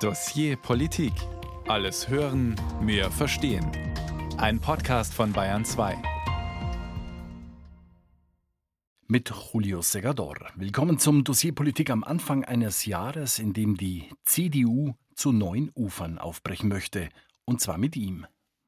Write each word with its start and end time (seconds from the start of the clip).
Dossier 0.00 0.56
Politik. 0.58 1.14
Alles 1.68 2.10
hören, 2.10 2.54
mehr 2.82 3.10
verstehen. 3.10 3.66
Ein 4.36 4.60
Podcast 4.60 5.14
von 5.14 5.32
Bayern 5.32 5.64
2. 5.64 5.96
Mit 9.06 9.32
Julio 9.54 9.80
Segador. 9.80 10.36
Willkommen 10.54 10.98
zum 10.98 11.24
Dossier 11.24 11.54
Politik 11.54 11.88
am 11.88 12.04
Anfang 12.04 12.44
eines 12.44 12.84
Jahres, 12.84 13.38
in 13.38 13.54
dem 13.54 13.78
die 13.78 14.10
CDU 14.26 14.92
zu 15.14 15.32
neuen 15.32 15.72
Ufern 15.74 16.18
aufbrechen 16.18 16.68
möchte. 16.68 17.08
Und 17.46 17.62
zwar 17.62 17.78
mit 17.78 17.96
ihm. 17.96 18.26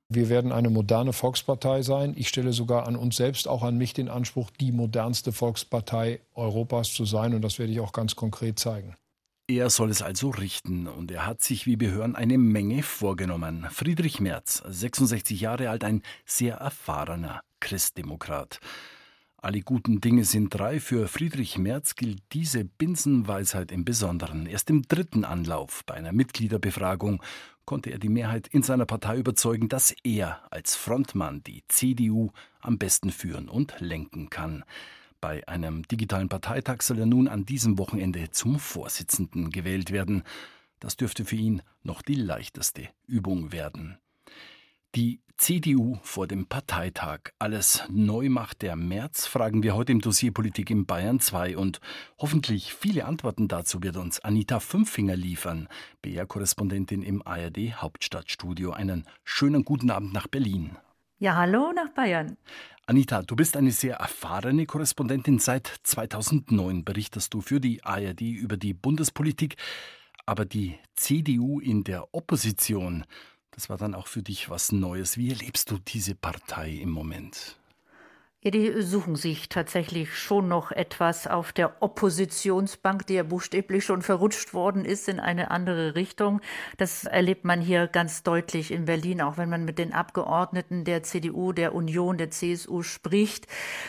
Wir 0.08 0.30
werden 0.30 0.50
eine 0.50 0.70
moderne 0.70 1.12
Volkspartei 1.12 1.82
sein. 1.82 2.14
Ich 2.16 2.30
stelle 2.30 2.54
sogar 2.54 2.86
an 2.86 2.96
uns 2.96 3.16
selbst, 3.16 3.48
auch 3.48 3.64
an 3.64 3.76
mich 3.76 3.92
den 3.92 4.08
Anspruch, 4.08 4.48
die 4.48 4.72
modernste 4.72 5.32
Volkspartei 5.32 6.22
Europas 6.34 6.94
zu 6.94 7.04
sein. 7.04 7.34
Und 7.34 7.42
das 7.42 7.58
werde 7.58 7.72
ich 7.72 7.80
auch 7.80 7.92
ganz 7.92 8.16
konkret 8.16 8.58
zeigen. 8.58 8.96
Er 9.50 9.70
soll 9.70 9.88
es 9.88 10.02
also 10.02 10.28
richten 10.28 10.86
und 10.86 11.10
er 11.10 11.24
hat 11.24 11.42
sich, 11.42 11.64
wie 11.64 11.80
wir 11.80 11.90
hören, 11.90 12.14
eine 12.14 12.36
Menge 12.36 12.82
vorgenommen. 12.82 13.66
Friedrich 13.70 14.20
Merz, 14.20 14.62
66 14.66 15.40
Jahre 15.40 15.70
alt, 15.70 15.84
ein 15.84 16.02
sehr 16.26 16.56
erfahrener 16.56 17.40
Christdemokrat. 17.58 18.60
Alle 19.38 19.62
guten 19.62 20.02
Dinge 20.02 20.26
sind 20.26 20.50
drei. 20.50 20.80
Für 20.80 21.08
Friedrich 21.08 21.56
Merz 21.56 21.94
gilt 21.94 22.20
diese 22.32 22.66
Binsenweisheit 22.66 23.72
im 23.72 23.86
Besonderen. 23.86 24.44
Erst 24.44 24.68
im 24.68 24.82
dritten 24.82 25.24
Anlauf 25.24 25.82
bei 25.86 25.94
einer 25.94 26.12
Mitgliederbefragung 26.12 27.22
konnte 27.64 27.88
er 27.88 27.98
die 27.98 28.10
Mehrheit 28.10 28.48
in 28.48 28.62
seiner 28.62 28.84
Partei 28.84 29.16
überzeugen, 29.16 29.70
dass 29.70 29.94
er 30.04 30.42
als 30.50 30.76
Frontmann 30.76 31.42
die 31.42 31.64
CDU 31.68 32.32
am 32.60 32.76
besten 32.76 33.10
führen 33.10 33.48
und 33.48 33.74
lenken 33.80 34.28
kann. 34.28 34.62
Bei 35.20 35.46
einem 35.48 35.82
digitalen 35.82 36.28
Parteitag 36.28 36.82
soll 36.82 37.00
er 37.00 37.06
nun 37.06 37.26
an 37.26 37.44
diesem 37.44 37.76
Wochenende 37.78 38.30
zum 38.30 38.58
Vorsitzenden 38.58 39.50
gewählt 39.50 39.90
werden. 39.90 40.22
Das 40.78 40.96
dürfte 40.96 41.24
für 41.24 41.36
ihn 41.36 41.62
noch 41.82 42.02
die 42.02 42.14
leichteste 42.14 42.88
Übung 43.06 43.50
werden. 43.50 43.98
Die 44.94 45.20
CDU 45.36 45.98
vor 46.02 46.26
dem 46.26 46.46
Parteitag. 46.46 47.32
Alles 47.38 47.84
neu 47.88 48.28
macht 48.28 48.62
der 48.62 48.76
März, 48.76 49.26
fragen 49.26 49.62
wir 49.62 49.74
heute 49.74 49.92
im 49.92 50.00
Dossier 50.00 50.32
Politik 50.32 50.70
in 50.70 50.86
Bayern 50.86 51.20
2 51.20 51.56
und 51.56 51.80
hoffentlich 52.18 52.74
viele 52.74 53.04
Antworten 53.04 53.48
dazu 53.48 53.82
wird 53.82 53.96
uns 53.96 54.20
Anita 54.20 54.60
Fünffinger 54.60 55.16
liefern, 55.16 55.68
BR-Korrespondentin 56.02 57.02
im 57.02 57.26
ARD 57.26 57.74
Hauptstadtstudio. 57.74 58.72
Einen 58.72 59.04
schönen 59.24 59.64
guten 59.64 59.90
Abend 59.90 60.12
nach 60.12 60.26
Berlin. 60.26 60.76
Ja, 61.18 61.36
hallo 61.36 61.72
nach 61.72 61.90
Bayern. 61.90 62.36
Anita, 62.88 63.20
du 63.22 63.36
bist 63.36 63.54
eine 63.58 63.70
sehr 63.70 63.96
erfahrene 63.96 64.64
Korrespondentin. 64.64 65.38
Seit 65.38 65.70
2009 65.82 66.86
berichtest 66.86 67.34
du 67.34 67.42
für 67.42 67.60
die 67.60 67.84
ARD 67.84 68.22
über 68.22 68.56
die 68.56 68.72
Bundespolitik. 68.72 69.56
Aber 70.24 70.46
die 70.46 70.78
CDU 70.94 71.60
in 71.60 71.84
der 71.84 72.14
Opposition, 72.14 73.04
das 73.50 73.68
war 73.68 73.76
dann 73.76 73.94
auch 73.94 74.06
für 74.06 74.22
dich 74.22 74.48
was 74.48 74.72
Neues. 74.72 75.18
Wie 75.18 75.28
erlebst 75.28 75.70
du 75.70 75.76
diese 75.76 76.14
Partei 76.14 76.70
im 76.70 76.88
Moment? 76.88 77.58
Ja, 78.40 78.52
die 78.52 78.82
suchen 78.82 79.16
sich 79.16 79.48
tatsächlich 79.48 80.16
schon 80.16 80.46
noch 80.46 80.70
etwas 80.70 81.26
auf 81.26 81.52
der 81.52 81.82
Oppositionsbank, 81.82 83.04
die 83.08 83.14
ja 83.14 83.24
buchstäblich 83.24 83.84
schon 83.84 84.00
verrutscht 84.00 84.54
worden 84.54 84.84
ist 84.84 85.08
in 85.08 85.18
eine 85.18 85.50
andere 85.50 85.96
Richtung. 85.96 86.40
Das 86.76 87.02
erlebt 87.02 87.44
man 87.44 87.60
hier 87.60 87.88
ganz 87.88 88.22
deutlich 88.22 88.70
in 88.70 88.84
Berlin, 88.84 89.22
auch 89.22 89.38
wenn 89.38 89.48
man 89.48 89.64
mit 89.64 89.80
den 89.80 89.92
Abgeordneten 89.92 90.84
der 90.84 91.02
CDU, 91.02 91.50
der 91.52 91.74
Union, 91.74 92.16
der 92.16 92.30
CSU 92.30 92.84
spricht. 92.84 93.48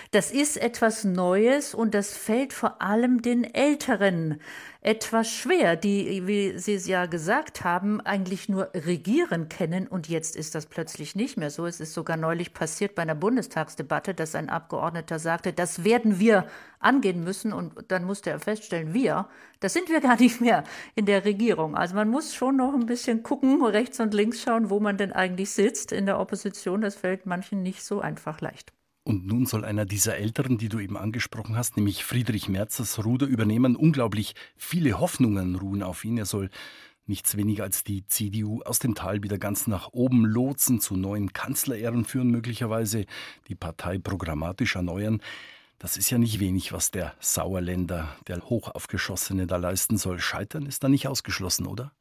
Das 0.09 0.31
ist 0.31 0.57
etwas 0.57 1.03
Neues 1.03 1.75
und 1.75 1.93
das 1.93 2.17
fällt 2.17 2.51
vor 2.51 2.81
allem 2.81 3.21
den 3.21 3.43
Älteren 3.43 4.41
etwas 4.81 5.29
schwer, 5.29 5.75
die, 5.75 6.25
wie 6.25 6.57
Sie 6.57 6.73
es 6.73 6.87
ja 6.87 7.05
gesagt 7.05 7.65
haben, 7.65 7.99
eigentlich 7.99 8.47
nur 8.47 8.69
regieren 8.73 9.49
kennen 9.49 9.87
und 9.87 10.07
jetzt 10.07 10.37
ist 10.37 10.55
das 10.55 10.67
plötzlich 10.67 11.15
nicht 11.15 11.35
mehr 11.35 11.49
so. 11.49 11.65
Es 11.65 11.81
ist 11.81 11.93
sogar 11.93 12.15
neulich 12.15 12.53
passiert 12.53 12.95
bei 12.95 13.01
einer 13.01 13.15
Bundestagsdebatte, 13.15 14.13
dass 14.13 14.35
ein 14.35 14.49
Abgeordneter 14.49 15.19
sagte, 15.19 15.51
das 15.51 15.83
werden 15.83 16.19
wir 16.19 16.47
angehen 16.79 17.25
müssen 17.25 17.51
und 17.51 17.73
dann 17.89 18.05
musste 18.05 18.29
er 18.29 18.39
feststellen, 18.39 18.93
wir, 18.93 19.27
das 19.59 19.73
sind 19.73 19.89
wir 19.89 19.99
gar 19.99 20.15
nicht 20.15 20.39
mehr 20.39 20.63
in 20.95 21.05
der 21.05 21.25
Regierung. 21.25 21.75
Also 21.75 21.95
man 21.95 22.07
muss 22.07 22.33
schon 22.33 22.55
noch 22.55 22.73
ein 22.73 22.85
bisschen 22.85 23.21
gucken, 23.21 23.61
rechts 23.65 23.99
und 23.99 24.13
links 24.13 24.41
schauen, 24.41 24.69
wo 24.69 24.79
man 24.79 24.95
denn 24.95 25.11
eigentlich 25.11 25.49
sitzt 25.51 25.91
in 25.91 26.05
der 26.05 26.19
Opposition. 26.19 26.79
Das 26.79 26.95
fällt 26.95 27.25
manchen 27.25 27.63
nicht 27.63 27.83
so 27.83 27.99
einfach 27.99 28.39
leicht. 28.39 28.71
Und 29.09 29.25
nun 29.25 29.47
soll 29.47 29.65
einer 29.65 29.85
dieser 29.85 30.17
Älteren, 30.17 30.59
die 30.59 30.69
du 30.69 30.77
eben 30.77 30.95
angesprochen 30.95 31.57
hast, 31.57 31.77
nämlich 31.77 32.05
Friedrich 32.05 32.47
Merz, 32.47 32.77
das 32.77 33.03
Ruder 33.03 33.25
übernehmen. 33.25 33.75
Unglaublich 33.75 34.35
viele 34.55 34.99
Hoffnungen 34.99 35.55
ruhen 35.55 35.81
auf 35.81 36.05
ihn. 36.05 36.19
Er 36.19 36.27
soll 36.27 36.51
nichts 37.07 37.35
weniger 37.35 37.63
als 37.63 37.83
die 37.83 38.05
CDU 38.05 38.61
aus 38.61 38.77
dem 38.77 38.93
Tal 38.93 39.23
wieder 39.23 39.39
ganz 39.39 39.65
nach 39.65 39.93
oben 39.93 40.25
lotsen, 40.25 40.79
zu 40.79 40.95
neuen 40.95 41.33
Kanzlerehren 41.33 42.05
führen, 42.05 42.29
möglicherweise 42.29 43.07
die 43.47 43.55
Partei 43.55 43.97
programmatisch 43.97 44.75
erneuern. 44.75 45.23
Das 45.79 45.97
ist 45.97 46.11
ja 46.11 46.19
nicht 46.19 46.39
wenig, 46.39 46.71
was 46.71 46.91
der 46.91 47.15
Sauerländer, 47.19 48.15
der 48.27 48.47
Hochaufgeschossene, 48.47 49.47
da 49.47 49.57
leisten 49.57 49.97
soll. 49.97 50.19
Scheitern 50.19 50.67
ist 50.67 50.83
da 50.83 50.87
nicht 50.87 51.07
ausgeschlossen, 51.07 51.65
oder? 51.65 51.93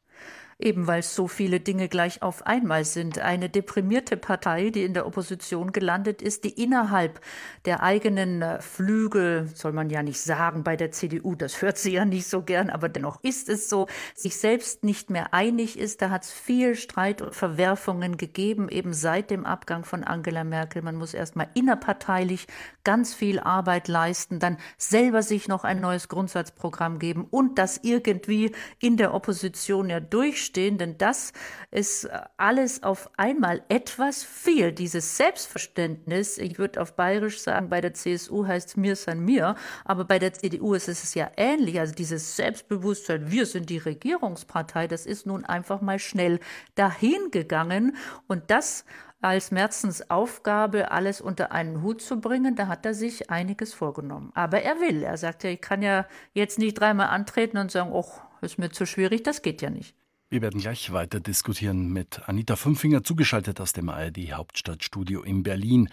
Eben 0.58 0.86
weil 0.88 1.02
so 1.02 1.28
viele 1.28 1.60
Dinge 1.60 1.88
gleich 1.88 2.22
auf 2.22 2.46
einmal 2.46 2.84
sind. 2.84 3.20
Eine 3.20 3.48
deprimierte 3.48 4.16
Partei, 4.16 4.70
die 4.70 4.82
in 4.82 4.92
der 4.92 5.06
Opposition 5.06 5.72
gelandet 5.72 6.20
ist, 6.20 6.44
die 6.44 6.62
innerhalb 6.62 7.20
der 7.64 7.82
eigenen 7.82 8.42
äh, 8.42 8.60
Flügel, 8.60 9.48
soll 9.54 9.72
man 9.72 9.88
ja 9.88 10.02
nicht 10.02 10.20
sagen 10.20 10.64
bei 10.64 10.76
der 10.76 10.90
CDU, 10.90 11.36
das 11.36 11.62
hört 11.62 11.78
sie 11.78 11.92
ja 11.92 12.04
nicht 12.04 12.26
so 12.26 12.42
gern, 12.42 12.70
aber 12.70 12.88
dennoch 12.88 13.22
ist 13.22 13.48
es 13.48 13.68
so, 13.68 13.86
sich 14.14 14.36
selbst 14.36 14.82
nicht 14.82 15.10
mehr 15.10 15.32
einig 15.32 15.78
ist. 15.78 16.02
Da 16.02 16.10
hat 16.10 16.24
es 16.24 16.32
viel 16.32 16.74
Streit 16.74 17.22
und 17.22 17.34
Verwerfungen 17.34 18.16
gegeben, 18.16 18.68
eben 18.68 18.92
seit 18.92 19.30
dem 19.30 19.46
Abgang 19.46 19.84
von 19.84 20.02
Angela 20.02 20.42
Merkel. 20.42 20.82
Man 20.82 20.96
muss 20.96 21.14
erst 21.14 21.36
mal 21.36 21.48
innerparteilich 21.54 22.48
ganz 22.88 23.12
viel 23.12 23.38
Arbeit 23.38 23.86
leisten, 23.86 24.38
dann 24.38 24.56
selber 24.78 25.22
sich 25.22 25.46
noch 25.46 25.62
ein 25.62 25.78
neues 25.78 26.08
Grundsatzprogramm 26.08 26.98
geben 26.98 27.26
und 27.30 27.58
das 27.58 27.80
irgendwie 27.82 28.52
in 28.78 28.96
der 28.96 29.12
Opposition 29.12 29.90
ja 29.90 30.00
durch 30.00 30.42
stehen, 30.42 30.78
denn 30.78 30.96
das 30.96 31.34
ist 31.70 32.08
alles 32.38 32.82
auf 32.82 33.10
einmal 33.18 33.62
etwas 33.68 34.24
viel. 34.24 34.72
Dieses 34.72 35.18
Selbstverständnis, 35.18 36.38
ich 36.38 36.58
würde 36.58 36.80
auf 36.80 36.96
Bayerisch 36.96 37.40
sagen, 37.40 37.68
bei 37.68 37.82
der 37.82 37.92
CSU 37.92 38.46
heißt 38.46 38.70
es 38.70 38.76
mir 38.78 38.96
san 38.96 39.20
mir, 39.20 39.54
aber 39.84 40.06
bei 40.06 40.18
der 40.18 40.32
CDU 40.32 40.72
ist 40.72 40.88
es 40.88 41.12
ja 41.12 41.30
ähnlich. 41.36 41.78
Also 41.78 41.94
dieses 41.94 42.36
Selbstbewusstsein, 42.36 43.30
wir 43.30 43.44
sind 43.44 43.68
die 43.68 43.76
Regierungspartei, 43.76 44.86
das 44.86 45.04
ist 45.04 45.26
nun 45.26 45.44
einfach 45.44 45.82
mal 45.82 45.98
schnell 45.98 46.40
dahingegangen 46.74 47.96
und 48.28 48.44
das 48.50 48.86
als 49.20 49.50
Merzens 49.50 50.10
Aufgabe, 50.10 50.90
alles 50.90 51.20
unter 51.20 51.52
einen 51.52 51.82
Hut 51.82 52.00
zu 52.02 52.20
bringen. 52.20 52.54
Da 52.56 52.68
hat 52.68 52.86
er 52.86 52.94
sich 52.94 53.30
einiges 53.30 53.74
vorgenommen. 53.74 54.30
Aber 54.34 54.62
er 54.62 54.76
will. 54.76 55.02
Er 55.02 55.16
sagt 55.16 55.44
ja, 55.44 55.50
ich 55.50 55.60
kann 55.60 55.82
ja 55.82 56.06
jetzt 56.34 56.58
nicht 56.58 56.78
dreimal 56.78 57.08
antreten 57.08 57.58
und 57.58 57.70
sagen, 57.70 57.90
oh, 57.92 58.06
ist 58.40 58.58
mir 58.58 58.70
zu 58.70 58.86
schwierig, 58.86 59.24
das 59.24 59.42
geht 59.42 59.62
ja 59.62 59.70
nicht. 59.70 59.94
Wir 60.30 60.42
werden 60.42 60.60
gleich 60.60 60.92
weiter 60.92 61.20
diskutieren 61.20 61.90
mit 61.90 62.28
Anita 62.28 62.54
Fünfinger, 62.54 63.02
zugeschaltet 63.02 63.60
aus 63.60 63.72
dem 63.72 63.88
ARD 63.88 64.32
Hauptstadtstudio 64.32 65.22
in 65.22 65.42
Berlin. 65.42 65.88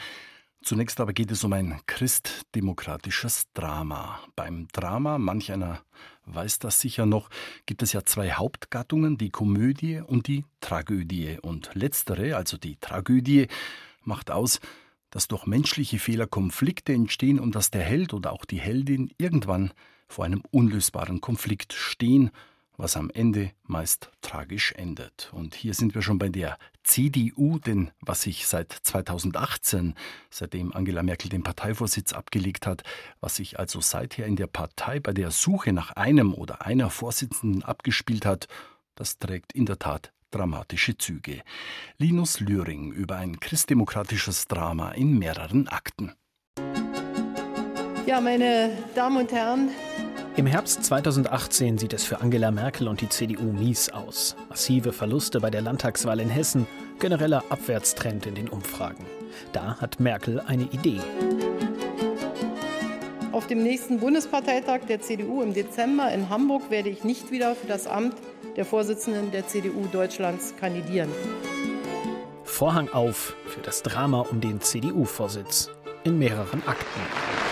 Zunächst 0.62 1.00
aber 1.00 1.14
geht 1.14 1.32
es 1.32 1.44
um 1.44 1.54
ein 1.54 1.80
christdemokratisches 1.86 3.46
Drama. 3.54 4.20
Beim 4.36 4.68
Drama, 4.74 5.20
manch 5.20 5.52
einer 5.54 5.82
weiß 6.26 6.60
das 6.60 6.80
sicher 6.82 7.06
noch, 7.06 7.30
gibt 7.66 7.82
es 7.84 7.94
ja 7.94 8.04
zwei 8.04 8.32
Hauptgattungen, 8.32 9.18
die 9.18 9.30
Komödie 9.30 10.00
und 10.00 10.28
die 10.28 10.46
Tragödie. 10.62 11.38
Und 11.42 11.72
letztere, 11.74 12.36
also 12.36 12.58
die 12.58 12.78
Tragödie, 12.78 13.48
macht 14.04 14.32
aus, 14.32 14.60
dass 15.10 15.28
durch 15.28 15.46
menschliche 15.46 16.00
Fehler 16.00 16.28
Konflikte 16.28 16.94
entstehen 16.94 17.40
und 17.40 17.56
dass 17.56 17.72
der 17.72 17.84
Held 17.84 18.14
oder 18.14 18.34
auch 18.34 18.46
die 18.46 18.60
Heldin 18.60 19.12
irgendwann 19.18 19.72
vor 20.08 20.26
einem 20.26 20.44
unlösbaren 20.52 21.22
Konflikt 21.22 21.74
stehen 21.74 22.32
was 22.78 22.98
am 22.98 23.10
Ende 23.10 23.52
meist 23.64 24.12
tragisch 24.22 24.74
endet. 24.74 25.30
Und 25.34 25.56
hier 25.56 25.74
sind 25.74 25.96
wir 25.96 26.02
schon 26.02 26.18
bei 26.18 26.30
der 26.30 26.58
CDU, 26.84 27.60
denn 27.60 27.92
was 28.02 28.24
sich 28.24 28.48
seit 28.48 28.72
2018, 28.72 29.96
seitdem 30.30 30.74
Angela 30.74 31.04
Merkel 31.04 31.30
den 31.30 31.44
Parteivorsitz 31.44 32.14
abgelegt 32.14 32.68
hat, 32.68 32.84
was 33.20 33.38
sich 33.38 33.60
also 33.60 33.82
seither 33.82 34.26
in 34.26 34.36
der 34.36 34.48
Partei 34.48 35.00
bei 35.00 35.14
der 35.14 35.32
Suche 35.32 35.74
nach 35.74 35.92
einem 35.92 36.34
oder 36.34 36.66
einer 36.66 36.90
Vorsitzenden 36.90 37.64
abgespielt 37.64 38.26
hat, 38.26 38.48
das 38.96 39.18
trägt 39.18 39.54
in 39.54 39.66
der 39.66 39.80
Tat 39.80 40.12
dramatische 40.32 40.98
Züge. 40.98 41.42
Linus 41.98 42.40
Lühring 42.40 42.92
über 42.92 43.16
ein 43.16 43.40
christdemokratisches 43.40 44.48
Drama 44.48 44.92
in 44.92 45.18
mehreren 45.18 45.68
Akten. 45.70 46.14
Ja, 48.06 48.22
meine 48.22 48.78
Damen 48.94 49.18
und 49.18 49.32
Herren, 49.32 49.70
im 50.38 50.48
Herbst 50.48 50.84
2018 50.84 51.78
sieht 51.78 51.94
es 51.94 52.04
für 52.04 52.20
Angela 52.20 52.52
Merkel 52.52 52.90
und 52.90 53.00
die 53.00 53.08
CDU 53.08 53.44
mies 53.44 53.90
aus. 53.90 54.36
Massive 54.50 54.92
Verluste 54.92 55.40
bei 55.40 55.50
der 55.50 55.62
Landtagswahl 55.62 56.20
in 56.20 56.30
Hessen, 56.30 56.68
genereller 57.00 57.44
Abwärtstrend 57.50 58.26
in 58.26 58.36
den 58.36 58.50
Umfragen. 58.50 59.06
Da 59.54 59.80
hat 59.80 60.00
Merkel 60.00 60.42
eine 60.42 60.64
Idee. 60.64 61.00
Auf 63.32 63.48
dem 63.48 63.64
nächsten 63.64 64.00
Bundesparteitag 64.00 64.82
der 64.90 65.02
CDU 65.02 65.42
im 65.42 65.54
Dezember 65.54 66.12
in 66.12 66.30
Hamburg 66.30 66.70
werde 66.70 66.90
ich 66.90 67.04
nicht 67.04 67.32
wieder 67.32 67.56
für 67.56 67.68
das 67.68 67.88
Amt 67.88 68.16
der 68.58 68.66
Vorsitzenden 68.66 69.32
der 69.32 69.48
CDU 69.48 69.86
Deutschlands 69.92 70.54
kandidieren. 70.60 71.10
Vorhang 72.44 72.90
auf 72.90 73.36
für 73.48 73.62
das 73.62 73.84
Drama 73.84 74.22
um 74.22 74.42
den 74.42 74.60
CDU-Vorsitz 74.60 75.70
in 76.04 76.20
mehreren 76.20 76.62
Akten. 76.66 77.45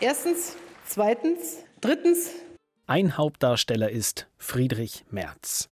Erstens, 0.00 0.56
zweitens, 0.86 1.64
drittens. 1.80 2.30
Ein 2.86 3.16
Hauptdarsteller 3.16 3.90
ist 3.90 4.28
Friedrich 4.38 5.04
Merz. 5.10 5.68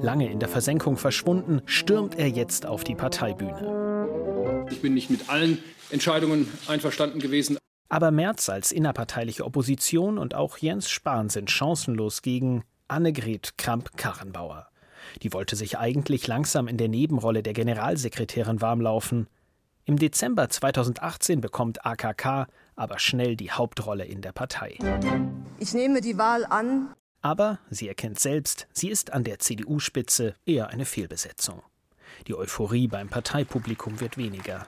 Lange 0.00 0.30
in 0.30 0.38
der 0.38 0.48
Versenkung 0.48 0.96
verschwunden, 0.96 1.62
stürmt 1.66 2.16
er 2.18 2.28
jetzt 2.28 2.66
auf 2.66 2.84
die 2.84 2.94
Parteibühne. 2.94 4.66
Ich 4.70 4.80
bin 4.80 4.94
nicht 4.94 5.10
mit 5.10 5.28
allen 5.28 5.58
Entscheidungen 5.90 6.48
einverstanden 6.68 7.18
gewesen. 7.18 7.58
Aber 7.88 8.12
Merz 8.12 8.48
als 8.48 8.70
innerparteiliche 8.70 9.44
Opposition 9.44 10.18
und 10.18 10.36
auch 10.36 10.58
Jens 10.58 10.88
Spahn 10.88 11.28
sind 11.30 11.50
chancenlos 11.50 12.22
gegen 12.22 12.62
Annegret 12.86 13.58
Kramp-Karrenbauer. 13.58 14.68
Die 15.22 15.32
wollte 15.32 15.56
sich 15.56 15.78
eigentlich 15.78 16.28
langsam 16.28 16.68
in 16.68 16.76
der 16.76 16.88
Nebenrolle 16.88 17.42
der 17.42 17.54
Generalsekretärin 17.54 18.60
warmlaufen. 18.60 19.26
Im 19.88 20.00
Dezember 20.00 20.48
2018 20.48 21.40
bekommt 21.40 21.86
AKK 21.86 22.48
aber 22.74 22.98
schnell 22.98 23.36
die 23.36 23.52
Hauptrolle 23.52 24.04
in 24.04 24.20
der 24.20 24.32
Partei. 24.32 24.78
Ich 25.60 25.74
nehme 25.74 26.00
die 26.00 26.18
Wahl 26.18 26.44
an. 26.44 26.92
Aber 27.22 27.60
sie 27.70 27.86
erkennt 27.86 28.18
selbst, 28.18 28.66
sie 28.72 28.88
ist 28.88 29.12
an 29.12 29.22
der 29.22 29.38
CDU-Spitze 29.38 30.34
eher 30.44 30.70
eine 30.70 30.86
Fehlbesetzung. 30.86 31.62
Die 32.26 32.34
Euphorie 32.34 32.88
beim 32.88 33.08
Parteipublikum 33.08 34.00
wird 34.00 34.16
weniger. 34.16 34.66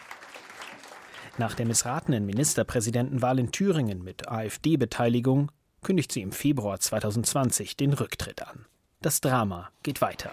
Nach 1.37 1.55
der 1.55 1.67
missratenen 1.67 2.25
Ministerpräsidentenwahl 2.25 3.41
in 3.41 3.51
Thüringen 3.51 4.05
mit 4.05 4.29
AfD-Beteiligung 4.29 5.51
kündigt 5.83 6.13
sie 6.13 6.23
im 6.23 6.31
Februar 6.31 6.79
2020 6.79 7.77
den 7.77 7.93
Rücktritt 7.93 8.47
an. 8.47 8.67
Das 9.01 9.21
Drama 9.21 9.71
geht 9.83 10.01
weiter. 10.01 10.31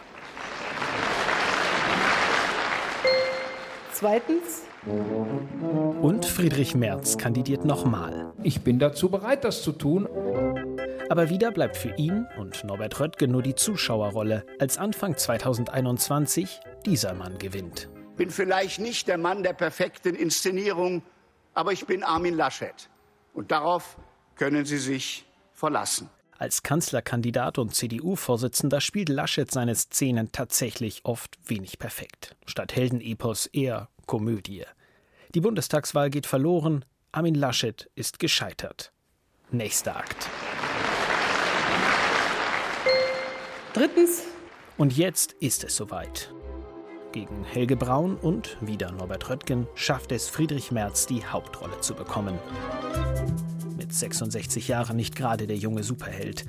Zweitens. 3.98 4.64
Und 6.02 6.26
Friedrich 6.26 6.76
Merz 6.76 7.18
kandidiert 7.18 7.64
nochmal. 7.64 8.34
Ich 8.44 8.60
bin 8.62 8.78
dazu 8.78 9.08
bereit, 9.08 9.46
das 9.46 9.62
zu 9.62 9.72
tun. 9.72 10.06
Aber 11.08 11.30
wieder 11.30 11.50
bleibt 11.52 11.78
für 11.78 11.96
ihn 11.96 12.28
und 12.38 12.66
Norbert 12.66 13.00
Röttgen 13.00 13.32
nur 13.32 13.42
die 13.42 13.56
Zuschauerrolle, 13.56 14.46
als 14.60 14.78
Anfang 14.78 15.16
2021 15.16 16.60
dieser 16.86 17.14
Mann 17.14 17.38
gewinnt. 17.38 17.88
Bin 18.18 18.32
vielleicht 18.32 18.80
nicht 18.80 19.08
der 19.08 19.18
Mann 19.18 19.44
der 19.44 19.54
perfekten 19.54 20.16
Inszenierung, 20.16 21.02
aber 21.54 21.72
ich 21.72 21.86
bin 21.86 22.04
Armin 22.04 22.36
Laschet. 22.36 22.90
Und 23.34 23.50
darauf 23.50 23.98
können 24.36 24.66
Sie 24.66 24.78
sich 24.78 25.26
verlassen. 25.54 26.10
Als 26.38 26.64
Kanzlerkandidat 26.64 27.58
und 27.58 27.74
CDU-Vorsitzender 27.74 28.82
spielt 28.82 29.08
Laschet 29.08 29.50
seine 29.50 29.74
Szenen 29.74 30.32
tatsächlich 30.34 31.06
oft 31.06 31.38
wenig 31.46 31.80
perfekt. 31.80 32.36
Statt 32.46 32.76
Heldenepos 32.76 33.46
eher 33.48 33.88
Komödie. 34.06 34.64
Die 35.34 35.40
Bundestagswahl 35.40 36.10
geht 36.10 36.26
verloren, 36.26 36.84
Armin 37.14 37.36
Laschet 37.36 37.90
ist 37.96 38.20
gescheitert. 38.20 38.92
Nächster 39.52 39.96
Akt. 39.96 40.28
Drittens. 43.74 44.24
Und 44.78 44.98
jetzt 44.98 45.34
ist 45.34 45.64
es 45.64 45.76
soweit. 45.78 46.34
Gegen 47.14 47.46
Helge 47.46 47.78
Braun 47.78 48.18
und 48.18 48.58
wieder 48.60 48.92
Norbert 48.92 49.30
Röttgen 49.30 49.68
schafft 49.74 50.12
es 50.12 50.28
Friedrich 50.28 50.72
Merz, 50.72 51.06
die 51.06 51.26
Hauptrolle 51.26 51.80
zu 51.80 51.94
bekommen. 51.94 52.38
66 54.00 54.68
Jahren 54.68 54.96
nicht 54.96 55.16
gerade 55.16 55.48
der 55.48 55.58
junge 55.58 55.84
Superheld. 55.84 56.46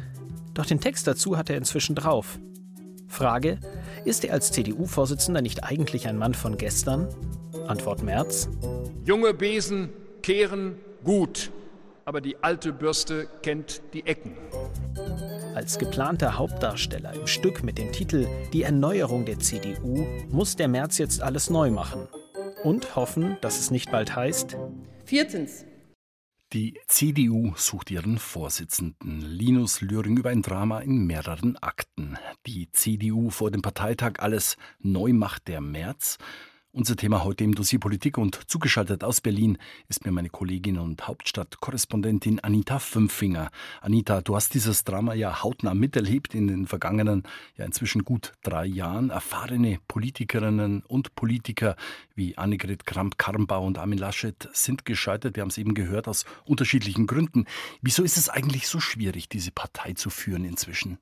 Doch 0.54 0.66
den 0.66 0.80
Text 0.80 1.06
dazu 1.06 1.36
hat 1.36 1.50
er 1.50 1.56
inzwischen 1.56 1.94
drauf. 1.94 2.38
Frage: 3.08 3.58
Ist 4.04 4.24
er 4.24 4.32
als 4.32 4.52
CDU-Vorsitzender 4.52 5.42
nicht 5.42 5.64
eigentlich 5.64 6.08
ein 6.08 6.18
Mann 6.18 6.34
von 6.34 6.56
gestern? 6.56 7.08
Antwort 7.66 8.02
Merz: 8.02 8.48
Junge 9.04 9.34
Besen 9.34 9.90
kehren 10.22 10.76
gut, 11.04 11.50
aber 12.04 12.20
die 12.20 12.42
alte 12.42 12.72
Bürste 12.72 13.28
kennt 13.42 13.82
die 13.92 14.06
Ecken. 14.06 14.36
Als 15.54 15.78
geplanter 15.78 16.36
Hauptdarsteller 16.36 17.14
im 17.14 17.26
Stück 17.26 17.62
mit 17.62 17.78
dem 17.78 17.90
Titel 17.92 18.26
Die 18.52 18.62
Erneuerung 18.62 19.24
der 19.24 19.38
CDU 19.38 20.06
muss 20.28 20.56
der 20.56 20.68
Merz 20.68 20.98
jetzt 20.98 21.22
alles 21.22 21.48
neu 21.48 21.70
machen. 21.70 22.08
Und 22.62 22.96
hoffen, 22.96 23.36
dass 23.40 23.58
es 23.58 23.70
nicht 23.70 23.90
bald 23.90 24.16
heißt. 24.16 24.56
Viertens. 25.04 25.64
Die 26.52 26.78
CDU 26.86 27.54
sucht 27.56 27.90
ihren 27.90 28.18
Vorsitzenden. 28.18 29.20
Linus 29.20 29.80
Lühring 29.80 30.16
über 30.16 30.30
ein 30.30 30.42
Drama 30.42 30.78
in 30.78 31.04
mehreren 31.04 31.56
Akten. 31.56 32.16
Die 32.46 32.70
CDU 32.70 33.30
vor 33.30 33.50
dem 33.50 33.62
Parteitag 33.62 34.20
alles 34.20 34.56
neu 34.78 35.12
macht 35.12 35.48
der 35.48 35.60
März. 35.60 36.18
Unser 36.76 36.94
Thema 36.94 37.24
heute 37.24 37.42
im 37.42 37.54
Dossier 37.54 37.80
Politik 37.80 38.18
und 38.18 38.38
zugeschaltet 38.50 39.02
aus 39.02 39.22
Berlin 39.22 39.56
ist 39.88 40.04
mir 40.04 40.12
meine 40.12 40.28
Kollegin 40.28 40.76
und 40.76 41.08
Hauptstadtkorrespondentin 41.08 42.40
Anita 42.40 42.80
Fünfinger. 42.80 43.50
Anita, 43.80 44.20
du 44.20 44.36
hast 44.36 44.52
dieses 44.52 44.84
Drama 44.84 45.14
ja 45.14 45.42
hautnah 45.42 45.72
miterlebt 45.72 46.34
in 46.34 46.48
den 46.48 46.66
vergangenen, 46.66 47.22
ja 47.56 47.64
inzwischen 47.64 48.04
gut 48.04 48.34
drei 48.42 48.66
Jahren. 48.66 49.08
Erfahrene 49.08 49.78
Politikerinnen 49.88 50.82
und 50.82 51.14
Politiker 51.14 51.76
wie 52.14 52.36
Annegret 52.36 52.84
Kramp-Karrenbauer 52.84 53.66
und 53.66 53.78
Armin 53.78 53.98
Laschet 53.98 54.46
sind 54.52 54.84
gescheitert. 54.84 55.36
Wir 55.36 55.44
haben 55.44 55.48
es 55.48 55.56
eben 55.56 55.72
gehört 55.72 56.08
aus 56.08 56.26
unterschiedlichen 56.44 57.06
Gründen. 57.06 57.46
Wieso 57.80 58.02
ist 58.02 58.18
es 58.18 58.28
eigentlich 58.28 58.68
so 58.68 58.80
schwierig, 58.80 59.30
diese 59.30 59.50
Partei 59.50 59.94
zu 59.94 60.10
führen 60.10 60.44
inzwischen? 60.44 60.98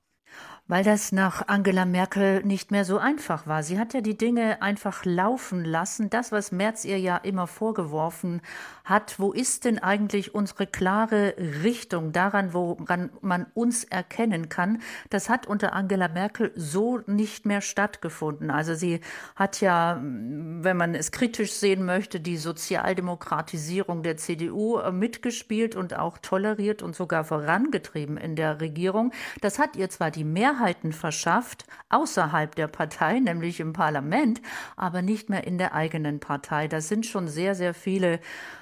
Weil 0.67 0.83
das 0.83 1.11
nach 1.11 1.47
Angela 1.47 1.85
Merkel 1.85 2.43
nicht 2.43 2.71
mehr 2.71 2.85
so 2.85 2.97
einfach 2.97 3.45
war. 3.45 3.61
Sie 3.61 3.77
hat 3.77 3.93
ja 3.93 4.01
die 4.01 4.17
Dinge 4.17 4.63
einfach 4.63 5.05
laufen 5.05 5.63
lassen. 5.63 6.09
Das, 6.09 6.31
was 6.31 6.51
Merz 6.51 6.85
ihr 6.85 6.99
ja 6.99 7.17
immer 7.17 7.45
vorgeworfen 7.45 8.41
hat, 8.83 9.19
wo 9.19 9.31
ist 9.31 9.65
denn 9.65 9.77
eigentlich 9.77 10.33
unsere 10.33 10.65
klare 10.65 11.35
Richtung 11.63 12.13
daran, 12.13 12.53
woran 12.53 13.11
man 13.21 13.45
uns 13.53 13.83
erkennen 13.83 14.49
kann, 14.49 14.81
das 15.11 15.29
hat 15.29 15.45
unter 15.45 15.73
Angela 15.73 16.07
Merkel 16.07 16.51
so 16.55 16.99
nicht 17.05 17.45
mehr 17.45 17.61
stattgefunden. 17.61 18.49
Also 18.49 18.73
sie 18.73 19.01
hat 19.35 19.61
ja, 19.61 20.01
wenn 20.01 20.77
man 20.77 20.95
es 20.95 21.11
kritisch 21.11 21.53
sehen 21.53 21.85
möchte, 21.85 22.19
die 22.19 22.37
Sozialdemokratisierung 22.37 24.01
der 24.01 24.17
CDU 24.17 24.79
mitgespielt 24.91 25.75
und 25.75 25.95
auch 25.95 26.17
toleriert 26.17 26.81
und 26.81 26.95
sogar 26.95 27.23
vorangetrieben 27.23 28.17
in 28.17 28.35
der 28.35 28.61
Regierung. 28.61 29.11
Das 29.41 29.59
hat 29.59 29.75
ihr 29.75 29.91
zwar 29.91 30.09
die 30.09 30.23
Mehrheit 30.23 30.54
Mehrheiten 30.55 30.93
verschafft, 30.93 31.65
außerhalb 31.89 32.55
der 32.55 32.67
Partei, 32.67 33.19
nämlich 33.23 33.59
im 33.59 33.73
Parlament, 33.73 34.41
aber 34.75 35.01
nicht 35.01 35.29
mehr 35.29 35.45
in 35.45 35.57
der 35.57 35.73
eigenen 35.73 36.19
Partei. 36.19 36.67
Da 36.67 36.81
sind 36.81 37.05
schon 37.05 37.27
sehr, 37.27 37.55
sehr 37.55 37.73
viele 37.73 38.19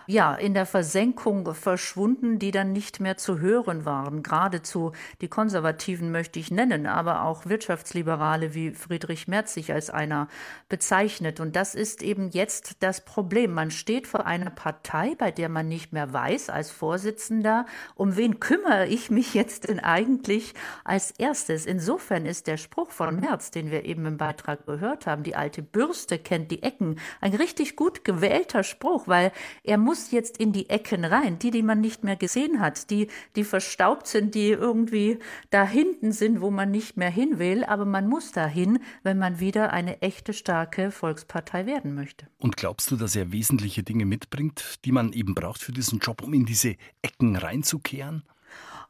ja, 0.07 0.35
in 0.35 0.53
der 0.53 0.65
Versenkung 0.65 1.53
verschwunden, 1.53 2.39
die 2.39 2.51
dann 2.51 2.73
nicht 2.73 2.99
mehr 2.99 3.17
zu 3.17 3.39
hören 3.39 3.85
waren. 3.85 4.23
Geradezu 4.23 4.91
die 5.21 5.27
Konservativen 5.27 6.11
möchte 6.11 6.39
ich 6.39 6.51
nennen, 6.51 6.87
aber 6.87 7.23
auch 7.23 7.45
Wirtschaftsliberale 7.45 8.53
wie 8.53 8.71
Friedrich 8.71 9.27
Merz 9.27 9.53
sich 9.53 9.71
als 9.71 9.89
einer 9.89 10.27
bezeichnet. 10.69 11.39
Und 11.39 11.55
das 11.55 11.75
ist 11.75 12.01
eben 12.01 12.29
jetzt 12.29 12.77
das 12.81 13.05
Problem. 13.05 13.53
Man 13.53 13.71
steht 13.71 14.07
vor 14.07 14.25
einer 14.25 14.49
Partei, 14.49 15.15
bei 15.17 15.31
der 15.31 15.49
man 15.49 15.67
nicht 15.67 15.93
mehr 15.93 16.11
weiß 16.11 16.49
als 16.49 16.71
Vorsitzender, 16.71 17.65
um 17.95 18.17
wen 18.17 18.39
kümmere 18.39 18.87
ich 18.87 19.09
mich 19.09 19.33
jetzt 19.33 19.69
denn 19.69 19.79
eigentlich 19.79 20.53
als 20.83 21.11
erstes. 21.11 21.65
Insofern 21.65 22.25
ist 22.25 22.47
der 22.47 22.57
Spruch 22.57 22.91
von 22.91 23.19
Merz, 23.19 23.51
den 23.51 23.71
wir 23.71 23.85
eben 23.85 24.05
im 24.05 24.17
Beitrag 24.17 24.65
gehört 24.65 25.07
haben, 25.07 25.23
die 25.23 25.35
alte 25.35 25.61
Bürste 25.61 26.19
kennt 26.19 26.51
die 26.51 26.63
Ecken, 26.63 26.99
ein 27.21 27.33
richtig 27.33 27.75
gut 27.75 28.03
gewählter 28.03 28.63
Spruch, 28.63 29.07
weil 29.07 29.31
er 29.63 29.77
muss 29.77 29.92
muss 29.93 30.09
jetzt 30.09 30.37
in 30.37 30.53
die 30.53 30.71
Ecken 30.71 31.05
rein, 31.05 31.37
die, 31.37 31.51
die 31.51 31.61
man 31.61 31.79
nicht 31.79 32.03
mehr 32.03 32.15
gesehen 32.15 32.59
hat, 32.59 32.89
die, 32.89 33.09
die 33.35 33.43
verstaubt 33.43 34.07
sind, 34.07 34.33
die 34.33 34.49
irgendwie 34.49 35.19
da 35.51 35.67
hinten 35.67 36.11
sind, 36.11 36.41
wo 36.41 36.49
man 36.49 36.71
nicht 36.71 36.97
mehr 36.97 37.11
hin 37.11 37.37
will, 37.37 37.63
aber 37.63 37.85
man 37.85 38.07
muss 38.07 38.31
dahin, 38.31 38.79
wenn 39.03 39.19
man 39.19 39.39
wieder 39.39 39.71
eine 39.71 40.01
echte 40.01 40.33
starke 40.33 40.89
Volkspartei 40.89 41.67
werden 41.67 41.93
möchte. 41.93 42.25
Und 42.39 42.57
glaubst 42.57 42.89
du, 42.89 42.95
dass 42.95 43.15
er 43.15 43.31
wesentliche 43.31 43.83
Dinge 43.83 44.07
mitbringt, 44.07 44.79
die 44.83 44.91
man 44.91 45.13
eben 45.13 45.35
braucht 45.35 45.61
für 45.61 45.73
diesen 45.73 45.99
Job, 45.99 46.23
um 46.23 46.33
in 46.33 46.47
diese 46.47 46.75
Ecken 47.03 47.35
reinzukehren? 47.35 48.23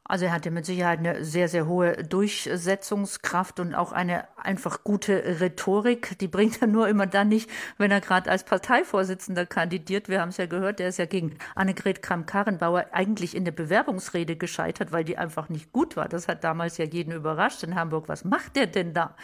Also 0.06 0.26
er 0.26 0.32
hatte 0.32 0.50
mit 0.50 0.66
Sicherheit 0.66 0.98
eine 0.98 1.24
sehr, 1.24 1.48
sehr 1.48 1.66
hohe 1.66 1.94
Durchsetzungskraft 2.04 3.58
und 3.58 3.74
auch 3.74 3.90
eine 3.90 4.28
einfach 4.36 4.84
gute 4.84 5.40
Rhetorik. 5.40 6.18
Die 6.18 6.28
bringt 6.28 6.60
er 6.60 6.68
nur 6.68 6.88
immer 6.88 7.06
dann 7.06 7.28
nicht, 7.28 7.48
wenn 7.78 7.90
er 7.90 8.02
gerade 8.02 8.30
als 8.30 8.44
Parteivorsitzender 8.44 9.46
kandidiert. 9.46 10.10
Wir 10.10 10.20
haben 10.20 10.28
es 10.28 10.36
ja 10.36 10.44
gehört, 10.44 10.78
der 10.78 10.88
ist 10.88 10.98
ja 10.98 11.06
gegen 11.06 11.38
Annegret 11.54 12.02
Kramp-Karrenbauer 12.02 12.88
eigentlich 12.92 13.34
in 13.34 13.46
der 13.46 13.52
Bewerbungsrede 13.52 14.36
gescheitert, 14.36 14.92
weil 14.92 15.04
die 15.04 15.16
einfach 15.16 15.48
nicht 15.48 15.72
gut 15.72 15.96
war. 15.96 16.06
Das 16.06 16.28
hat 16.28 16.44
damals 16.44 16.76
ja 16.76 16.84
jeden 16.84 17.12
überrascht 17.12 17.62
in 17.62 17.74
Hamburg. 17.74 18.06
Was 18.06 18.24
macht 18.26 18.56
der 18.56 18.66
denn 18.66 18.92
da? 18.92 19.16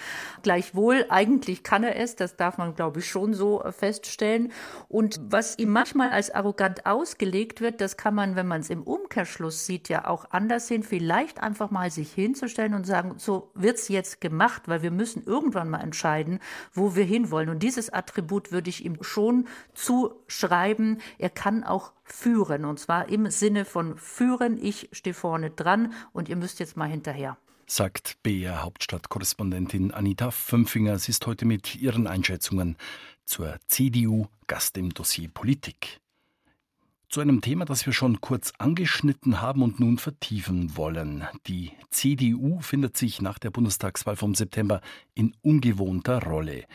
Gleichwohl, 0.42 1.04
eigentlich 1.10 1.62
kann 1.62 1.84
er 1.84 1.96
es, 1.96 2.16
das 2.16 2.36
darf 2.36 2.56
man, 2.56 2.74
glaube 2.74 3.00
ich, 3.00 3.06
schon 3.10 3.34
so 3.34 3.62
feststellen. 3.70 4.50
Und 4.88 5.20
was 5.22 5.58
ihm 5.58 5.72
manchmal 5.72 6.08
als 6.08 6.30
arrogant 6.30 6.86
ausgelegt 6.86 7.60
wird, 7.60 7.82
das 7.82 7.98
kann 7.98 8.14
man, 8.14 8.34
wenn 8.34 8.48
man 8.48 8.62
es 8.62 8.70
im 8.70 8.82
Umkehrschluss 8.82 9.66
sieht, 9.66 9.90
ja 9.90 10.08
auch 10.08 10.24
anders 10.30 10.69
sehen, 10.70 10.82
vielleicht 10.82 11.42
einfach 11.42 11.70
mal 11.70 11.90
sich 11.90 12.12
hinzustellen 12.12 12.74
und 12.74 12.86
sagen, 12.86 13.14
so 13.18 13.50
wird 13.54 13.76
es 13.76 13.88
jetzt 13.88 14.20
gemacht, 14.20 14.62
weil 14.66 14.82
wir 14.82 14.90
müssen 14.90 15.22
irgendwann 15.24 15.68
mal 15.68 15.80
entscheiden, 15.80 16.38
wo 16.72 16.96
wir 16.96 17.04
hinwollen. 17.04 17.50
Und 17.50 17.62
dieses 17.62 17.90
Attribut 17.90 18.52
würde 18.52 18.70
ich 18.70 18.84
ihm 18.84 19.02
schon 19.02 19.46
zuschreiben. 19.74 21.02
Er 21.18 21.30
kann 21.30 21.64
auch 21.64 21.92
führen, 22.04 22.64
und 22.64 22.78
zwar 22.78 23.08
im 23.08 23.30
Sinne 23.30 23.64
von 23.64 23.98
führen. 23.98 24.56
Ich 24.62 24.88
stehe 24.92 25.12
vorne 25.12 25.50
dran 25.50 25.92
und 26.12 26.28
ihr 26.28 26.36
müsst 26.36 26.60
jetzt 26.60 26.76
mal 26.76 26.88
hinterher 26.88 27.36
sagt 27.66 28.16
BR 28.24 28.64
Hauptstadtkorrespondentin 28.64 29.92
Anita 29.92 30.32
Fünfinger. 30.32 30.98
Sie 30.98 31.10
ist 31.10 31.24
heute 31.28 31.44
mit 31.44 31.76
ihren 31.76 32.08
Einschätzungen 32.08 32.76
zur 33.24 33.58
CDU 33.68 34.26
Gast 34.48 34.76
im 34.76 34.92
Dossier 34.92 35.28
Politik 35.28 36.00
zu 37.10 37.20
einem 37.20 37.40
Thema, 37.40 37.64
das 37.64 37.84
wir 37.86 37.92
schon 37.92 38.20
kurz 38.20 38.52
angeschnitten 38.58 39.40
haben 39.40 39.62
und 39.62 39.80
nun 39.80 39.98
vertiefen 39.98 40.76
wollen. 40.76 41.26
Die 41.48 41.72
CDU 41.90 42.60
findet 42.60 42.96
sich 42.96 43.20
nach 43.20 43.40
der 43.40 43.50
Bundestagswahl 43.50 44.14
vom 44.14 44.36
September 44.36 44.80
in 45.14 45.34
ungewohnter 45.42 46.22
Rolle. 46.22 46.66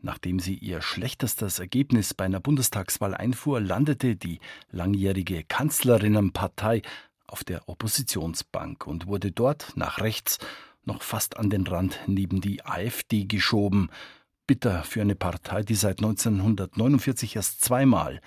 Nachdem 0.00 0.40
sie 0.40 0.56
ihr 0.56 0.82
schlechtestes 0.82 1.60
Ergebnis 1.60 2.12
bei 2.12 2.24
einer 2.24 2.40
Bundestagswahl 2.40 3.14
einfuhr, 3.14 3.60
landete 3.60 4.16
die 4.16 4.40
langjährige 4.72 5.44
Kanzlerinnenpartei 5.44 6.82
auf 7.28 7.44
der 7.44 7.68
Oppositionsbank 7.68 8.88
und 8.88 9.06
wurde 9.06 9.30
dort 9.30 9.76
nach 9.76 10.00
rechts 10.00 10.38
noch 10.84 11.02
fast 11.02 11.36
an 11.36 11.50
den 11.50 11.66
Rand 11.68 12.00
neben 12.08 12.40
die 12.40 12.64
AfD 12.66 13.26
geschoben. 13.26 13.90
Bitter 14.46 14.82
für 14.82 15.00
eine 15.00 15.14
Partei, 15.14 15.62
die 15.62 15.76
seit 15.76 16.00
1949 16.00 17.36
erst 17.36 17.62
zweimal 17.62 18.20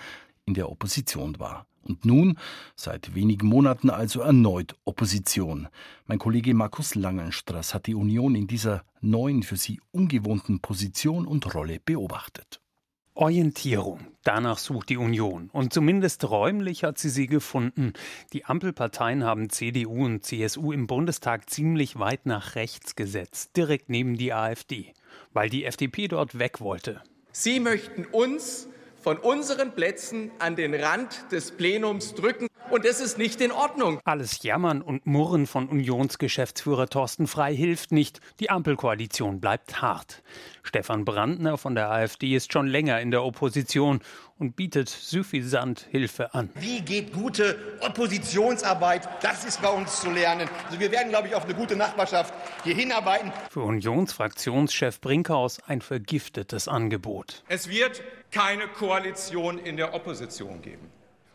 in 0.48 0.54
der 0.54 0.68
Opposition 0.70 1.38
war. 1.38 1.66
Und 1.82 2.04
nun, 2.04 2.38
seit 2.74 3.14
wenigen 3.14 3.46
Monaten 3.46 3.90
also 3.90 4.20
erneut 4.20 4.76
Opposition. 4.84 5.68
Mein 6.06 6.18
Kollege 6.18 6.52
Markus 6.54 6.94
Langenstraß 6.94 7.74
hat 7.74 7.86
die 7.86 7.94
Union 7.94 8.34
in 8.34 8.46
dieser 8.46 8.84
neuen, 9.00 9.42
für 9.42 9.56
sie 9.56 9.80
ungewohnten 9.92 10.60
Position 10.60 11.26
und 11.26 11.54
Rolle 11.54 11.80
beobachtet. 11.84 12.60
Orientierung. 13.14 14.00
Danach 14.22 14.58
sucht 14.58 14.90
die 14.90 14.96
Union. 14.96 15.50
Und 15.52 15.72
zumindest 15.72 16.28
räumlich 16.30 16.84
hat 16.84 16.98
sie 16.98 17.08
sie 17.08 17.26
gefunden. 17.26 17.94
Die 18.32 18.44
Ampelparteien 18.44 19.24
haben 19.24 19.50
CDU 19.50 20.04
und 20.04 20.24
CSU 20.24 20.72
im 20.72 20.86
Bundestag 20.86 21.50
ziemlich 21.50 21.98
weit 21.98 22.26
nach 22.26 22.54
rechts 22.54 22.94
gesetzt, 22.94 23.56
direkt 23.56 23.88
neben 23.88 24.16
die 24.16 24.32
AfD, 24.32 24.92
weil 25.32 25.50
die 25.50 25.64
FDP 25.64 26.06
dort 26.06 26.38
weg 26.38 26.60
wollte. 26.60 27.02
Sie 27.32 27.58
möchten 27.58 28.04
uns 28.04 28.68
von 29.00 29.16
unseren 29.18 29.72
Plätzen 29.72 30.30
an 30.38 30.56
den 30.56 30.74
Rand 30.74 31.30
des 31.30 31.52
Plenums 31.52 32.14
drücken. 32.14 32.48
Und 32.70 32.84
das 32.84 33.00
ist 33.00 33.16
nicht 33.16 33.40
in 33.40 33.50
Ordnung. 33.50 34.00
Alles 34.04 34.42
Jammern 34.42 34.82
und 34.82 35.06
Murren 35.06 35.46
von 35.46 35.68
Unionsgeschäftsführer 35.68 36.88
Thorsten 36.88 37.26
Frei 37.26 37.54
hilft 37.54 37.92
nicht. 37.92 38.20
Die 38.40 38.50
Ampelkoalition 38.50 39.40
bleibt 39.40 39.80
hart. 39.80 40.22
Stefan 40.68 41.06
Brandner 41.06 41.56
von 41.56 41.74
der 41.74 41.90
AfD 41.90 42.36
ist 42.36 42.52
schon 42.52 42.66
länger 42.66 43.00
in 43.00 43.10
der 43.10 43.24
Opposition 43.24 44.00
und 44.38 44.54
bietet 44.54 44.90
suffisant 44.90 45.86
Hilfe 45.90 46.34
an. 46.34 46.50
Wie 46.56 46.82
geht 46.82 47.14
gute 47.14 47.56
Oppositionsarbeit? 47.80 49.08
Das 49.22 49.46
ist 49.46 49.62
bei 49.62 49.70
uns 49.70 50.02
zu 50.02 50.10
lernen. 50.10 50.46
Also 50.66 50.78
wir 50.78 50.92
werden, 50.92 51.08
glaube 51.08 51.28
ich, 51.28 51.34
auf 51.34 51.46
eine 51.46 51.54
gute 51.54 51.74
Nachbarschaft 51.74 52.34
hier 52.64 52.74
hinarbeiten. 52.74 53.32
Für 53.50 53.62
Unionsfraktionschef 53.62 55.00
Brinkhaus 55.00 55.58
ein 55.66 55.80
vergiftetes 55.80 56.68
Angebot. 56.68 57.42
Es 57.48 57.70
wird 57.70 58.02
keine 58.30 58.68
Koalition 58.68 59.58
in 59.58 59.78
der 59.78 59.94
Opposition 59.94 60.60
geben. 60.60 60.90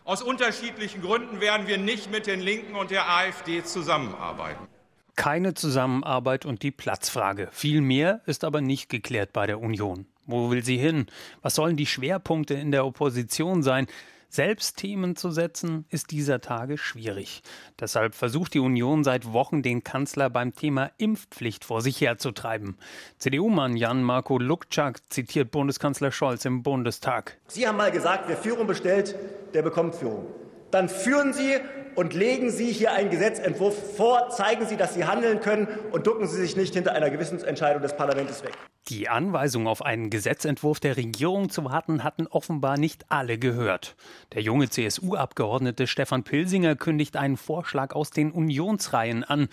Aus 0.05 0.21
unterschiedlichen 0.21 1.01
Gründen 1.01 1.41
werden 1.41 1.65
wir 1.65 1.79
nicht 1.79 2.11
mit 2.11 2.27
den 2.27 2.39
Linken 2.39 2.75
und 2.75 2.91
der 2.91 3.09
AfD 3.09 3.63
zusammenarbeiten. 3.63 4.67
Keine 5.15 5.53
Zusammenarbeit 5.53 6.45
und 6.45 6.63
die 6.63 6.71
Platzfrage. 6.71 7.49
Viel 7.51 7.81
mehr 7.81 8.21
ist 8.25 8.43
aber 8.43 8.61
nicht 8.61 8.89
geklärt 8.89 9.31
bei 9.33 9.45
der 9.45 9.59
Union. 9.59 10.07
Wo 10.25 10.49
will 10.49 10.63
sie 10.63 10.77
hin? 10.77 11.07
Was 11.41 11.55
sollen 11.55 11.77
die 11.77 11.85
Schwerpunkte 11.85 12.53
in 12.53 12.71
der 12.71 12.85
Opposition 12.85 13.61
sein? 13.61 13.87
Selbst 14.29 14.77
Themen 14.77 15.15
zu 15.15 15.29
setzen, 15.29 15.85
ist 15.89 16.09
dieser 16.09 16.41
Tage 16.41 16.79
schwierig. 16.79 17.43
Deshalb 17.79 18.15
versucht 18.15 18.55
die 18.55 18.59
Union 18.59 19.03
seit 19.03 19.31
Wochen, 19.31 19.61
den 19.61 19.83
Kanzler 19.83 20.31
beim 20.31 20.55
Thema 20.55 20.89
Impfpflicht 20.97 21.63
vor 21.63 21.81
sich 21.83 22.01
herzutreiben. 22.01 22.79
CDU-Mann 23.19 23.77
Jan-Marco 23.77 24.39
Lukczak 24.39 25.01
zitiert 25.13 25.51
Bundeskanzler 25.51 26.11
Scholz 26.11 26.45
im 26.45 26.63
Bundestag. 26.63 27.37
Sie 27.45 27.67
haben 27.67 27.77
mal 27.77 27.91
gesagt, 27.91 28.23
wer 28.25 28.35
Führung 28.35 28.65
bestellt, 28.65 29.15
der 29.53 29.61
bekommt 29.61 29.93
Führung. 29.93 30.25
Dann 30.71 30.89
führen 30.89 31.33
Sie 31.33 31.57
und 31.95 32.13
legen 32.13 32.49
Sie 32.49 32.71
hier 32.71 32.93
einen 32.93 33.09
Gesetzentwurf 33.09 33.95
vor, 33.95 34.29
zeigen 34.29 34.65
Sie, 34.65 34.77
dass 34.77 34.93
Sie 34.93 35.05
handeln 35.05 35.39
können 35.39 35.67
und 35.91 36.07
ducken 36.07 36.27
Sie 36.27 36.41
sich 36.41 36.55
nicht 36.55 36.73
hinter 36.73 36.93
einer 36.93 37.09
Gewissensentscheidung 37.09 37.81
des 37.81 37.95
Parlaments 37.95 38.43
weg. 38.43 38.53
Die 38.89 39.07
Anweisung 39.07 39.67
auf 39.67 39.83
einen 39.83 40.09
Gesetzentwurf 40.09 40.79
der 40.79 40.97
Regierung 40.97 41.49
zu 41.49 41.63
warten 41.63 42.03
hatten 42.03 42.27
offenbar 42.27 42.77
nicht 42.77 43.05
alle 43.09 43.37
gehört. 43.37 43.95
Der 44.33 44.41
junge 44.41 44.69
CSU-Abgeordnete 44.69 45.87
Stefan 45.87 46.23
Pilsinger 46.23 46.75
kündigt 46.75 47.15
einen 47.15 47.37
Vorschlag 47.37 47.93
aus 47.93 48.09
den 48.09 48.31
Unionsreihen 48.31 49.23
an, 49.23 49.47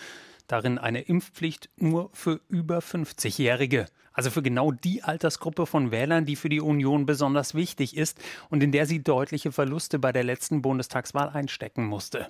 darin 0.48 0.78
eine 0.78 1.02
Impfpflicht 1.02 1.70
nur 1.76 2.10
für 2.12 2.40
über 2.48 2.80
50-Jährige. 2.80 3.86
Also 4.20 4.28
für 4.28 4.42
genau 4.42 4.70
die 4.70 5.02
Altersgruppe 5.02 5.64
von 5.64 5.92
Wählern, 5.92 6.26
die 6.26 6.36
für 6.36 6.50
die 6.50 6.60
Union 6.60 7.06
besonders 7.06 7.54
wichtig 7.54 7.96
ist 7.96 8.18
und 8.50 8.62
in 8.62 8.70
der 8.70 8.84
sie 8.84 9.02
deutliche 9.02 9.50
Verluste 9.50 9.98
bei 9.98 10.12
der 10.12 10.24
letzten 10.24 10.60
Bundestagswahl 10.60 11.30
einstecken 11.30 11.86
musste. 11.86 12.28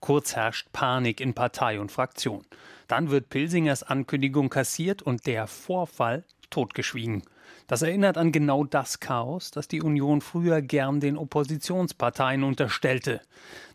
Kurz 0.00 0.34
herrscht 0.34 0.72
Panik 0.72 1.20
in 1.20 1.32
Partei 1.32 1.78
und 1.78 1.92
Fraktion. 1.92 2.44
Dann 2.88 3.12
wird 3.12 3.28
Pilsingers 3.28 3.84
Ankündigung 3.84 4.48
kassiert 4.48 5.00
und 5.00 5.24
der 5.28 5.46
Vorfall 5.46 6.24
totgeschwiegen. 6.50 7.22
Das 7.66 7.82
erinnert 7.82 8.18
an 8.18 8.32
genau 8.32 8.64
das 8.64 9.00
Chaos, 9.00 9.50
das 9.50 9.68
die 9.68 9.82
Union 9.82 10.20
früher 10.20 10.62
gern 10.62 11.00
den 11.00 11.16
Oppositionsparteien 11.16 12.42
unterstellte. 12.42 13.20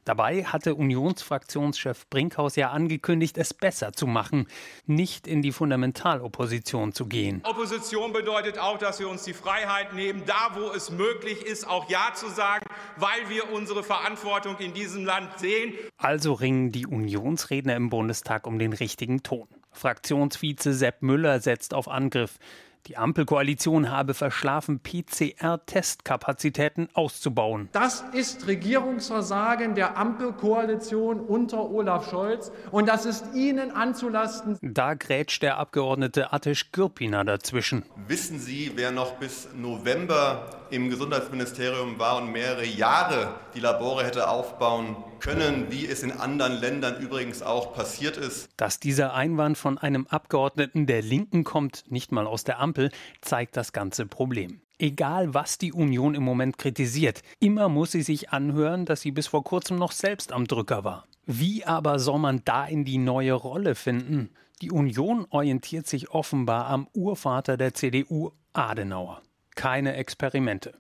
Dabei 0.08 0.46
hatte 0.46 0.74
Unionsfraktionschef 0.74 2.10
Brinkhaus 2.10 2.56
ja 2.56 2.72
angekündigt, 2.72 3.38
es 3.38 3.54
besser 3.54 3.92
zu 3.92 4.08
machen, 4.08 4.48
nicht 4.86 5.28
in 5.28 5.42
die 5.42 5.52
Fundamentalopposition 5.52 6.94
zu 6.94 7.08
gehen. 7.08 7.42
Opposition 7.44 8.14
bedeutet 8.14 8.58
auch, 8.58 8.78
dass 8.78 9.02
wir 9.02 9.10
uns 9.10 9.24
die 9.24 9.34
Freiheit 9.34 9.94
nehmen, 9.94 10.24
da 10.26 10.52
wo 10.56 10.72
es 10.72 10.92
möglich 10.92 11.46
ist, 11.46 11.68
auch 11.68 11.90
Ja 11.90 12.14
zu 12.14 12.30
sagen, 12.30 12.66
weil 12.96 13.28
wir 13.28 13.52
unsere 13.52 13.84
Verantwortung 13.84 14.58
in 14.60 14.74
diesem 14.74 15.04
Land 15.04 15.40
sehen. 15.40 15.74
Also 15.98 16.32
ringen 16.32 16.72
die 16.72 16.88
Unionsredner 16.88 17.76
im 17.76 17.90
Bundestag 17.90 18.48
um 18.48 18.60
den 18.60 18.72
richtigen 18.72 19.24
Ton. 19.24 19.50
Fraktionsvize 19.74 20.74
Sepp 20.74 21.02
Müller 21.02 21.42
setzt 21.42 21.74
auf 21.74 21.90
Angriff. 21.90 22.40
Die 22.88 22.96
Ampelkoalition 22.96 23.92
habe 23.92 24.14
verschlafen, 24.14 24.80
PCR-Testkapazitäten 24.80 26.88
auszubauen. 26.94 27.68
Das 27.74 28.06
ist 28.14 28.48
Regierungsversagen 28.48 29.76
der 29.76 29.98
Ampelkoalition 29.98 31.20
unter 31.20 31.70
Olaf 31.70 32.10
Scholz 32.10 32.50
und 32.72 32.88
das 32.88 33.06
ist 33.06 33.26
Ihnen 33.36 33.72
anzulasten. 33.72 34.58
Da 34.62 34.94
grätscht 34.94 35.44
der 35.44 35.58
Abgeordnete 35.58 36.32
Attisch 36.32 36.72
Gürpiner 36.72 37.26
dazwischen. 37.26 37.84
Wissen 38.08 38.40
Sie, 38.40 38.72
wer 38.76 38.92
noch 38.92 39.16
bis 39.16 39.50
November 39.54 40.46
im 40.72 40.90
Gesundheitsministerium 40.90 42.00
war 42.00 42.22
und 42.22 42.32
mehrere 42.32 42.66
Jahre 42.66 43.36
die 43.54 43.60
Labore 43.60 44.06
hätte 44.06 44.30
aufbauen 44.30 44.96
können, 45.20 45.68
wie 45.70 45.86
es 45.86 46.04
in 46.04 46.12
anderen 46.12 46.54
Ländern 46.54 47.02
übrigens 47.02 47.42
auch 47.42 47.74
passiert 47.74 48.18
ist. 48.18 48.50
Dass 48.58 48.80
dieser 48.80 49.14
Einwand 49.14 49.58
von 49.58 49.78
einem 49.78 50.08
Abgeordneten 50.08 50.86
der 50.86 51.02
Linken 51.02 51.44
kommt, 51.44 51.86
nicht 51.90 52.12
mal 52.12 52.28
aus 52.28 52.44
der 52.44 52.60
Ampel, 52.60 52.92
zeigt 53.22 53.58
das 53.58 53.74
ganze 53.74 54.06
Problem. 54.06 54.62
Egal, 54.80 55.34
was 55.34 55.58
die 55.58 55.74
Union 55.74 56.14
im 56.14 56.24
Moment 56.24 56.58
kritisiert, 56.58 57.22
immer 57.40 57.68
muss 57.68 57.92
sie 57.92 58.04
sich 58.04 58.30
anhören, 58.30 58.86
dass 58.86 59.02
sie 59.02 59.12
bis 59.12 59.28
vor 59.28 59.44
kurzem 59.44 59.78
noch 59.78 59.92
selbst 59.92 60.32
am 60.32 60.46
Drücker 60.46 60.84
war. 60.84 61.06
Wie 61.26 61.66
aber 61.66 62.00
soll 62.00 62.20
man 62.20 62.42
da 62.46 62.66
in 62.66 62.86
die 62.86 63.00
neue 63.00 63.34
Rolle 63.34 63.76
finden? 63.76 64.30
Die 64.62 64.72
Union 64.72 65.26
orientiert 65.30 65.88
sich 65.88 66.12
offenbar 66.12 66.68
am 66.68 66.88
Urvater 66.94 67.58
der 67.58 67.74
CDU, 67.74 68.32
Adenauer 68.54 69.22
keine 69.58 69.96
Experimente. 69.96 70.74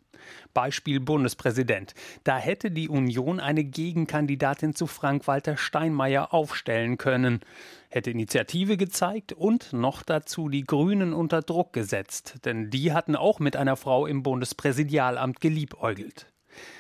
Beispiel 0.53 0.99
Bundespräsident. 0.99 1.93
Da 2.23 2.37
hätte 2.37 2.71
die 2.71 2.89
Union 2.89 3.39
eine 3.39 3.63
Gegenkandidatin 3.63 4.73
zu 4.73 4.87
Frank-Walter 4.87 5.57
Steinmeier 5.57 6.33
aufstellen 6.33 6.97
können, 6.97 7.41
hätte 7.89 8.11
Initiative 8.11 8.77
gezeigt 8.77 9.33
und 9.33 9.73
noch 9.73 10.03
dazu 10.03 10.49
die 10.49 10.63
Grünen 10.63 11.13
unter 11.13 11.41
Druck 11.41 11.73
gesetzt, 11.73 12.45
denn 12.45 12.69
die 12.69 12.93
hatten 12.93 13.15
auch 13.15 13.39
mit 13.39 13.55
einer 13.55 13.75
Frau 13.75 14.05
im 14.05 14.23
Bundespräsidialamt 14.23 15.39
geliebäugelt. 15.39 16.27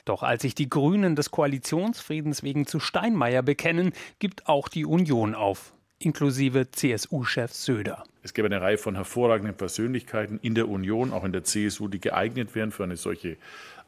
Doch 0.05 0.23
als 0.23 0.41
sich 0.41 0.55
die 0.55 0.69
Grünen 0.69 1.15
des 1.15 1.29
Koalitionsfriedens 1.29 2.41
wegen 2.41 2.65
zu 2.65 2.79
Steinmeier 2.79 3.43
bekennen, 3.43 3.93
gibt 4.17 4.47
auch 4.47 4.69
die 4.69 4.85
Union 4.85 5.35
auf 5.35 5.73
inklusive 5.99 6.69
CSU-Chef 6.71 7.53
Söder. 7.53 8.03
Es 8.23 8.33
gäbe 8.33 8.47
eine 8.47 8.61
Reihe 8.61 8.77
von 8.77 8.95
hervorragenden 8.95 9.55
Persönlichkeiten 9.55 10.39
in 10.41 10.55
der 10.55 10.67
Union, 10.67 11.13
auch 11.13 11.23
in 11.23 11.31
der 11.31 11.43
CSU, 11.43 11.87
die 11.87 11.99
geeignet 11.99 12.55
wären 12.55 12.71
für 12.71 12.83
eine 12.83 12.97
solche 12.97 13.37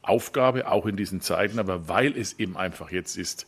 Aufgabe, 0.01 0.69
auch 0.69 0.85
in 0.85 0.95
diesen 0.95 1.21
Zeiten. 1.21 1.59
Aber 1.59 1.87
weil 1.87 2.17
es 2.17 2.39
eben 2.39 2.57
einfach 2.57 2.91
jetzt 2.91 3.17
ist, 3.17 3.47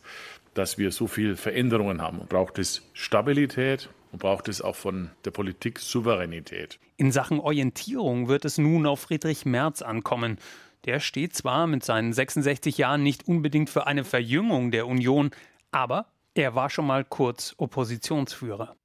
dass 0.54 0.78
wir 0.78 0.92
so 0.92 1.06
viele 1.06 1.36
Veränderungen 1.36 2.02
haben, 2.02 2.20
braucht 2.28 2.58
es 2.58 2.82
Stabilität 2.92 3.88
und 4.12 4.18
braucht 4.18 4.48
es 4.48 4.60
auch 4.60 4.76
von 4.76 5.10
der 5.24 5.30
Politik 5.30 5.78
Souveränität. 5.78 6.78
In 6.96 7.10
Sachen 7.10 7.40
Orientierung 7.40 8.28
wird 8.28 8.44
es 8.44 8.58
nun 8.58 8.86
auf 8.86 9.00
Friedrich 9.00 9.46
Merz 9.46 9.82
ankommen. 9.82 10.38
Der 10.84 11.00
steht 11.00 11.34
zwar 11.34 11.66
mit 11.66 11.84
seinen 11.84 12.12
66 12.12 12.76
Jahren 12.76 13.02
nicht 13.02 13.26
unbedingt 13.28 13.70
für 13.70 13.86
eine 13.86 14.04
Verjüngung 14.04 14.70
der 14.70 14.86
Union, 14.86 15.30
aber 15.70 16.06
er 16.34 16.54
war 16.54 16.70
schon 16.70 16.86
mal 16.86 17.04
kurz 17.04 17.54
Oppositionsführer. 17.58 18.76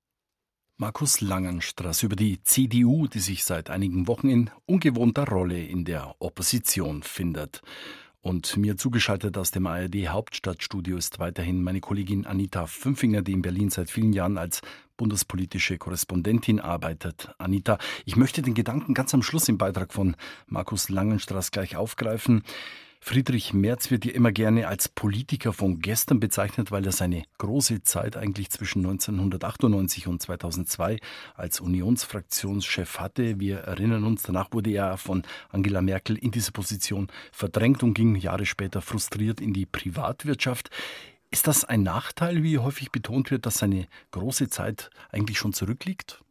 Markus 0.79 1.21
Langenstraß 1.21 2.03
über 2.03 2.15
die 2.15 2.43
CDU, 2.43 3.07
die 3.07 3.19
sich 3.19 3.43
seit 3.43 3.69
einigen 3.69 4.07
Wochen 4.07 4.29
in 4.29 4.51
ungewohnter 4.65 5.27
Rolle 5.27 5.59
in 5.59 5.85
der 5.85 6.15
Opposition 6.19 7.01
findet. 7.01 7.61
Und 8.21 8.57
mir 8.57 8.77
zugeschaltet 8.77 9.37
aus 9.37 9.51
dem 9.51 9.65
ARD 9.65 10.09
Hauptstadtstudio 10.09 10.97
ist 10.97 11.17
weiterhin 11.17 11.63
meine 11.63 11.79
Kollegin 11.79 12.25
Anita 12.25 12.67
Fünfinger, 12.67 13.21
die 13.21 13.31
in 13.31 13.41
Berlin 13.41 13.69
seit 13.69 13.89
vielen 13.89 14.13
Jahren 14.13 14.37
als 14.37 14.61
bundespolitische 14.97 15.77
Korrespondentin 15.77 16.59
arbeitet. 16.59 17.33
Anita, 17.37 17.77
ich 18.05 18.15
möchte 18.15 18.41
den 18.41 18.53
Gedanken 18.53 18.93
ganz 18.93 19.13
am 19.13 19.23
Schluss 19.23 19.47
im 19.47 19.57
Beitrag 19.57 19.93
von 19.93 20.15
Markus 20.45 20.89
Langenstraß 20.89 21.51
gleich 21.51 21.75
aufgreifen. 21.75 22.43
Friedrich 22.99 23.53
Merz 23.53 23.89
wird 23.91 24.05
ja 24.05 24.11
immer 24.11 24.31
gerne 24.31 24.67
als 24.67 24.89
Politiker 24.89 25.53
von 25.53 25.79
gestern 25.79 26.19
bezeichnet, 26.19 26.71
weil 26.71 26.85
er 26.85 26.91
seine 26.91 27.23
große 27.37 27.83
Zeit 27.83 28.17
eigentlich 28.17 28.49
zwischen 28.49 28.79
1998 28.79 30.07
und 30.07 30.21
2002 30.21 30.97
als 31.35 31.59
Unionsfraktionschef 31.61 32.99
hatte. 32.99 33.39
Wir 33.39 33.59
erinnern 33.59 34.03
uns, 34.03 34.23
danach 34.23 34.51
wurde 34.51 34.71
er 34.71 34.97
von 34.97 35.23
Angela 35.49 35.81
Merkel 35.81 36.17
in 36.17 36.31
diese 36.31 36.51
Position 36.51 37.07
verdrängt 37.31 37.83
und 37.83 37.93
ging 37.93 38.15
Jahre 38.15 38.45
später 38.45 38.81
frustriert 38.81 39.39
in 39.39 39.53
die 39.53 39.65
Privatwirtschaft. 39.65 40.69
Ist 41.29 41.47
das 41.47 41.65
ein 41.65 41.83
Nachteil, 41.83 42.43
wie 42.43 42.57
häufig 42.57 42.91
betont 42.91 43.31
wird, 43.31 43.45
dass 43.45 43.59
seine 43.59 43.87
große 44.11 44.49
Zeit 44.49 44.89
eigentlich 45.11 45.37
schon 45.37 45.53
zurückliegt? 45.53 46.21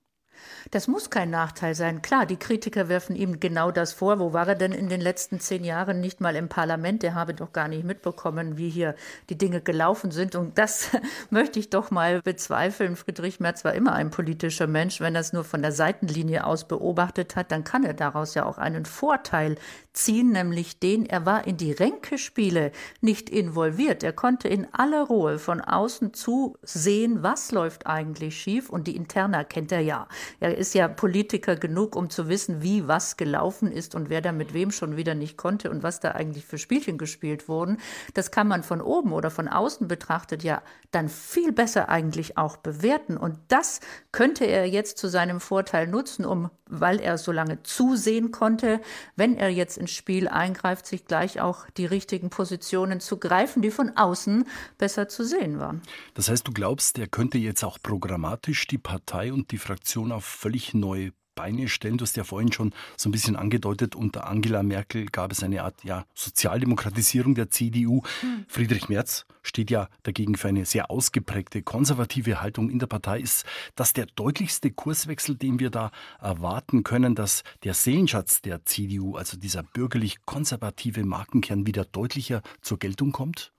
Das 0.70 0.88
muss 0.88 1.10
kein 1.10 1.30
Nachteil 1.30 1.74
sein. 1.74 2.02
Klar, 2.02 2.26
die 2.26 2.36
Kritiker 2.36 2.88
werfen 2.88 3.14
ihm 3.16 3.40
genau 3.40 3.70
das 3.70 3.92
vor. 3.92 4.18
Wo 4.18 4.32
war 4.32 4.48
er 4.48 4.54
denn 4.54 4.72
in 4.72 4.88
den 4.88 5.00
letzten 5.00 5.40
zehn 5.40 5.64
Jahren 5.64 6.00
nicht 6.00 6.20
mal 6.20 6.36
im 6.36 6.48
Parlament? 6.48 7.02
Der 7.02 7.14
habe 7.14 7.34
doch 7.34 7.52
gar 7.52 7.68
nicht 7.68 7.84
mitbekommen, 7.84 8.56
wie 8.56 8.68
hier 8.68 8.94
die 9.30 9.38
Dinge 9.38 9.60
gelaufen 9.60 10.10
sind. 10.10 10.34
Und 10.34 10.58
das 10.58 10.90
möchte 11.30 11.58
ich 11.58 11.70
doch 11.70 11.90
mal 11.90 12.22
bezweifeln. 12.22 12.96
Friedrich 12.96 13.40
Merz 13.40 13.64
war 13.64 13.74
immer 13.74 13.92
ein 13.92 14.10
politischer 14.10 14.66
Mensch. 14.66 15.00
Wenn 15.00 15.14
er 15.14 15.20
es 15.20 15.32
nur 15.32 15.44
von 15.44 15.62
der 15.62 15.72
Seitenlinie 15.72 16.44
aus 16.44 16.66
beobachtet 16.66 17.36
hat, 17.36 17.52
dann 17.52 17.64
kann 17.64 17.84
er 17.84 17.94
daraus 17.94 18.34
ja 18.34 18.44
auch 18.44 18.58
einen 18.58 18.84
Vorteil 18.84 19.56
ziehen, 19.96 20.30
nämlich 20.30 20.78
den, 20.78 21.06
er 21.06 21.26
war 21.26 21.46
in 21.46 21.56
die 21.56 21.72
Ränkespiele 21.72 22.70
nicht 23.00 23.30
involviert. 23.30 24.02
Er 24.02 24.12
konnte 24.12 24.48
in 24.48 24.66
aller 24.72 25.04
Ruhe 25.04 25.38
von 25.38 25.60
außen 25.60 26.14
zusehen, 26.14 27.22
was 27.22 27.50
läuft 27.52 27.86
eigentlich 27.86 28.40
schief. 28.40 28.70
Und 28.70 28.86
die 28.86 28.96
Interna 28.96 29.44
kennt 29.44 29.72
er 29.72 29.80
ja. 29.80 30.06
Er 30.40 30.56
ist 30.56 30.74
ja 30.74 30.88
Politiker 30.88 31.56
genug, 31.56 31.96
um 31.96 32.10
zu 32.10 32.28
wissen, 32.28 32.62
wie 32.62 32.88
was 32.88 33.16
gelaufen 33.16 33.70
ist 33.70 33.94
und 33.94 34.10
wer 34.10 34.20
da 34.20 34.32
mit 34.32 34.54
wem 34.54 34.70
schon 34.70 34.96
wieder 34.96 35.14
nicht 35.14 35.36
konnte 35.36 35.70
und 35.70 35.82
was 35.82 36.00
da 36.00 36.12
eigentlich 36.12 36.44
für 36.44 36.58
Spielchen 36.58 36.98
gespielt 36.98 37.48
wurden. 37.48 37.78
Das 38.14 38.30
kann 38.30 38.48
man 38.48 38.62
von 38.62 38.80
oben 38.80 39.12
oder 39.12 39.30
von 39.30 39.48
außen 39.48 39.88
betrachtet 39.88 40.42
ja 40.42 40.62
dann 40.90 41.08
viel 41.08 41.52
besser 41.52 41.88
eigentlich 41.88 42.38
auch 42.38 42.56
bewerten. 42.56 43.16
Und 43.16 43.38
das 43.48 43.80
könnte 44.12 44.44
er 44.44 44.66
jetzt 44.66 44.98
zu 44.98 45.08
seinem 45.08 45.40
Vorteil 45.40 45.86
nutzen, 45.86 46.24
um, 46.24 46.50
weil 46.68 47.00
er 47.00 47.18
so 47.18 47.32
lange 47.32 47.62
zusehen 47.62 48.30
konnte, 48.30 48.80
wenn 49.14 49.36
er 49.36 49.50
jetzt 49.50 49.78
ins 49.78 49.90
Spiel 49.90 50.28
eingreift, 50.28 50.86
sich 50.86 51.06
gleich 51.06 51.40
auch 51.40 51.68
die 51.76 51.86
richtigen 51.86 52.30
Positionen 52.30 53.00
zu 53.00 53.18
greifen, 53.18 53.62
die 53.62 53.70
von 53.70 53.96
außen 53.96 54.46
besser 54.78 55.08
zu 55.08 55.24
sehen 55.24 55.58
waren. 55.58 55.82
Das 56.14 56.28
heißt, 56.28 56.46
du 56.46 56.52
glaubst, 56.52 56.98
er 56.98 57.06
könnte 57.06 57.38
jetzt 57.38 57.62
auch 57.64 57.78
programmatisch 57.82 58.66
die 58.66 58.78
Partei 58.78 59.32
und 59.32 59.50
die 59.50 59.58
Fraktion 59.58 60.12
auf 60.16 60.24
völlig 60.24 60.74
neue 60.74 61.12
Beine 61.36 61.68
stellen. 61.68 61.98
Du 61.98 62.02
hast 62.02 62.16
ja 62.16 62.24
vorhin 62.24 62.50
schon 62.50 62.72
so 62.96 63.08
ein 63.08 63.12
bisschen 63.12 63.36
angedeutet, 63.36 63.94
unter 63.94 64.26
Angela 64.26 64.64
Merkel 64.64 65.06
gab 65.06 65.30
es 65.30 65.44
eine 65.44 65.62
Art 65.62 65.84
ja, 65.84 66.04
Sozialdemokratisierung 66.14 67.36
der 67.36 67.50
CDU. 67.50 68.02
Hm. 68.20 68.46
Friedrich 68.48 68.88
Merz 68.88 69.26
steht 69.42 69.70
ja 69.70 69.88
dagegen 70.02 70.36
für 70.36 70.48
eine 70.48 70.64
sehr 70.64 70.90
ausgeprägte 70.90 71.62
konservative 71.62 72.40
Haltung 72.40 72.70
in 72.70 72.80
der 72.80 72.86
Partei. 72.86 73.20
Ist 73.20 73.44
das 73.76 73.92
der 73.92 74.06
deutlichste 74.06 74.72
Kurswechsel, 74.72 75.36
den 75.36 75.60
wir 75.60 75.70
da 75.70 75.92
erwarten 76.18 76.82
können, 76.82 77.14
dass 77.14 77.44
der 77.62 77.74
Seelenschatz 77.74 78.40
der 78.40 78.64
CDU, 78.64 79.16
also 79.16 79.36
dieser 79.36 79.62
bürgerlich-konservative 79.62 81.04
Markenkern, 81.04 81.66
wieder 81.66 81.84
deutlicher 81.84 82.42
zur 82.62 82.78
Geltung 82.78 83.12
kommt? 83.12 83.52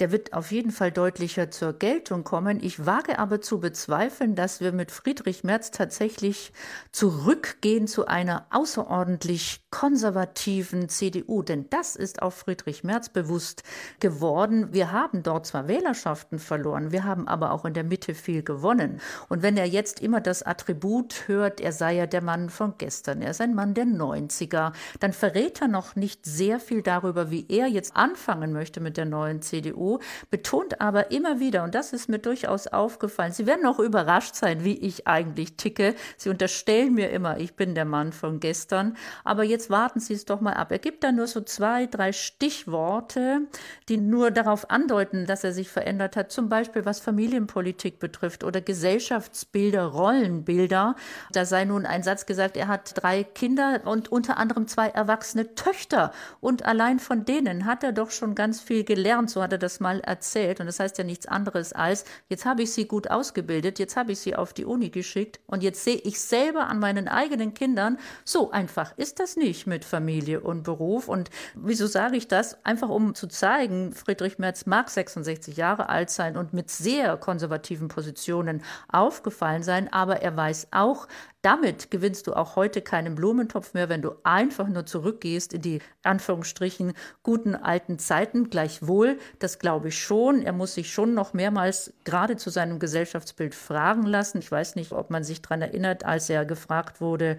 Der 0.00 0.12
wird 0.12 0.32
auf 0.32 0.52
jeden 0.52 0.70
Fall 0.70 0.92
deutlicher 0.92 1.50
zur 1.50 1.72
Geltung 1.72 2.22
kommen. 2.22 2.62
Ich 2.62 2.86
wage 2.86 3.18
aber 3.18 3.40
zu 3.40 3.58
bezweifeln, 3.58 4.36
dass 4.36 4.60
wir 4.60 4.72
mit 4.72 4.92
Friedrich 4.92 5.42
Merz 5.42 5.72
tatsächlich 5.72 6.52
zurückgehen 6.92 7.88
zu 7.88 8.06
einer 8.06 8.46
außerordentlich 8.50 9.62
konservativen 9.70 10.88
CDU. 10.88 11.42
Denn 11.42 11.68
das 11.70 11.96
ist 11.96 12.22
auch 12.22 12.32
Friedrich 12.32 12.84
Merz 12.84 13.08
bewusst 13.08 13.64
geworden. 13.98 14.72
Wir 14.72 14.92
haben 14.92 15.24
dort 15.24 15.46
zwar 15.46 15.66
Wählerschaften 15.66 16.38
verloren, 16.38 16.92
wir 16.92 17.02
haben 17.02 17.26
aber 17.26 17.50
auch 17.50 17.64
in 17.64 17.74
der 17.74 17.84
Mitte 17.84 18.14
viel 18.14 18.44
gewonnen. 18.44 19.00
Und 19.28 19.42
wenn 19.42 19.56
er 19.56 19.66
jetzt 19.66 20.00
immer 20.00 20.20
das 20.20 20.44
Attribut 20.44 21.26
hört, 21.26 21.60
er 21.60 21.72
sei 21.72 21.96
ja 21.96 22.06
der 22.06 22.22
Mann 22.22 22.50
von 22.50 22.74
gestern, 22.78 23.20
er 23.20 23.32
ist 23.32 23.40
ein 23.40 23.54
Mann 23.54 23.74
der 23.74 23.84
90er, 23.84 24.72
dann 25.00 25.12
verrät 25.12 25.60
er 25.60 25.68
noch 25.68 25.96
nicht 25.96 26.24
sehr 26.24 26.60
viel 26.60 26.82
darüber, 26.82 27.32
wie 27.32 27.46
er 27.48 27.66
jetzt 27.66 27.96
anfangen 27.96 28.52
möchte 28.52 28.80
mit 28.80 28.96
der 28.96 29.04
neuen 29.04 29.42
CDU 29.42 29.87
betont 30.30 30.80
aber 30.80 31.10
immer 31.10 31.40
wieder, 31.40 31.64
und 31.64 31.74
das 31.74 31.92
ist 31.92 32.08
mir 32.08 32.18
durchaus 32.18 32.66
aufgefallen, 32.66 33.32
Sie 33.32 33.46
werden 33.46 33.66
auch 33.66 33.78
überrascht 33.78 34.34
sein, 34.34 34.64
wie 34.64 34.76
ich 34.78 35.06
eigentlich 35.06 35.56
ticke. 35.56 35.94
Sie 36.16 36.28
unterstellen 36.28 36.94
mir 36.94 37.10
immer, 37.10 37.38
ich 37.38 37.54
bin 37.54 37.74
der 37.74 37.84
Mann 37.84 38.12
von 38.12 38.40
gestern, 38.40 38.96
aber 39.24 39.44
jetzt 39.44 39.70
warten 39.70 40.00
Sie 40.00 40.14
es 40.14 40.24
doch 40.24 40.40
mal 40.40 40.54
ab. 40.54 40.70
Er 40.70 40.78
gibt 40.78 41.02
da 41.04 41.12
nur 41.12 41.26
so 41.26 41.40
zwei, 41.40 41.86
drei 41.86 42.12
Stichworte, 42.12 43.42
die 43.88 43.96
nur 43.96 44.30
darauf 44.30 44.70
andeuten, 44.70 45.26
dass 45.26 45.44
er 45.44 45.52
sich 45.52 45.68
verändert 45.68 46.16
hat, 46.16 46.30
zum 46.32 46.48
Beispiel 46.48 46.84
was 46.84 47.00
Familienpolitik 47.00 47.98
betrifft 47.98 48.44
oder 48.44 48.60
Gesellschaftsbilder, 48.60 49.84
Rollenbilder. 49.84 50.96
Da 51.32 51.44
sei 51.44 51.64
nun 51.64 51.86
ein 51.86 52.02
Satz 52.02 52.26
gesagt, 52.26 52.56
er 52.56 52.68
hat 52.68 53.02
drei 53.02 53.24
Kinder 53.24 53.80
und 53.84 54.10
unter 54.10 54.38
anderem 54.38 54.66
zwei 54.66 54.88
erwachsene 54.88 55.54
Töchter. 55.54 56.12
Und 56.40 56.64
allein 56.64 56.98
von 56.98 57.24
denen 57.24 57.64
hat 57.64 57.84
er 57.84 57.92
doch 57.92 58.10
schon 58.10 58.34
ganz 58.34 58.60
viel 58.60 58.84
gelernt. 58.84 59.30
So 59.30 59.42
hat 59.42 59.52
er 59.52 59.58
das 59.58 59.77
mal 59.80 60.00
erzählt. 60.00 60.60
Und 60.60 60.66
das 60.66 60.80
heißt 60.80 60.98
ja 60.98 61.04
nichts 61.04 61.26
anderes 61.26 61.72
als, 61.72 62.04
jetzt 62.28 62.44
habe 62.44 62.62
ich 62.62 62.72
sie 62.72 62.86
gut 62.86 63.10
ausgebildet, 63.10 63.78
jetzt 63.78 63.96
habe 63.96 64.12
ich 64.12 64.20
sie 64.20 64.36
auf 64.36 64.52
die 64.52 64.64
Uni 64.64 64.90
geschickt 64.90 65.40
und 65.46 65.62
jetzt 65.62 65.84
sehe 65.84 65.96
ich 65.96 66.20
selber 66.20 66.68
an 66.68 66.78
meinen 66.78 67.08
eigenen 67.08 67.54
Kindern, 67.54 67.98
so 68.24 68.50
einfach 68.50 68.96
ist 68.96 69.20
das 69.20 69.36
nicht 69.36 69.66
mit 69.66 69.84
Familie 69.84 70.40
und 70.40 70.62
Beruf. 70.62 71.08
Und 71.08 71.30
wieso 71.54 71.86
sage 71.86 72.16
ich 72.16 72.28
das? 72.28 72.64
Einfach 72.64 72.88
um 72.88 73.14
zu 73.14 73.26
zeigen, 73.26 73.92
Friedrich 73.92 74.38
Merz 74.38 74.66
mag 74.66 74.90
66 74.90 75.56
Jahre 75.56 75.88
alt 75.88 76.10
sein 76.10 76.36
und 76.36 76.52
mit 76.52 76.70
sehr 76.70 77.16
konservativen 77.16 77.88
Positionen 77.88 78.62
aufgefallen 78.88 79.62
sein, 79.62 79.92
aber 79.92 80.22
er 80.22 80.36
weiß 80.36 80.68
auch, 80.70 81.08
damit 81.42 81.92
gewinnst 81.92 82.26
du 82.26 82.34
auch 82.34 82.56
heute 82.56 82.82
keinen 82.82 83.14
Blumentopf 83.14 83.72
mehr, 83.72 83.88
wenn 83.88 84.02
du 84.02 84.12
einfach 84.24 84.66
nur 84.66 84.86
zurückgehst 84.86 85.54
in 85.54 85.62
die 85.62 85.80
Anführungsstrichen 86.02 86.94
guten 87.22 87.54
alten 87.54 88.00
Zeiten. 88.00 88.50
Gleichwohl, 88.50 89.18
das 89.38 89.60
glaube 89.68 89.88
ich 89.88 90.02
schon. 90.02 90.40
Er 90.40 90.54
muss 90.54 90.72
sich 90.72 90.90
schon 90.90 91.12
noch 91.12 91.34
mehrmals 91.34 91.92
gerade 92.04 92.38
zu 92.38 92.48
seinem 92.48 92.78
Gesellschaftsbild 92.78 93.54
fragen 93.54 94.04
lassen. 94.04 94.38
Ich 94.38 94.50
weiß 94.50 94.76
nicht, 94.76 94.92
ob 94.92 95.10
man 95.10 95.24
sich 95.24 95.42
daran 95.42 95.60
erinnert, 95.60 96.06
als 96.06 96.30
er 96.30 96.46
gefragt 96.46 97.02
wurde, 97.02 97.36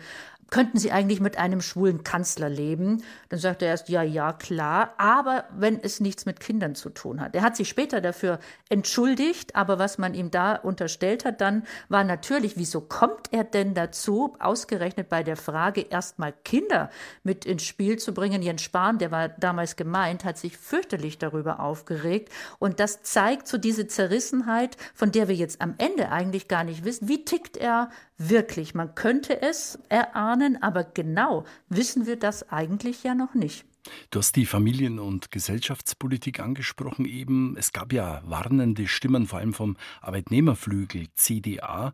könnten 0.50 0.78
Sie 0.78 0.92
eigentlich 0.92 1.20
mit 1.20 1.38
einem 1.38 1.62
schwulen 1.62 2.04
Kanzler 2.04 2.50
leben? 2.50 3.04
Dann 3.30 3.40
sagt 3.40 3.62
er 3.62 3.70
erst, 3.70 3.90
ja, 3.90 4.02
ja, 4.02 4.34
klar, 4.34 4.94
aber 4.98 5.46
wenn 5.56 5.80
es 5.82 6.00
nichts 6.00 6.26
mit 6.26 6.40
Kindern 6.40 6.76
zu 6.76 6.90
tun 6.90 7.22
hat. 7.22 7.36
Er 7.36 7.42
hat 7.42 7.56
sich 7.56 7.70
später 7.70 8.02
dafür 8.02 8.40
entschuldigt, 8.70 9.56
aber 9.56 9.80
was 9.80 9.98
man 9.98 10.14
ihm 10.14 10.32
da 10.32 10.56
unterstellt 10.56 11.26
hat, 11.26 11.42
dann 11.42 11.64
war 11.88 12.04
natürlich, 12.04 12.58
wieso 12.58 12.82
kommt 12.82 13.32
er 13.32 13.44
denn 13.44 13.74
dazu, 13.74 14.36
ausgerechnet 14.40 15.10
bei 15.10 15.24
der 15.24 15.38
Frage, 15.38 15.82
erstmal 15.82 16.34
Kinder 16.44 16.90
mit 17.24 17.46
ins 17.46 17.64
Spiel 17.64 17.98
zu 17.98 18.14
bringen? 18.14 18.42
Jens 18.42 18.62
Spahn, 18.62 18.98
der 18.98 19.12
war 19.12 19.30
damals 19.30 19.76
gemeint, 19.76 20.26
hat 20.26 20.38
sich 20.38 20.58
fürchterlich 20.58 21.18
darüber 21.18 21.60
aufgeregt. 21.60 22.30
Und 22.60 22.80
das 22.80 23.04
zeigt 23.04 23.48
so 23.48 23.58
diese 23.58 23.88
Zerrissenheit, 23.88 24.78
von 24.94 25.12
der 25.12 25.28
wir 25.28 25.36
jetzt 25.36 25.62
am 25.62 25.76
Ende 25.78 26.12
eigentlich 26.12 26.48
gar 26.48 26.64
nicht 26.64 26.84
wissen, 26.84 27.08
wie 27.08 27.26
tickt 27.26 27.58
er 27.58 27.90
wirklich. 28.20 28.76
Man 28.76 28.94
könnte 28.94 29.42
es 29.42 29.80
erahnen, 29.90 30.62
aber 30.62 30.84
genau 30.84 31.46
wissen 31.70 32.06
wir 32.06 32.20
das 32.20 32.48
eigentlich 32.50 33.04
ja 33.04 33.16
noch 33.16 33.34
nicht. 33.34 33.66
Du 34.12 34.20
hast 34.20 34.36
die 34.36 34.46
Familien- 34.46 35.00
und 35.00 35.32
Gesellschaftspolitik 35.32 36.40
angesprochen 36.40 37.06
eben. 37.06 37.56
Es 37.58 37.72
gab 37.72 37.94
ja 37.94 38.22
warnende 38.26 38.88
Stimmen, 38.88 39.26
vor 39.26 39.40
allem 39.40 39.54
vom 39.54 39.78
Arbeitnehmerflügel 40.02 41.08
CDA. 41.16 41.94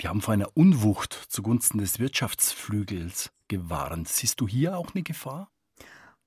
Die 0.00 0.08
haben 0.08 0.22
vor 0.22 0.34
einer 0.34 0.56
Unwucht 0.56 1.12
zugunsten 1.28 1.78
des 1.78 1.98
Wirtschaftsflügels 1.98 3.32
gewarnt. 3.48 4.08
Siehst 4.08 4.40
du 4.40 4.48
hier 4.48 4.78
auch 4.78 4.94
eine 4.94 5.02
Gefahr? 5.02 5.50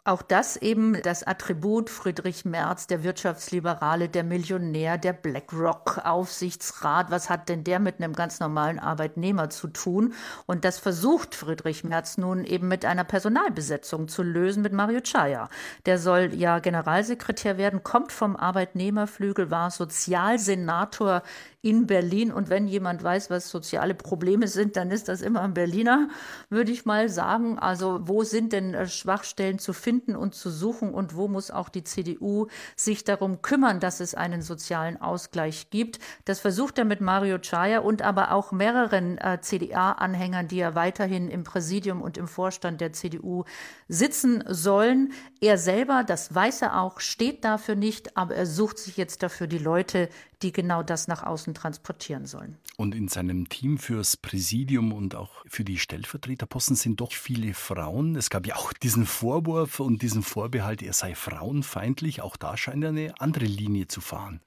Auch 0.09 0.23
das 0.23 0.57
eben 0.57 0.99
das 1.03 1.21
Attribut 1.21 1.91
Friedrich 1.91 2.43
Merz, 2.43 2.87
der 2.87 3.03
Wirtschaftsliberale, 3.03 4.09
der 4.09 4.23
Millionär, 4.23 4.97
der 4.97 5.13
BlackRock-Aufsichtsrat. 5.13 7.11
Was 7.11 7.29
hat 7.29 7.47
denn 7.47 7.63
der 7.63 7.77
mit 7.77 7.99
einem 7.99 8.13
ganz 8.13 8.39
normalen 8.39 8.79
Arbeitnehmer 8.79 9.51
zu 9.51 9.67
tun? 9.67 10.15
Und 10.47 10.65
das 10.65 10.79
versucht 10.79 11.35
Friedrich 11.35 11.83
Merz 11.83 12.17
nun 12.17 12.43
eben 12.43 12.67
mit 12.67 12.85
einer 12.85 13.03
Personalbesetzung 13.03 14.07
zu 14.07 14.23
lösen 14.23 14.63
mit 14.63 14.73
Mario 14.73 15.01
Chaya. 15.01 15.47
Der 15.85 15.99
soll 15.99 16.33
ja 16.33 16.57
Generalsekretär 16.57 17.59
werden, 17.59 17.83
kommt 17.83 18.11
vom 18.11 18.35
Arbeitnehmerflügel, 18.35 19.51
war 19.51 19.69
Sozialsenator 19.69 21.21
in 21.61 21.87
Berlin. 21.87 22.31
Und 22.31 22.49
wenn 22.49 22.67
jemand 22.67 23.03
weiß, 23.03 23.29
was 23.29 23.49
soziale 23.49 23.93
Probleme 23.93 24.47
sind, 24.47 24.77
dann 24.77 24.91
ist 24.91 25.09
das 25.09 25.21
immer 25.21 25.41
ein 25.41 25.53
Berliner, 25.53 26.07
würde 26.49 26.71
ich 26.71 26.85
mal 26.85 27.09
sagen. 27.09 27.59
Also 27.59 27.99
wo 28.03 28.23
sind 28.23 28.53
denn 28.53 28.73
äh, 28.73 28.87
Schwachstellen 28.87 29.59
zu 29.59 29.73
finden 29.73 30.15
und 30.15 30.35
zu 30.35 30.49
suchen 30.49 30.93
und 30.93 31.15
wo 31.15 31.27
muss 31.27 31.51
auch 31.51 31.67
die 31.67 31.83
CDU 31.83 32.47
sich 32.77 33.03
darum 33.03 33.41
kümmern, 33.41 33.81
dass 33.81 33.99
es 33.99 34.15
einen 34.15 34.41
sozialen 34.41 35.01
Ausgleich 35.01 35.69
gibt? 35.69 35.99
Das 36.23 36.39
versucht 36.39 36.77
er 36.77 36.85
mit 36.85 37.01
Mario 37.01 37.39
Chaya 37.39 37.79
und 37.79 38.01
aber 38.03 38.31
auch 38.31 38.53
mehreren 38.53 39.17
äh, 39.17 39.39
CDA-Anhängern, 39.41 40.47
die 40.47 40.57
ja 40.57 40.75
weiterhin 40.75 41.27
im 41.27 41.43
Präsidium 41.43 42.01
und 42.01 42.17
im 42.17 42.29
Vorstand 42.29 42.79
der 42.79 42.93
CDU 42.93 43.43
sitzen 43.89 44.45
sollen. 44.47 45.11
Er 45.41 45.57
selber, 45.57 46.05
das 46.05 46.33
weiß 46.33 46.61
er 46.61 46.81
auch, 46.81 47.01
steht 47.01 47.43
dafür 47.43 47.75
nicht, 47.75 48.15
aber 48.15 48.35
er 48.35 48.45
sucht 48.45 48.77
sich 48.77 48.95
jetzt 48.95 49.23
dafür 49.23 49.47
die 49.47 49.57
Leute, 49.57 50.07
die 50.41 50.53
genau 50.53 50.83
das 50.83 51.07
nach 51.07 51.23
außen 51.23 51.48
transportieren 51.53 52.25
sollen. 52.25 52.57
Und 52.77 52.95
in 52.95 53.07
seinem 53.07 53.49
Team 53.49 53.77
fürs 53.77 54.17
Präsidium 54.17 54.93
und 54.93 55.15
auch 55.15 55.43
für 55.47 55.63
die 55.63 55.77
Stellvertreterposten 55.77 56.75
sind 56.75 57.01
doch 57.01 57.11
viele 57.11 57.53
Frauen. 57.53 58.15
Es 58.15 58.29
gab 58.29 58.47
ja 58.47 58.55
auch 58.55 58.73
diesen 58.73 59.05
Vorwurf 59.05 59.79
und 59.79 60.01
diesen 60.01 60.23
Vorbehalt, 60.23 60.81
er 60.81 60.93
sei 60.93 61.15
frauenfeindlich. 61.15 62.21
Auch 62.21 62.37
da 62.37 62.57
scheint 62.57 62.83
er 62.83 62.89
eine 62.89 63.19
andere 63.19 63.45
Linie 63.45 63.87
zu 63.87 64.01
fahren. 64.01 64.41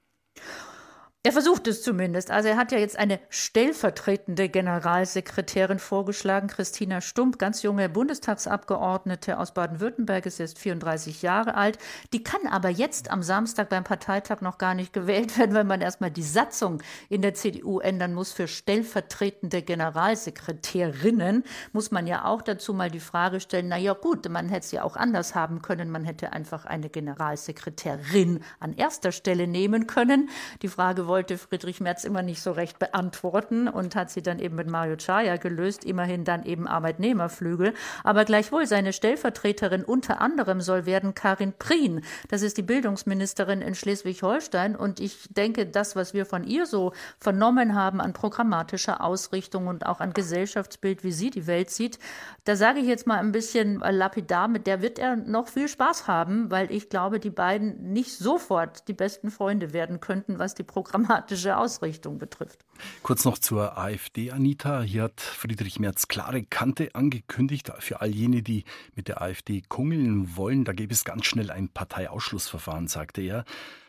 Er 1.24 1.30
versucht 1.30 1.68
es 1.68 1.82
zumindest. 1.82 2.32
Also 2.32 2.48
er 2.48 2.56
hat 2.56 2.72
ja 2.72 2.78
jetzt 2.78 2.98
eine 2.98 3.20
stellvertretende 3.28 4.48
Generalsekretärin 4.48 5.78
vorgeschlagen, 5.78 6.48
Christina 6.48 7.00
Stump, 7.00 7.38
ganz 7.38 7.62
junge 7.62 7.88
Bundestagsabgeordnete 7.88 9.38
aus 9.38 9.54
Baden-Württemberg, 9.54 10.26
ist 10.26 10.38
jetzt 10.38 10.58
34 10.58 11.22
Jahre 11.22 11.54
alt. 11.54 11.78
Die 12.12 12.24
kann 12.24 12.48
aber 12.48 12.70
jetzt 12.70 13.08
am 13.12 13.22
Samstag 13.22 13.68
beim 13.68 13.84
Parteitag 13.84 14.40
noch 14.40 14.58
gar 14.58 14.74
nicht 14.74 14.92
gewählt 14.92 15.38
werden, 15.38 15.54
weil 15.54 15.62
man 15.62 15.80
erstmal 15.80 16.10
die 16.10 16.24
Satzung 16.24 16.82
in 17.08 17.22
der 17.22 17.34
CDU 17.34 17.78
ändern 17.78 18.14
muss 18.14 18.32
für 18.32 18.48
stellvertretende 18.48 19.62
Generalsekretärinnen. 19.62 21.44
Muss 21.72 21.92
man 21.92 22.08
ja 22.08 22.24
auch 22.24 22.42
dazu 22.42 22.74
mal 22.74 22.90
die 22.90 22.98
Frage 22.98 23.38
stellen, 23.38 23.68
na 23.68 23.76
ja 23.76 23.92
gut, 23.92 24.28
man 24.28 24.48
hätte 24.48 24.64
es 24.64 24.72
ja 24.72 24.82
auch 24.82 24.96
anders 24.96 25.36
haben 25.36 25.62
können. 25.62 25.88
Man 25.88 26.02
hätte 26.02 26.32
einfach 26.32 26.64
eine 26.64 26.90
Generalsekretärin 26.90 28.40
an 28.58 28.72
erster 28.72 29.12
Stelle 29.12 29.46
nehmen 29.46 29.86
können. 29.86 30.28
Die 30.62 30.68
Frage 30.68 31.11
wollte 31.12 31.36
Friedrich 31.36 31.82
Merz 31.82 32.04
immer 32.04 32.22
nicht 32.22 32.40
so 32.40 32.52
recht 32.52 32.78
beantworten 32.78 33.68
und 33.68 33.94
hat 33.94 34.08
sie 34.08 34.22
dann 34.22 34.38
eben 34.38 34.56
mit 34.56 34.66
Mario 34.66 34.96
Chaya 34.96 35.36
gelöst, 35.36 35.84
immerhin 35.84 36.24
dann 36.24 36.46
eben 36.46 36.66
Arbeitnehmerflügel. 36.66 37.74
Aber 38.02 38.24
gleichwohl 38.24 38.66
seine 38.66 38.94
Stellvertreterin 38.94 39.84
unter 39.84 40.22
anderem 40.22 40.62
soll 40.62 40.86
werden 40.86 41.14
Karin 41.14 41.52
Prien. 41.52 42.00
Das 42.30 42.40
ist 42.40 42.56
die 42.56 42.62
Bildungsministerin 42.62 43.60
in 43.60 43.74
Schleswig-Holstein 43.74 44.74
und 44.74 45.00
ich 45.00 45.28
denke, 45.28 45.66
das, 45.66 45.96
was 45.96 46.14
wir 46.14 46.24
von 46.24 46.44
ihr 46.44 46.64
so 46.64 46.94
vernommen 47.18 47.74
haben 47.74 48.00
an 48.00 48.14
programmatischer 48.14 49.04
Ausrichtung 49.04 49.66
und 49.66 49.84
auch 49.84 50.00
an 50.00 50.14
Gesellschaftsbild, 50.14 51.04
wie 51.04 51.12
sie 51.12 51.28
die 51.28 51.46
Welt 51.46 51.68
sieht, 51.68 51.98
da 52.44 52.56
sage 52.56 52.80
ich 52.80 52.86
jetzt 52.86 53.06
mal 53.06 53.18
ein 53.18 53.32
bisschen 53.32 53.80
lapidar, 53.80 54.48
mit 54.48 54.66
der 54.66 54.80
wird 54.80 54.98
er 54.98 55.16
noch 55.16 55.48
viel 55.48 55.68
Spaß 55.68 56.08
haben, 56.08 56.50
weil 56.50 56.72
ich 56.72 56.88
glaube, 56.88 57.20
die 57.20 57.28
beiden 57.28 57.92
nicht 57.92 58.16
sofort 58.16 58.88
die 58.88 58.94
besten 58.94 59.30
Freunde 59.30 59.74
werden 59.74 60.00
könnten, 60.00 60.38
was 60.38 60.54
die 60.54 60.62
Programmatik 60.62 61.01
dramatische 61.02 61.56
Ausrichtung 61.56 62.18
betrifft. 62.18 62.64
Kurz 63.02 63.24
noch 63.24 63.38
zur 63.38 63.78
AfD, 63.78 64.30
Anita. 64.30 64.82
Hier 64.82 65.04
hat 65.04 65.20
Friedrich 65.20 65.78
Merz 65.78 66.08
klare 66.08 66.42
Kante 66.42 66.94
angekündigt 66.94 67.70
für 67.78 68.00
all 68.00 68.10
jene, 68.10 68.42
die 68.42 68.64
mit 68.94 69.08
der 69.08 69.22
AfD 69.22 69.62
kungeln 69.68 70.36
wollen. 70.36 70.64
Da 70.64 70.72
gäbe 70.72 70.92
es 70.92 71.04
ganz 71.04 71.26
schnell 71.26 71.50
ein 71.50 71.68
Parteiausschlussverfahren, 71.68 72.88
sagte 72.88 73.22
er. 73.22 73.44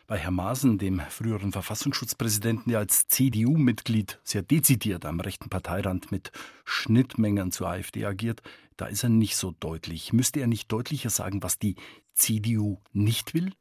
Bei 0.06 0.18
Herrn 0.18 0.34
Maaßen, 0.34 0.76
dem 0.76 1.00
früheren 1.08 1.52
Verfassungsschutzpräsidenten, 1.52 2.70
der 2.70 2.80
als 2.80 3.08
CDU-Mitglied 3.08 4.20
sehr 4.22 4.42
dezidiert 4.42 5.06
am 5.06 5.18
rechten 5.18 5.48
Parteirand 5.48 6.12
mit 6.12 6.30
Schnittmengen 6.66 7.52
zur 7.52 7.68
AfD 7.68 8.04
agiert, 8.04 8.42
da 8.76 8.86
ist 8.86 9.02
er 9.02 9.08
nicht 9.08 9.36
so 9.36 9.54
deutlich. 9.60 10.12
Müsste 10.12 10.40
er 10.40 10.46
nicht 10.46 10.70
deutlicher 10.70 11.08
sagen, 11.08 11.42
was 11.42 11.58
die 11.58 11.76
CDU 12.12 12.78
nicht 12.92 13.32
will? 13.32 13.52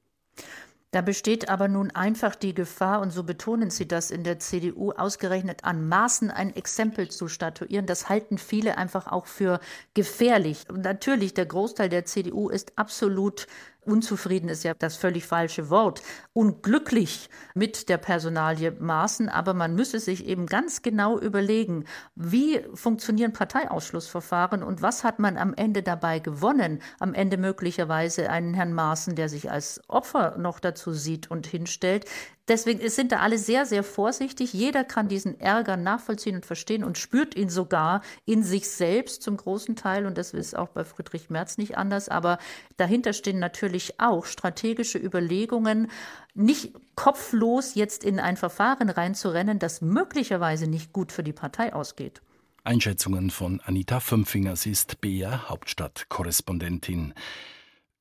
Da 0.94 1.02
besteht 1.02 1.50
aber 1.50 1.68
nun 1.68 1.90
einfach 1.90 2.36
die 2.36 2.54
Gefahr, 2.54 3.02
und 3.02 3.10
so 3.10 3.24
betonen 3.24 3.72
Sie 3.72 3.88
das 3.88 4.12
in 4.12 4.24
der 4.24 4.38
CDU, 4.38 4.92
ausgerechnet 4.92 5.64
an 5.64 5.88
Maßen 5.88 6.30
ein 6.30 6.56
Exempel 6.56 7.10
zu 7.10 7.28
statuieren. 7.28 7.88
Das 7.88 8.10
halten 8.10 8.38
viele 8.38 8.78
einfach 8.78 9.08
auch 9.08 9.26
für 9.26 9.60
gefährlich. 9.96 10.70
Und 10.70 10.84
natürlich, 10.84 11.34
der 11.34 11.48
Großteil 11.48 11.90
der 11.90 12.06
CDU 12.06 12.48
ist 12.48 12.74
absolut 12.78 13.48
unzufrieden 13.86 14.50
ist 14.50 14.64
ja 14.64 14.74
das 14.74 14.96
völlig 14.96 15.26
falsche 15.26 15.70
Wort, 15.70 16.02
unglücklich 16.34 17.30
mit 17.54 17.90
der 17.90 17.98
Personalie 17.98 18.72
Maaßen, 18.72 19.30
aber 19.30 19.54
man 19.54 19.76
müsse 19.76 20.00
sich 20.00 20.26
eben 20.26 20.46
ganz 20.46 20.82
genau 20.82 21.20
überlegen, 21.20 21.86
wie 22.16 22.62
funktionieren 22.74 23.34
Parteiausschlussverfahren 23.34 24.64
und 24.64 24.82
was 24.82 25.04
hat 25.04 25.20
man 25.20 25.38
am 25.38 25.54
Ende 25.54 25.84
dabei 25.84 26.20
gewonnen? 26.20 26.82
Am 27.00 27.14
Ende 27.14 27.38
möglicherweise 27.38 28.30
einen 28.30 28.54
Herrn 28.54 28.74
Maaßen, 28.74 29.16
der 29.16 29.30
sich 29.30 29.52
als 29.52 29.82
Opfer 29.88 30.38
noch 30.38 30.60
dazu 30.60 30.94
sieht 30.94 31.30
und 31.30 31.48
hinstellt. 31.48 32.06
Deswegen 32.50 32.88
sind 32.90 33.14
da 33.14 33.20
alle 33.20 33.38
sehr, 33.38 33.66
sehr 33.66 33.84
vorsichtig. 33.84 34.52
Jeder 34.52 34.84
kann 34.84 35.08
diesen 35.08 35.40
Ärger 35.40 35.78
nachvollziehen 35.78 36.36
und 36.36 36.46
verstehen 36.46 36.84
und 36.84 36.98
spürt 36.98 37.36
ihn 37.36 37.48
sogar 37.48 38.02
in 38.26 38.44
sich 38.44 38.70
selbst 38.70 39.24
zum 39.24 39.38
großen 39.38 39.78
Teil. 39.78 40.06
Und 40.06 40.18
das 40.18 40.34
ist 40.34 40.58
auch 40.58 40.68
bei 40.68 40.84
Friedrich 40.84 41.30
Merz 41.30 41.58
nicht 41.58 41.78
anders. 41.78 42.10
Aber 42.10 42.40
dahinter 42.76 43.14
stehen 43.14 43.40
natürlich 43.40 44.02
auch 44.02 44.26
strategische 44.26 44.98
Überlegungen, 44.98 45.90
nicht 46.34 46.74
kopflos 46.96 47.76
jetzt 47.76 48.04
in 48.04 48.20
ein 48.20 48.36
Verfahren 48.36 48.90
reinzurennen, 48.90 49.58
das 49.58 49.80
möglicherweise 49.80 50.68
nicht 50.68 50.92
gut 50.92 51.14
für 51.14 51.24
die 51.24 51.34
Partei 51.34 51.74
ausgeht. 51.74 52.22
Einschätzungen 52.66 53.30
von 53.30 53.62
Anita 53.62 54.02
Fünfinger. 54.02 54.58
Sie 54.58 54.72
ist 54.72 55.00
BR 55.00 55.48
Hauptstadtkorrespondentin. 55.48 57.14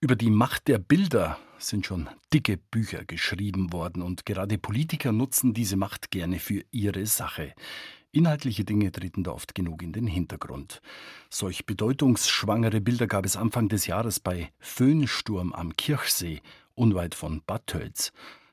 Über 0.01 0.17
die 0.17 0.31
Macht 0.31 0.67
der 0.67 0.79
Bilder 0.79 1.39
sind 1.69 1.87
schon 1.87 2.09
dicke 2.33 2.57
Bücher 2.57 3.05
geschrieben 3.05 3.73
worden 3.73 4.03
und 4.03 4.27
gerade 4.27 4.59
Politiker 4.59 5.13
nutzen 5.13 5.55
diese 5.55 5.77
Macht 5.77 6.11
gerne 6.11 6.39
für 6.39 6.65
ihre 6.71 7.07
Sache. 7.07 7.55
Inhaltliche 8.11 8.65
Dinge 8.65 8.93
treten 8.93 9.25
da 9.25 9.31
oft 9.31 9.55
genug 9.55 9.83
in 9.83 9.93
den 9.93 10.07
Hintergrund. 10.07 10.83
Solch 11.31 11.65
bedeutungsschwangere 11.65 12.83
Bilder 12.83 13.07
gab 13.07 13.25
es 13.25 13.37
Anfang 13.37 13.69
des 13.69 13.87
Jahres 13.87 14.21
bei 14.21 14.53
Föhnsturm 14.59 15.55
am 15.55 15.75
Kirchsee, 15.77 16.43
unweit 16.75 17.15
von 17.15 17.43
Bad 17.47 17.67
Tölz. 17.67 18.13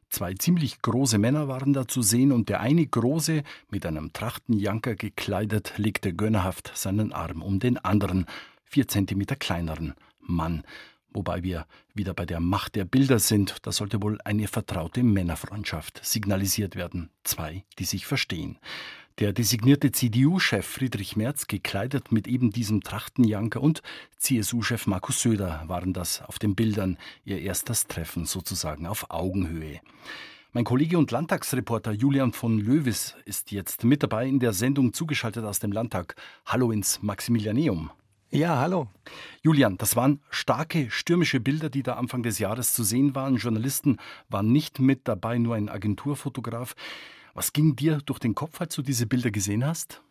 Zwei 0.09 0.33
ziemlich 0.33 0.81
große 0.81 1.17
Männer 1.17 1.47
waren 1.47 1.73
da 1.73 1.87
zu 1.87 2.01
sehen 2.01 2.31
und 2.31 2.47
der 2.49 2.61
eine 2.61 2.85
große, 2.87 3.43
mit 3.69 3.85
einem 3.85 4.13
Trachtenjanker 4.13 4.95
gekleidet, 4.95 5.73
legte 5.77 6.13
gönnerhaft 6.13 6.71
seinen 6.75 7.11
Arm 7.11 7.41
um 7.41 7.59
den 7.59 7.77
anderen, 7.77 8.25
vier 8.63 8.87
Zentimeter 8.87 9.35
kleineren 9.35 9.93
Mann 10.21 10.63
Wobei 11.11 11.43
wir 11.43 11.65
wieder 11.93 12.13
bei 12.13 12.25
der 12.25 12.39
Macht 12.39 12.75
der 12.75 12.85
Bilder 12.85 13.19
sind, 13.19 13.57
da 13.63 13.71
sollte 13.71 14.01
wohl 14.01 14.19
eine 14.25 14.47
vertraute 14.47 15.03
Männerfreundschaft 15.03 16.05
signalisiert 16.05 16.75
werden. 16.75 17.09
Zwei, 17.23 17.65
die 17.79 17.85
sich 17.85 18.05
verstehen. 18.05 18.59
Der 19.19 19.33
designierte 19.33 19.91
CDU-Chef 19.91 20.65
Friedrich 20.65 21.17
Merz, 21.17 21.47
gekleidet 21.47 22.11
mit 22.11 22.27
eben 22.27 22.51
diesem 22.51 22.81
Trachtenjanker, 22.81 23.61
und 23.61 23.81
CSU-Chef 24.17 24.87
Markus 24.87 25.21
Söder 25.21 25.63
waren 25.67 25.91
das 25.91 26.21
auf 26.21 26.39
den 26.39 26.55
Bildern, 26.55 26.97
ihr 27.25 27.41
erstes 27.41 27.87
Treffen 27.87 28.25
sozusagen 28.25 28.85
auf 28.87 29.09
Augenhöhe. 29.09 29.81
Mein 30.53 30.63
Kollege 30.63 30.97
und 30.97 31.11
Landtagsreporter 31.11 31.91
Julian 31.91 32.31
von 32.31 32.59
Löwis 32.59 33.15
ist 33.25 33.51
jetzt 33.51 33.83
mit 33.83 34.03
dabei 34.03 34.25
in 34.25 34.39
der 34.39 34.53
Sendung 34.53 34.93
zugeschaltet 34.93 35.43
aus 35.43 35.59
dem 35.59 35.73
Landtag. 35.73 36.15
Hallo 36.45 36.71
ins 36.71 37.01
Maximilianeum. 37.01 37.91
Ja, 38.31 38.59
hallo. 38.59 38.87
Julian, 39.41 39.79
das 39.79 39.95
waren 39.95 40.19
starke, 40.29 40.91
stürmische 40.91 41.39
Bilder, 41.39 41.71
die 41.71 41.81
da 41.81 41.95
Anfang 41.95 42.21
des 42.21 42.37
Jahres 42.37 42.75
zu 42.75 42.83
sehen 42.83 43.15
waren. 43.15 43.37
Journalisten 43.37 43.97
waren 44.29 44.51
nicht 44.51 44.77
mit 44.77 45.07
dabei, 45.07 45.39
nur 45.39 45.55
ein 45.55 45.67
Agenturfotograf. 45.67 46.75
Was 47.33 47.53
ging 47.53 47.75
dir 47.75 47.97
durch 48.05 48.19
den 48.19 48.35
Kopf, 48.35 48.61
als 48.61 48.75
du 48.75 48.83
diese 48.83 49.07
Bilder 49.07 49.31
gesehen 49.31 49.65
hast? 49.65 50.03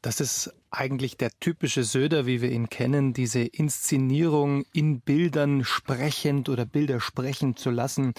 Das 0.00 0.22
ist 0.22 0.54
eigentlich 0.70 1.18
der 1.18 1.32
typische 1.38 1.84
Söder, 1.84 2.24
wie 2.24 2.40
wir 2.40 2.50
ihn 2.50 2.70
kennen, 2.70 3.12
diese 3.12 3.40
Inszenierung 3.40 4.64
in 4.72 5.00
Bildern 5.00 5.62
sprechend 5.62 6.48
oder 6.48 6.64
Bilder 6.64 6.98
sprechen 6.98 7.56
zu 7.56 7.68
lassen. 7.68 8.14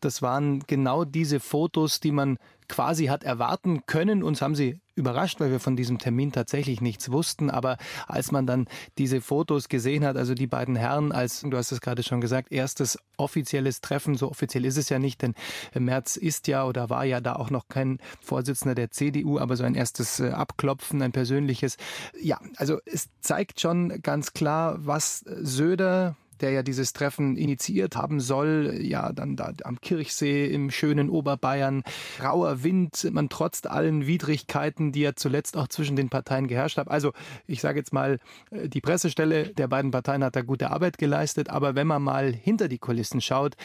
Das 0.00 0.22
waren 0.22 0.60
genau 0.60 1.04
diese 1.04 1.38
Fotos, 1.40 2.00
die 2.00 2.12
man 2.12 2.38
quasi 2.68 3.06
hat 3.06 3.24
erwarten 3.24 3.86
können. 3.86 4.22
Uns 4.22 4.42
haben 4.42 4.54
sie 4.54 4.80
überrascht, 4.96 5.40
weil 5.40 5.50
wir 5.50 5.60
von 5.60 5.76
diesem 5.76 5.98
Termin 5.98 6.32
tatsächlich 6.32 6.80
nichts 6.80 7.12
wussten. 7.12 7.50
Aber 7.50 7.76
als 8.06 8.32
man 8.32 8.46
dann 8.46 8.66
diese 8.98 9.20
Fotos 9.20 9.68
gesehen 9.68 10.04
hat, 10.04 10.16
also 10.16 10.34
die 10.34 10.46
beiden 10.46 10.74
Herren 10.74 11.12
als, 11.12 11.42
du 11.42 11.56
hast 11.56 11.70
es 11.70 11.80
gerade 11.80 12.02
schon 12.02 12.20
gesagt, 12.20 12.50
erstes 12.50 12.98
offizielles 13.18 13.82
Treffen, 13.82 14.16
so 14.16 14.30
offiziell 14.30 14.64
ist 14.64 14.78
es 14.78 14.88
ja 14.88 14.98
nicht, 14.98 15.22
denn 15.22 15.34
Merz 15.74 16.16
ist 16.16 16.48
ja 16.48 16.64
oder 16.64 16.90
war 16.90 17.04
ja 17.04 17.20
da 17.20 17.36
auch 17.36 17.50
noch 17.50 17.68
kein 17.68 17.98
Vorsitzender 18.22 18.74
der 18.74 18.90
CDU, 18.90 19.38
aber 19.38 19.56
so 19.56 19.64
ein 19.64 19.74
erstes 19.74 20.18
äh, 20.18 20.30
Abklopfen, 20.30 21.02
ein 21.02 21.12
persönliches. 21.12 21.76
Ja, 22.20 22.40
also 22.56 22.78
es 22.86 23.08
zeigt 23.20 23.60
schon 23.60 24.00
ganz 24.02 24.32
klar, 24.32 24.76
was 24.78 25.18
Söder 25.18 26.16
der 26.40 26.50
ja 26.50 26.62
dieses 26.62 26.92
Treffen 26.92 27.36
initiiert 27.36 27.96
haben 27.96 28.20
soll, 28.20 28.78
ja 28.80 29.12
dann 29.12 29.36
da 29.36 29.52
am 29.64 29.80
Kirchsee 29.80 30.46
im 30.46 30.70
schönen 30.70 31.10
Oberbayern, 31.10 31.82
rauer 32.22 32.62
Wind, 32.62 33.08
man 33.12 33.28
trotz 33.28 33.64
allen 33.66 34.06
Widrigkeiten, 34.06 34.92
die 34.92 35.00
ja 35.00 35.14
zuletzt 35.14 35.56
auch 35.56 35.68
zwischen 35.68 35.96
den 35.96 36.08
Parteien 36.08 36.46
geherrscht 36.46 36.78
haben. 36.78 36.90
Also 36.90 37.12
ich 37.46 37.60
sage 37.60 37.78
jetzt 37.78 37.92
mal, 37.92 38.18
äh, 38.50 38.68
die 38.68 38.80
Pressestelle 38.80 39.48
der 39.48 39.68
beiden 39.68 39.90
Parteien 39.90 40.24
hat 40.24 40.36
da 40.36 40.42
gute 40.42 40.70
Arbeit 40.70 40.98
geleistet, 40.98 41.50
aber 41.50 41.74
wenn 41.74 41.86
man 41.86 42.02
mal 42.02 42.32
hinter 42.32 42.68
die 42.68 42.78
Kulissen 42.78 43.20
schaut, 43.20 43.56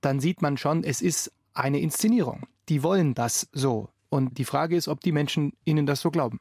dann 0.00 0.20
sieht 0.20 0.42
man 0.42 0.56
schon, 0.56 0.84
es 0.84 1.00
ist 1.00 1.32
eine 1.54 1.80
Inszenierung. 1.80 2.46
Die 2.68 2.82
wollen 2.82 3.14
das 3.14 3.48
so. 3.52 3.88
Und 4.08 4.38
die 4.38 4.44
Frage 4.44 4.76
ist, 4.76 4.88
ob 4.88 5.00
die 5.00 5.12
Menschen 5.12 5.52
ihnen 5.64 5.86
das 5.86 6.00
so 6.00 6.10
glauben. 6.10 6.40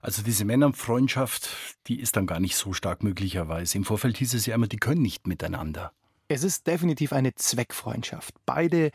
Also 0.00 0.22
diese 0.22 0.44
Männerfreundschaft, 0.44 1.50
die 1.86 2.00
ist 2.00 2.16
dann 2.16 2.26
gar 2.26 2.40
nicht 2.40 2.56
so 2.56 2.72
stark 2.72 3.02
möglicherweise. 3.02 3.78
Im 3.78 3.84
Vorfeld 3.84 4.16
hieß 4.18 4.34
es 4.34 4.46
ja 4.46 4.54
immer, 4.54 4.66
die 4.66 4.78
können 4.78 5.02
nicht 5.02 5.26
miteinander. 5.26 5.92
Es 6.28 6.44
ist 6.44 6.66
definitiv 6.66 7.12
eine 7.12 7.34
Zweckfreundschaft. 7.34 8.34
Beide 8.46 8.90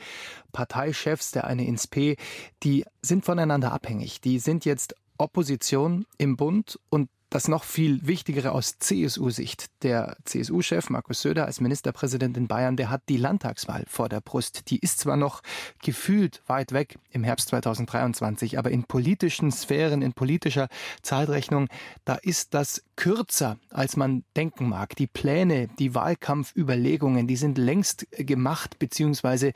Parteichefs 0.53 1.31
der 1.31 1.45
eine 1.45 1.65
ins 1.67 1.87
P, 1.87 2.17
die 2.63 2.85
sind 3.01 3.25
voneinander 3.25 3.71
abhängig. 3.71 4.21
Die 4.21 4.39
sind 4.39 4.65
jetzt 4.65 4.95
Opposition 5.17 6.05
im 6.17 6.35
Bund 6.35 6.79
und 6.89 7.09
das 7.29 7.47
noch 7.47 7.63
viel 7.63 8.05
Wichtigere 8.07 8.51
aus 8.51 8.79
CSU-Sicht. 8.79 9.67
Der 9.83 10.17
CSU-Chef 10.23 10.89
Markus 10.89 11.21
Söder 11.21 11.45
als 11.45 11.59
Ministerpräsident 11.59 12.37
in 12.37 12.47
Bayern, 12.47 12.77
der 12.77 12.89
hat 12.89 13.03
die 13.09 13.17
Landtagswahl 13.17 13.83
vor 13.87 14.09
der 14.09 14.21
Brust. 14.21 14.69
Die 14.69 14.79
ist 14.79 14.99
zwar 14.99 15.17
noch 15.17 15.41
gefühlt 15.83 16.41
weit 16.47 16.71
weg 16.71 16.97
im 17.11 17.23
Herbst 17.23 17.49
2023, 17.49 18.57
aber 18.57 18.71
in 18.71 18.85
politischen 18.85 19.51
Sphären, 19.51 20.01
in 20.01 20.13
politischer 20.13 20.67
Zeitrechnung, 21.01 21.67
da 22.05 22.15
ist 22.15 22.53
das 22.53 22.83
kürzer, 22.97 23.57
als 23.69 23.95
man 23.95 24.25
denken 24.35 24.67
mag. 24.67 24.95
Die 24.97 25.07
Pläne, 25.07 25.69
die 25.79 25.95
Wahlkampfüberlegungen, 25.95 27.27
die 27.27 27.37
sind 27.37 27.57
längst 27.57 28.07
gemacht, 28.11 28.79
beziehungsweise 28.79 29.53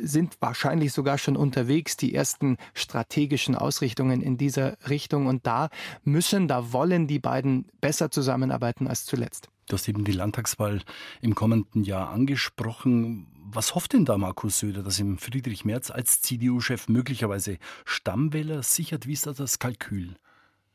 sind 0.00 0.36
wahrscheinlich 0.40 0.92
sogar 0.92 1.18
schon 1.18 1.36
unterwegs, 1.36 1.96
die 1.96 2.14
ersten 2.14 2.58
strategischen 2.74 3.56
Ausrichtungen 3.56 4.22
in 4.22 4.36
dieser 4.36 4.76
Richtung. 4.88 5.26
Und 5.26 5.46
da 5.46 5.70
müssen, 6.04 6.46
da 6.46 6.72
wollen 6.72 7.08
die 7.08 7.18
beiden 7.18 7.66
besser 7.80 8.12
zusammenarbeiten 8.12 8.86
als 8.86 9.04
zuletzt. 9.04 9.48
Du 9.68 9.74
hast 9.74 9.88
eben 9.88 10.04
die 10.04 10.12
Landtagswahl 10.12 10.82
im 11.20 11.34
kommenden 11.34 11.82
Jahr 11.84 12.10
angesprochen. 12.10 13.26
Was 13.54 13.74
hofft 13.74 13.94
denn 13.94 14.04
da 14.04 14.18
Markus 14.18 14.58
Söder, 14.58 14.82
dass 14.82 15.00
ihm 15.00 15.18
Friedrich 15.18 15.64
Merz 15.64 15.90
als 15.90 16.20
CDU-Chef 16.20 16.88
möglicherweise 16.88 17.58
Stammwähler 17.84 18.62
sichert? 18.62 19.06
Wie 19.06 19.14
ist 19.14 19.26
da 19.26 19.32
das 19.32 19.58
Kalkül? 19.58 20.16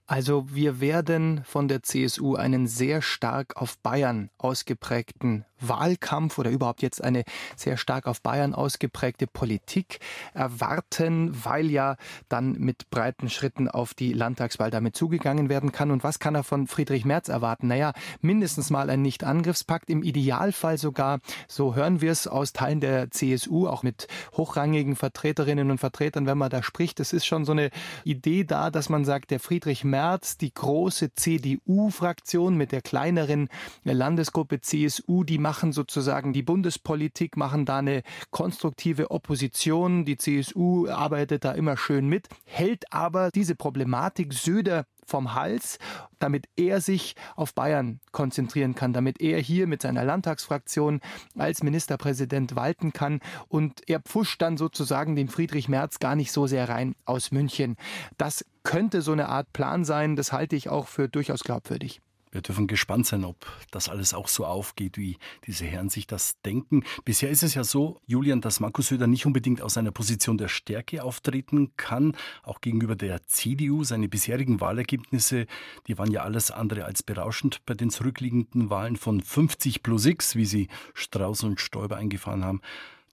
Also 0.07 0.45
wir 0.49 0.79
werden 0.79 1.43
von 1.43 1.67
der 1.67 1.83
CSU 1.83 2.35
einen 2.35 2.65
sehr 2.65 3.01
stark 3.01 3.57
auf 3.57 3.77
Bayern 3.79 4.29
ausgeprägten 4.37 5.45
Wahlkampf 5.59 6.37
oder 6.37 6.49
überhaupt 6.49 6.81
jetzt 6.81 7.03
eine 7.03 7.23
sehr 7.55 7.77
stark 7.77 8.07
auf 8.07 8.21
Bayern 8.21 8.53
ausgeprägte 8.53 9.27
Politik 9.27 9.99
erwarten, 10.33 11.31
weil 11.43 11.69
ja 11.69 11.97
dann 12.29 12.53
mit 12.53 12.89
breiten 12.89 13.29
Schritten 13.29 13.67
auf 13.67 13.93
die 13.93 14.13
Landtagswahl 14.13 14.71
damit 14.71 14.95
zugegangen 14.95 15.49
werden 15.49 15.71
kann. 15.71 15.91
Und 15.91 16.03
was 16.03 16.19
kann 16.19 16.35
er 16.35 16.43
von 16.43 16.67
Friedrich 16.67 17.05
Merz 17.05 17.29
erwarten? 17.29 17.67
Naja, 17.67 17.93
mindestens 18.21 18.69
mal 18.69 18.89
ein 18.89 19.01
Nicht-Angriffspakt, 19.01 19.89
im 19.89 20.03
Idealfall 20.03 20.77
sogar, 20.77 21.19
so 21.47 21.75
hören 21.75 22.01
wir 22.01 22.11
es 22.11 22.27
aus 22.27 22.53
Teilen 22.53 22.79
der 22.79 23.11
CSU, 23.11 23.67
auch 23.67 23.83
mit 23.83 24.07
hochrangigen 24.35 24.95
Vertreterinnen 24.95 25.71
und 25.71 25.77
Vertretern, 25.79 26.25
wenn 26.25 26.37
man 26.37 26.49
da 26.49 26.63
spricht. 26.63 26.99
Es 26.99 27.13
ist 27.13 27.25
schon 27.25 27.45
so 27.45 27.51
eine 27.51 27.69
Idee 28.03 28.43
da, 28.43 28.69
dass 28.71 28.89
man 28.89 29.05
sagt, 29.05 29.31
der 29.31 29.39
Friedrich 29.39 29.83
Merz, 29.83 30.37
die 30.37 30.53
große 30.53 31.13
CDU-Fraktion 31.13 32.55
mit 32.55 32.71
der 32.71 32.81
kleineren 32.81 33.49
Landesgruppe 33.83 34.61
CSU, 34.61 35.23
die 35.23 35.37
machen 35.47 35.71
sozusagen 35.71 36.33
die 36.33 36.43
Bundespolitik, 36.43 37.37
machen 37.37 37.63
da 37.63 37.77
eine 37.77 38.03
konstruktive 38.31 39.11
Opposition. 39.11 40.03
Die 40.03 40.17
CSU 40.17 40.89
arbeitet 40.89 41.45
da 41.45 41.53
immer 41.53 41.77
schön 41.77 42.09
mit, 42.09 42.27
hält 42.43 42.91
aber 42.91 43.31
diese 43.31 43.55
Problematik 43.55 44.33
Söder 44.33 44.83
vom 45.05 45.35
Hals, 45.35 45.79
damit 46.19 46.49
er 46.57 46.81
sich 46.81 47.15
auf 47.37 47.53
Bayern 47.53 48.01
konzentrieren 48.11 48.75
kann, 48.75 48.91
damit 48.91 49.21
er 49.21 49.39
hier 49.39 49.67
mit 49.67 49.83
seiner 49.83 50.03
Landtagsfraktion 50.03 50.99
als 51.37 51.63
Ministerpräsident 51.63 52.57
walten 52.57 52.91
kann 52.91 53.21
und 53.47 53.87
er 53.87 54.01
pfuscht 54.01 54.41
dann 54.41 54.57
sozusagen 54.57 55.15
den 55.15 55.29
Friedrich 55.29 55.69
Merz 55.69 55.99
gar 55.99 56.17
nicht 56.17 56.33
so 56.33 56.45
sehr 56.45 56.67
rein 56.67 56.93
aus 57.05 57.31
München. 57.31 57.77
Das 58.17 58.43
könnte 58.63 59.01
so 59.01 59.13
eine 59.13 59.29
Art 59.29 59.53
Plan 59.53 59.85
sein, 59.85 60.17
das 60.17 60.33
halte 60.33 60.57
ich 60.57 60.67
auch 60.67 60.89
für 60.89 61.07
durchaus 61.07 61.45
glaubwürdig. 61.45 62.01
Wir 62.31 62.41
dürfen 62.41 62.67
gespannt 62.67 63.05
sein, 63.05 63.23
ob 63.23 63.45
das 63.71 63.89
alles 63.89 64.13
auch 64.13 64.27
so 64.27 64.45
aufgeht, 64.45 64.97
wie 64.97 65.17
diese 65.45 65.65
Herren 65.65 65.89
sich 65.89 66.07
das 66.07 66.39
denken. 66.41 66.83
Bisher 67.05 67.29
ist 67.29 67.43
es 67.43 67.53
ja 67.53 67.63
so, 67.63 67.99
Julian, 68.05 68.41
dass 68.41 68.59
Markus 68.59 68.87
Söder 68.87 69.07
nicht 69.07 69.25
unbedingt 69.25 69.61
aus 69.61 69.77
einer 69.77 69.91
Position 69.91 70.37
der 70.37 70.47
Stärke 70.47 71.03
auftreten 71.03 71.71
kann, 71.77 72.15
auch 72.43 72.61
gegenüber 72.61 72.95
der 72.95 73.25
CDU. 73.27 73.83
Seine 73.83 74.09
bisherigen 74.09 74.59
Wahlergebnisse, 74.59 75.47
die 75.87 75.97
waren 75.97 76.11
ja 76.11 76.23
alles 76.23 76.51
andere 76.51 76.85
als 76.85 77.03
berauschend 77.03 77.65
bei 77.65 77.73
den 77.73 77.89
zurückliegenden 77.89 78.69
Wahlen 78.69 78.97
von 78.97 79.21
50 79.21 79.83
plus 79.83 80.05
X, 80.05 80.35
wie 80.35 80.45
sie 80.45 80.67
Strauß 80.93 81.43
und 81.43 81.59
Stoiber 81.59 81.97
eingefahren 81.97 82.43
haben. 82.43 82.61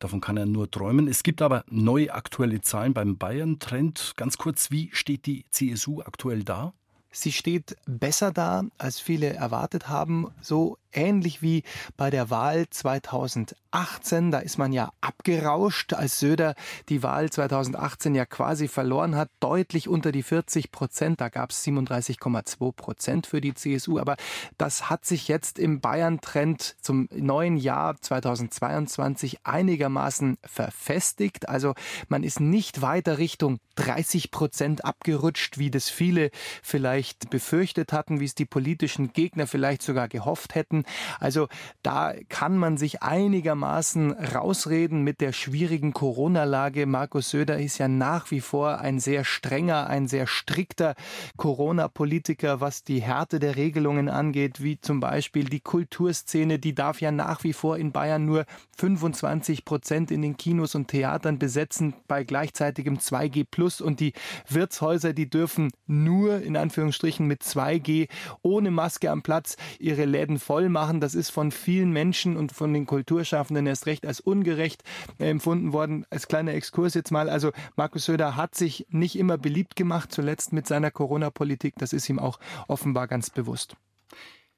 Davon 0.00 0.20
kann 0.20 0.36
er 0.36 0.46
nur 0.46 0.70
träumen. 0.70 1.08
Es 1.08 1.22
gibt 1.22 1.40
aber 1.40 1.64
neue 1.70 2.12
aktuelle 2.12 2.60
Zahlen 2.60 2.94
beim 2.94 3.16
Bayern-Trend. 3.16 4.14
Ganz 4.16 4.36
kurz, 4.36 4.70
wie 4.70 4.90
steht 4.92 5.26
die 5.26 5.46
CSU 5.50 6.02
aktuell 6.02 6.44
da? 6.44 6.74
Sie 7.14 7.32
steht 7.32 7.76
besser 7.86 8.32
da, 8.32 8.64
als 8.76 8.98
viele 8.98 9.32
erwartet 9.32 9.88
haben, 9.88 10.32
so 10.40 10.78
ähnlich 10.94 11.42
wie 11.42 11.62
bei 11.96 12.10
der 12.10 12.30
Wahl 12.30 12.68
2018. 12.70 14.30
Da 14.30 14.38
ist 14.38 14.58
man 14.58 14.72
ja 14.72 14.92
abgerauscht, 15.00 15.92
als 15.92 16.18
Söder 16.18 16.54
die 16.88 17.02
Wahl 17.02 17.30
2018 17.30 18.14
ja 18.14 18.24
quasi 18.24 18.68
verloren 18.68 19.16
hat, 19.16 19.30
deutlich 19.40 19.88
unter 19.88 20.12
die 20.12 20.22
40 20.22 20.70
Prozent. 20.70 21.20
Da 21.20 21.28
gab 21.28 21.50
es 21.50 21.64
37,2 21.64 22.72
Prozent 22.72 23.26
für 23.26 23.40
die 23.40 23.54
CSU. 23.54 23.98
Aber 23.98 24.16
das 24.58 24.90
hat 24.90 25.04
sich 25.04 25.28
jetzt 25.28 25.58
im 25.58 25.80
Bayern-Trend 25.80 26.76
zum 26.80 27.08
neuen 27.12 27.56
Jahr 27.56 28.00
2022 28.00 29.38
einigermaßen 29.44 30.38
verfestigt. 30.44 31.48
Also 31.48 31.74
man 32.08 32.22
ist 32.22 32.40
nicht 32.40 32.82
weiter 32.82 33.18
Richtung 33.18 33.58
30 33.76 34.30
Prozent 34.30 34.84
abgerutscht, 34.84 35.58
wie 35.58 35.70
das 35.70 35.88
viele 35.88 36.30
vielleicht 36.62 37.03
vielleicht 37.04 37.28
befürchtet 37.28 37.92
hatten, 37.92 38.20
wie 38.20 38.24
es 38.24 38.34
die 38.34 38.46
politischen 38.46 39.12
Gegner 39.12 39.46
vielleicht 39.46 39.82
sogar 39.82 40.08
gehofft 40.08 40.54
hätten. 40.54 40.84
Also 41.20 41.48
da 41.82 42.14
kann 42.30 42.56
man 42.56 42.78
sich 42.78 43.02
einigermaßen 43.02 44.12
rausreden 44.12 45.02
mit 45.02 45.20
der 45.20 45.32
schwierigen 45.32 45.92
Corona-Lage. 45.92 46.86
Markus 46.86 47.30
Söder 47.30 47.58
ist 47.58 47.78
ja 47.78 47.88
nach 47.88 48.30
wie 48.30 48.40
vor 48.40 48.78
ein 48.78 49.00
sehr 49.00 49.24
strenger, 49.24 49.88
ein 49.88 50.08
sehr 50.08 50.26
strikter 50.26 50.94
Corona-Politiker, 51.36 52.60
was 52.60 52.84
die 52.84 53.02
Härte 53.02 53.38
der 53.38 53.56
Regelungen 53.56 54.08
angeht, 54.08 54.62
wie 54.62 54.80
zum 54.80 55.00
Beispiel 55.00 55.44
die 55.44 55.60
Kulturszene, 55.60 56.58
die 56.58 56.74
darf 56.74 57.02
ja 57.02 57.10
nach 57.10 57.44
wie 57.44 57.52
vor 57.52 57.76
in 57.76 57.92
Bayern 57.92 58.24
nur 58.24 58.46
25 58.78 59.64
Prozent 59.66 60.10
in 60.10 60.22
den 60.22 60.38
Kinos 60.38 60.74
und 60.74 60.88
Theatern 60.88 61.38
besetzen 61.38 61.94
bei 62.08 62.24
gleichzeitigem 62.24 62.96
2G 62.96 63.44
Plus 63.50 63.82
und 63.82 64.00
die 64.00 64.14
Wirtshäuser, 64.48 65.12
die 65.12 65.28
dürfen 65.28 65.70
nur 65.86 66.40
in 66.40 66.56
Anführungsstrichen 66.56 66.93
mit 67.02 67.42
2G 67.42 68.08
ohne 68.42 68.70
Maske 68.70 69.10
am 69.10 69.22
Platz 69.22 69.56
ihre 69.78 70.04
Läden 70.04 70.38
voll 70.38 70.68
machen. 70.68 71.00
Das 71.00 71.14
ist 71.14 71.30
von 71.30 71.50
vielen 71.50 71.92
Menschen 71.92 72.36
und 72.36 72.52
von 72.52 72.72
den 72.72 72.86
Kulturschaffenden 72.86 73.66
erst 73.66 73.86
recht 73.86 74.06
als 74.06 74.20
ungerecht 74.20 74.82
äh, 75.18 75.28
empfunden 75.30 75.72
worden. 75.72 76.06
Als 76.10 76.28
kleiner 76.28 76.54
Exkurs 76.54 76.94
jetzt 76.94 77.10
mal. 77.10 77.28
Also 77.28 77.52
Markus 77.76 78.04
Söder 78.04 78.36
hat 78.36 78.54
sich 78.54 78.86
nicht 78.90 79.16
immer 79.16 79.38
beliebt 79.38 79.76
gemacht, 79.76 80.12
zuletzt 80.12 80.52
mit 80.52 80.66
seiner 80.66 80.90
Corona-Politik. 80.90 81.74
Das 81.78 81.92
ist 81.92 82.08
ihm 82.08 82.18
auch 82.18 82.38
offenbar 82.68 83.08
ganz 83.08 83.30
bewusst. 83.30 83.76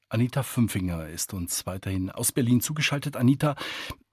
Anita 0.09 0.41
Fünfinger 0.41 1.09
ist 1.09 1.33
uns 1.33 1.65
weiterhin 1.65 2.09
aus 2.09 2.31
Berlin 2.31 2.61
zugeschaltet. 2.61 3.17
Anita, 3.17 3.55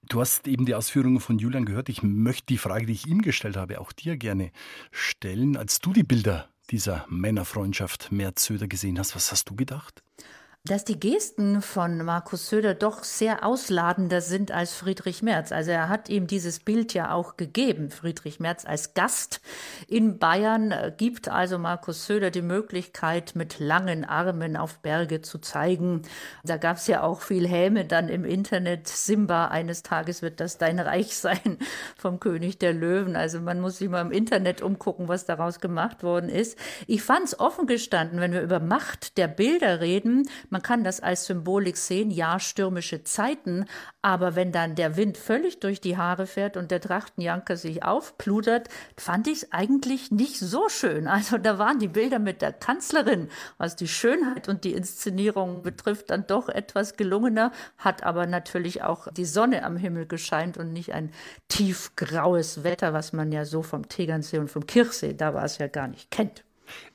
du 0.09 0.19
hast 0.19 0.45
eben 0.47 0.65
die 0.65 0.75
Ausführungen 0.75 1.21
von 1.21 1.39
Julian 1.39 1.65
gehört. 1.65 1.87
Ich 1.87 2.03
möchte 2.03 2.47
die 2.47 2.57
Frage, 2.57 2.85
die 2.85 2.93
ich 2.93 3.07
ihm 3.07 3.21
gestellt 3.21 3.55
habe, 3.55 3.79
auch 3.79 3.93
dir 3.93 4.17
gerne 4.17 4.51
stellen. 4.91 5.55
Als 5.55 5.79
du 5.79 5.93
die 5.93 6.03
Bilder 6.03 6.49
dieser 6.71 7.05
Männerfreundschaft 7.09 8.11
Merz-Söder 8.11 8.67
gesehen 8.67 8.99
hast, 8.99 9.15
was 9.15 9.31
hast 9.31 9.49
du 9.49 9.55
gedacht? 9.55 10.04
Dass 10.67 10.83
die 10.83 10.99
Gesten 10.99 11.61
von 11.61 12.03
Markus 12.03 12.49
Söder 12.49 12.73
doch 12.73 13.03
sehr 13.03 13.45
ausladender 13.45 14.19
sind 14.19 14.51
als 14.51 14.73
Friedrich 14.73 15.21
Merz. 15.21 15.51
Also 15.51 15.69
er 15.69 15.89
hat 15.89 16.09
ihm 16.09 16.25
dieses 16.25 16.59
Bild 16.59 16.95
ja 16.95 17.13
auch 17.13 17.37
gegeben. 17.37 17.91
Friedrich 17.91 18.39
Merz 18.39 18.65
als 18.65 18.95
Gast 18.95 19.41
in 19.87 20.17
Bayern 20.17 20.73
gibt 20.97 21.29
also 21.29 21.59
Markus 21.59 22.07
Söder 22.07 22.31
die 22.31 22.41
Möglichkeit, 22.41 23.35
mit 23.35 23.59
langen 23.59 24.05
Armen 24.05 24.57
auf 24.57 24.79
Berge 24.79 25.21
zu 25.21 25.37
zeigen. 25.37 26.01
Da 26.43 26.57
gab 26.57 26.77
es 26.77 26.87
ja 26.87 27.03
auch 27.03 27.21
viel 27.21 27.47
Häme 27.47 27.85
dann 27.85 28.09
im 28.09 28.25
Internet. 28.25 28.87
Simba, 28.87 29.49
eines 29.49 29.83
Tages 29.83 30.23
wird 30.23 30.39
das 30.39 30.57
dein 30.57 30.79
Reich 30.79 31.15
sein 31.15 31.59
vom 31.95 32.19
König 32.19 32.57
der 32.57 32.73
Löwen. 32.73 33.15
Also 33.15 33.39
man 33.39 33.61
muss 33.61 33.77
sich 33.77 33.89
mal 33.89 34.01
im 34.01 34.11
Internet 34.11 34.63
umgucken, 34.63 35.09
was 35.09 35.25
daraus 35.25 35.59
gemacht 35.59 36.01
worden 36.01 36.29
ist. 36.31 36.57
Ich 36.87 37.03
fand 37.03 37.25
es 37.25 37.39
offen 37.39 37.67
gestanden, 37.67 38.19
wenn 38.19 38.33
wir 38.33 38.41
über 38.41 38.59
Macht 38.59 39.19
der 39.19 39.27
Bilder 39.27 39.79
reden. 39.79 40.27
Man 40.55 40.61
kann 40.61 40.85
das 40.85 41.01
als 41.01 41.25
Symbolik 41.25 41.75
sehen, 41.75 42.09
ja, 42.09 42.39
stürmische 42.39 43.03
Zeiten, 43.03 43.65
aber 44.01 44.37
wenn 44.37 44.53
dann 44.53 44.75
der 44.75 44.95
Wind 44.95 45.17
völlig 45.17 45.59
durch 45.59 45.81
die 45.81 45.97
Haare 45.97 46.27
fährt 46.27 46.55
und 46.55 46.71
der 46.71 46.79
Trachtenjanker 46.79 47.57
sich 47.57 47.83
aufpludert, 47.83 48.69
fand 48.95 49.27
ich 49.27 49.43
es 49.43 49.51
eigentlich 49.51 50.11
nicht 50.11 50.39
so 50.39 50.69
schön. 50.69 51.09
Also 51.09 51.37
da 51.37 51.59
waren 51.59 51.79
die 51.79 51.89
Bilder 51.89 52.19
mit 52.19 52.41
der 52.41 52.53
Kanzlerin, 52.53 53.27
was 53.57 53.75
die 53.75 53.89
Schönheit 53.89 54.47
und 54.47 54.63
die 54.63 54.71
Inszenierung 54.71 55.61
betrifft, 55.61 56.09
dann 56.09 56.25
doch 56.25 56.47
etwas 56.47 56.95
gelungener, 56.95 57.51
hat 57.77 58.03
aber 58.03 58.25
natürlich 58.25 58.81
auch 58.81 59.11
die 59.11 59.25
Sonne 59.25 59.65
am 59.65 59.75
Himmel 59.75 60.05
gescheint 60.05 60.57
und 60.57 60.71
nicht 60.71 60.93
ein 60.93 61.11
tiefgraues 61.49 62.63
Wetter, 62.63 62.93
was 62.93 63.11
man 63.11 63.33
ja 63.33 63.43
so 63.43 63.61
vom 63.61 63.89
Tegernsee 63.89 64.37
und 64.37 64.49
vom 64.49 64.65
Kirchsee, 64.65 65.15
da 65.15 65.33
war 65.33 65.43
es 65.43 65.57
ja 65.57 65.67
gar 65.67 65.89
nicht 65.89 66.11
kennt. 66.11 66.44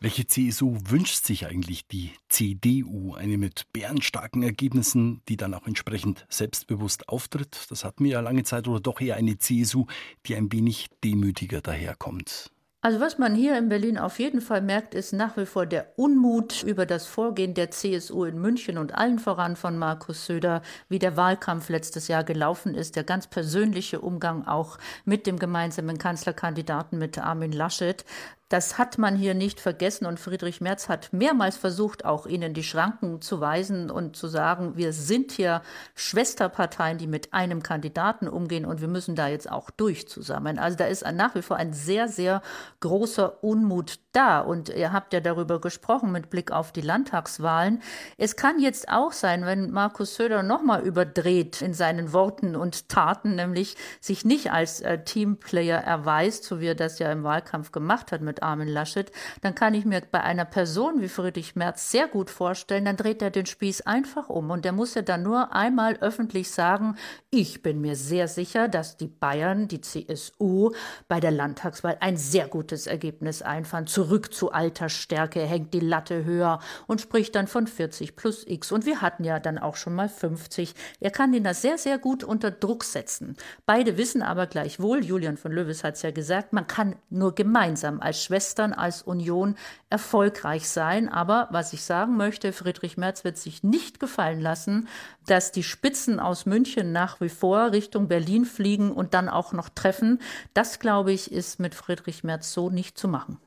Welche 0.00 0.26
CSU 0.26 0.76
wünscht 0.88 1.24
sich 1.24 1.46
eigentlich 1.46 1.86
die 1.86 2.12
CDU? 2.28 3.14
Eine 3.14 3.38
mit 3.38 3.66
bärenstarken 3.72 4.42
Ergebnissen, 4.42 5.22
die 5.28 5.36
dann 5.36 5.54
auch 5.54 5.66
entsprechend 5.66 6.26
selbstbewusst 6.28 7.08
auftritt? 7.08 7.66
Das 7.70 7.84
hatten 7.84 8.04
wir 8.04 8.12
ja 8.12 8.20
lange 8.20 8.44
Zeit 8.44 8.68
oder 8.68 8.80
doch 8.80 9.00
eher 9.00 9.16
eine 9.16 9.38
CSU, 9.38 9.86
die 10.26 10.36
ein 10.36 10.52
wenig 10.52 10.88
demütiger 11.02 11.60
daherkommt? 11.60 12.50
Also 12.82 12.98
was 12.98 13.18
man 13.18 13.34
hier 13.34 13.58
in 13.58 13.68
Berlin 13.68 13.98
auf 13.98 14.18
jeden 14.18 14.40
Fall 14.40 14.62
merkt, 14.62 14.94
ist 14.94 15.12
nach 15.12 15.36
wie 15.36 15.44
vor 15.44 15.66
der 15.66 15.92
Unmut 15.96 16.62
über 16.62 16.86
das 16.86 17.06
Vorgehen 17.06 17.52
der 17.52 17.70
CSU 17.70 18.24
in 18.24 18.40
München 18.40 18.78
und 18.78 18.94
allen 18.94 19.18
voran 19.18 19.54
von 19.56 19.76
Markus 19.76 20.24
Söder, 20.24 20.62
wie 20.88 20.98
der 20.98 21.14
Wahlkampf 21.14 21.68
letztes 21.68 22.08
Jahr 22.08 22.24
gelaufen 22.24 22.74
ist, 22.74 22.96
der 22.96 23.04
ganz 23.04 23.26
persönliche 23.26 24.00
Umgang 24.00 24.46
auch 24.46 24.78
mit 25.04 25.26
dem 25.26 25.38
gemeinsamen 25.38 25.98
Kanzlerkandidaten 25.98 26.98
mit 26.98 27.18
Armin 27.18 27.52
Laschet. 27.52 28.02
Das 28.50 28.78
hat 28.78 28.98
man 28.98 29.14
hier 29.14 29.34
nicht 29.34 29.60
vergessen 29.60 30.06
und 30.06 30.18
Friedrich 30.18 30.60
Merz 30.60 30.88
hat 30.88 31.12
mehrmals 31.12 31.56
versucht, 31.56 32.04
auch 32.04 32.26
ihnen 32.26 32.52
die 32.52 32.64
Schranken 32.64 33.22
zu 33.22 33.40
weisen 33.40 33.92
und 33.92 34.16
zu 34.16 34.26
sagen, 34.26 34.76
wir 34.76 34.92
sind 34.92 35.30
hier 35.30 35.62
Schwesterparteien, 35.94 36.98
die 36.98 37.06
mit 37.06 37.32
einem 37.32 37.62
Kandidaten 37.62 38.26
umgehen 38.26 38.64
und 38.64 38.80
wir 38.80 38.88
müssen 38.88 39.14
da 39.14 39.28
jetzt 39.28 39.48
auch 39.48 39.70
durch 39.70 40.08
zusammen. 40.08 40.58
Also 40.58 40.76
da 40.76 40.86
ist 40.86 41.06
nach 41.12 41.36
wie 41.36 41.42
vor 41.42 41.58
ein 41.58 41.72
sehr, 41.72 42.08
sehr 42.08 42.42
großer 42.80 43.44
Unmut 43.44 44.00
da 44.10 44.40
und 44.40 44.68
ihr 44.68 44.92
habt 44.92 45.12
ja 45.12 45.20
darüber 45.20 45.60
gesprochen 45.60 46.10
mit 46.10 46.28
Blick 46.28 46.50
auf 46.50 46.72
die 46.72 46.80
Landtagswahlen. 46.80 47.80
Es 48.18 48.34
kann 48.34 48.58
jetzt 48.58 48.88
auch 48.88 49.12
sein, 49.12 49.46
wenn 49.46 49.70
Markus 49.70 50.16
Söder 50.16 50.42
nochmal 50.42 50.82
überdreht 50.82 51.62
in 51.62 51.72
seinen 51.72 52.12
Worten 52.12 52.56
und 52.56 52.88
Taten, 52.88 53.36
nämlich 53.36 53.76
sich 54.00 54.24
nicht 54.24 54.50
als 54.50 54.80
äh, 54.80 55.04
Teamplayer 55.04 55.78
erweist, 55.78 56.42
so 56.42 56.58
wie 56.58 56.66
er 56.66 56.74
das 56.74 56.98
ja 56.98 57.12
im 57.12 57.22
Wahlkampf 57.22 57.70
gemacht 57.70 58.10
hat 58.10 58.22
mit 58.22 58.39
Armin 58.42 58.68
Laschet, 58.68 59.10
dann 59.42 59.54
kann 59.54 59.74
ich 59.74 59.84
mir 59.84 60.02
bei 60.10 60.20
einer 60.20 60.44
Person 60.44 61.00
wie 61.00 61.08
Friedrich 61.08 61.56
Merz 61.56 61.90
sehr 61.90 62.08
gut 62.08 62.30
vorstellen, 62.30 62.84
dann 62.84 62.96
dreht 62.96 63.22
er 63.22 63.30
den 63.30 63.46
Spieß 63.46 63.82
einfach 63.82 64.28
um 64.28 64.50
und 64.50 64.64
der 64.64 64.72
muss 64.72 64.94
ja 64.94 65.02
dann 65.02 65.22
nur 65.22 65.54
einmal 65.54 65.96
öffentlich 65.96 66.50
sagen, 66.50 66.96
ich 67.30 67.62
bin 67.62 67.80
mir 67.80 67.96
sehr 67.96 68.28
sicher, 68.28 68.68
dass 68.68 68.96
die 68.96 69.06
Bayern, 69.06 69.68
die 69.68 69.80
CSU 69.80 70.72
bei 71.08 71.20
der 71.20 71.30
Landtagswahl 71.30 71.96
ein 72.00 72.16
sehr 72.16 72.48
gutes 72.48 72.86
Ergebnis 72.86 73.42
einfahren. 73.42 73.86
Zurück 73.86 74.32
zu 74.32 74.52
alter 74.52 74.88
Stärke, 74.88 75.40
hängt 75.40 75.74
die 75.74 75.80
Latte 75.80 76.24
höher 76.24 76.60
und 76.86 77.00
spricht 77.00 77.34
dann 77.34 77.46
von 77.46 77.66
40 77.66 78.16
plus 78.16 78.46
X. 78.46 78.72
Und 78.72 78.86
wir 78.86 79.00
hatten 79.00 79.24
ja 79.24 79.38
dann 79.38 79.58
auch 79.58 79.76
schon 79.76 79.94
mal 79.94 80.08
50. 80.08 80.74
Er 81.00 81.10
kann 81.10 81.32
den 81.32 81.44
das 81.44 81.62
sehr, 81.62 81.78
sehr 81.78 81.98
gut 81.98 82.24
unter 82.24 82.50
Druck 82.50 82.84
setzen. 82.84 83.36
Beide 83.66 83.96
wissen 83.96 84.22
aber 84.22 84.46
gleichwohl, 84.46 85.04
Julian 85.04 85.36
von 85.36 85.52
Löwes 85.52 85.84
hat 85.84 85.94
es 85.94 86.02
ja 86.02 86.10
gesagt, 86.10 86.52
man 86.52 86.66
kann 86.66 86.96
nur 87.08 87.34
gemeinsam 87.34 88.00
als 88.00 88.22
Schwestern, 88.30 88.72
als 88.72 89.02
Union 89.02 89.56
erfolgreich 89.90 90.68
sein. 90.68 91.08
Aber 91.08 91.48
was 91.50 91.72
ich 91.72 91.82
sagen 91.82 92.16
möchte, 92.16 92.52
Friedrich 92.52 92.96
Merz 92.96 93.24
wird 93.24 93.36
sich 93.36 93.64
nicht 93.64 93.98
gefallen 93.98 94.40
lassen, 94.40 94.86
dass 95.26 95.50
die 95.50 95.64
Spitzen 95.64 96.20
aus 96.20 96.46
München 96.46 96.92
nach 96.92 97.20
wie 97.20 97.28
vor 97.28 97.72
Richtung 97.72 98.06
Berlin 98.06 98.44
fliegen 98.44 98.92
und 98.92 99.14
dann 99.14 99.28
auch 99.28 99.52
noch 99.52 99.68
treffen. 99.68 100.20
Das, 100.54 100.78
glaube 100.78 101.10
ich, 101.10 101.32
ist 101.32 101.58
mit 101.58 101.74
Friedrich 101.74 102.22
Merz 102.22 102.52
so 102.52 102.70
nicht 102.70 102.96
zu 102.96 103.08
machen. 103.08 103.38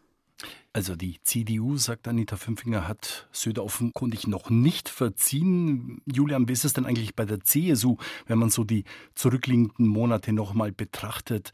Also 0.76 0.96
die 0.96 1.22
CDU, 1.22 1.78
sagt 1.78 2.08
Anita 2.08 2.36
Fünfinger, 2.36 2.88
hat 2.88 3.28
Söder 3.32 3.64
offenkundig 3.64 4.26
noch 4.26 4.50
nicht 4.50 4.90
verziehen. 4.90 6.02
Julian, 6.12 6.48
wie 6.48 6.54
ist 6.54 6.66
es 6.66 6.74
denn 6.74 6.88
eigentlich 6.88 7.16
bei 7.16 7.26
der 7.26 7.42
CSU, 7.42 7.98
wenn 8.26 8.40
man 8.40 8.50
so 8.50 8.64
die 8.64 8.84
zurückliegenden 9.14 9.86
Monate 9.88 10.34
nochmal 10.34 10.72
betrachtet? 10.72 11.52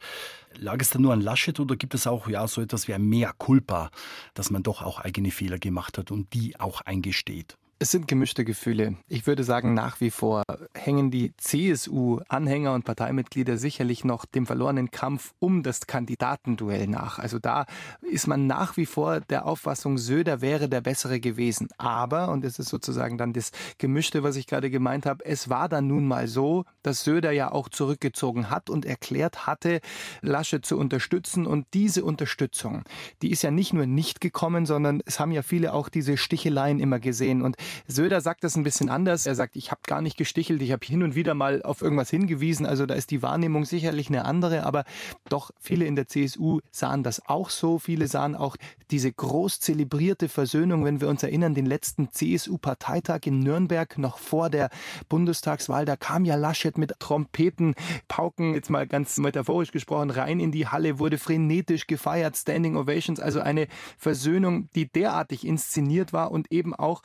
Lag 0.56 0.78
es 0.80 0.88
da 0.88 0.98
nur 0.98 1.12
an 1.12 1.20
Laschet 1.20 1.60
oder 1.60 1.76
gibt 1.76 1.94
es 1.94 2.06
auch 2.06 2.28
ja 2.28 2.48
so 2.48 2.62
etwas 2.62 2.88
wie 2.88 2.94
ein 2.94 3.04
Mehr 3.04 3.34
Culpa, 3.36 3.90
dass 4.32 4.50
man 4.50 4.62
doch 4.62 4.80
auch 4.80 5.00
eigene 5.00 5.30
Fehler 5.30 5.58
gemacht 5.58 5.98
hat 5.98 6.10
und 6.10 6.32
die 6.32 6.58
auch 6.58 6.80
eingesteht? 6.80 7.58
Es 7.82 7.92
sind 7.92 8.08
gemischte 8.08 8.44
Gefühle. 8.44 8.96
Ich 9.08 9.26
würde 9.26 9.42
sagen, 9.42 9.72
nach 9.72 10.02
wie 10.02 10.10
vor 10.10 10.42
hängen 10.74 11.10
die 11.10 11.34
CSU-Anhänger 11.38 12.74
und 12.74 12.84
Parteimitglieder 12.84 13.56
sicherlich 13.56 14.04
noch 14.04 14.26
dem 14.26 14.44
verlorenen 14.44 14.90
Kampf 14.90 15.32
um 15.38 15.62
das 15.62 15.86
Kandidatenduell 15.86 16.86
nach. 16.86 17.18
Also 17.18 17.38
da 17.38 17.64
ist 18.02 18.26
man 18.26 18.46
nach 18.46 18.76
wie 18.76 18.84
vor 18.84 19.20
der 19.20 19.46
Auffassung, 19.46 19.96
Söder 19.96 20.42
wäre 20.42 20.68
der 20.68 20.82
bessere 20.82 21.20
gewesen. 21.20 21.68
Aber, 21.78 22.28
und 22.28 22.44
das 22.44 22.58
ist 22.58 22.68
sozusagen 22.68 23.16
dann 23.16 23.32
das 23.32 23.50
Gemischte, 23.78 24.22
was 24.22 24.36
ich 24.36 24.46
gerade 24.46 24.68
gemeint 24.68 25.06
habe, 25.06 25.24
es 25.24 25.48
war 25.48 25.70
dann 25.70 25.86
nun 25.86 26.06
mal 26.06 26.28
so, 26.28 26.66
dass 26.82 27.02
Söder 27.02 27.30
ja 27.32 27.50
auch 27.50 27.70
zurückgezogen 27.70 28.50
hat 28.50 28.68
und 28.68 28.84
erklärt 28.84 29.46
hatte, 29.46 29.80
Lasche 30.20 30.60
zu 30.60 30.76
unterstützen. 30.76 31.46
Und 31.46 31.66
diese 31.72 32.04
Unterstützung, 32.04 32.82
die 33.22 33.30
ist 33.30 33.40
ja 33.40 33.50
nicht 33.50 33.72
nur 33.72 33.86
nicht 33.86 34.20
gekommen, 34.20 34.66
sondern 34.66 35.00
es 35.06 35.18
haben 35.18 35.32
ja 35.32 35.40
viele 35.40 35.72
auch 35.72 35.88
diese 35.88 36.18
Sticheleien 36.18 36.78
immer 36.78 37.00
gesehen. 37.00 37.40
Und 37.40 37.56
Söder 37.86 38.20
sagt 38.20 38.44
das 38.44 38.56
ein 38.56 38.62
bisschen 38.62 38.88
anders. 38.88 39.26
Er 39.26 39.34
sagt, 39.34 39.56
ich 39.56 39.70
habe 39.70 39.80
gar 39.86 40.00
nicht 40.00 40.16
gestichelt, 40.16 40.62
ich 40.62 40.72
habe 40.72 40.84
hin 40.84 41.02
und 41.02 41.14
wieder 41.14 41.34
mal 41.34 41.62
auf 41.62 41.82
irgendwas 41.82 42.10
hingewiesen. 42.10 42.66
Also 42.66 42.86
da 42.86 42.94
ist 42.94 43.10
die 43.10 43.22
Wahrnehmung 43.22 43.64
sicherlich 43.64 44.08
eine 44.08 44.24
andere, 44.24 44.64
aber 44.64 44.84
doch 45.28 45.50
viele 45.58 45.84
in 45.84 45.96
der 45.96 46.08
CSU 46.08 46.60
sahen 46.70 47.02
das 47.02 47.26
auch 47.26 47.50
so. 47.50 47.78
Viele 47.78 48.06
sahen 48.06 48.34
auch 48.34 48.56
diese 48.90 49.12
groß 49.12 49.60
zelebrierte 49.60 50.28
Versöhnung, 50.28 50.84
wenn 50.84 51.00
wir 51.00 51.08
uns 51.08 51.22
erinnern, 51.22 51.54
den 51.54 51.66
letzten 51.66 52.10
CSU-Parteitag 52.10 53.20
in 53.24 53.40
Nürnberg 53.40 53.98
noch 53.98 54.18
vor 54.18 54.50
der 54.50 54.70
Bundestagswahl. 55.08 55.84
Da 55.84 55.96
kam 55.96 56.24
ja 56.24 56.34
Laschet 56.34 56.76
mit 56.76 56.94
Trompeten, 56.98 57.74
Pauken, 58.08 58.54
jetzt 58.54 58.70
mal 58.70 58.86
ganz 58.86 59.18
metaphorisch 59.18 59.72
gesprochen, 59.72 60.10
rein 60.10 60.40
in 60.40 60.52
die 60.52 60.66
Halle, 60.66 60.98
wurde 60.98 61.18
frenetisch 61.18 61.86
gefeiert, 61.86 62.36
Standing 62.36 62.76
Ovations, 62.76 63.20
also 63.20 63.40
eine 63.40 63.68
Versöhnung, 63.98 64.68
die 64.74 64.86
derartig 64.86 65.46
inszeniert 65.46 66.12
war 66.12 66.30
und 66.30 66.50
eben 66.52 66.74
auch 66.74 67.02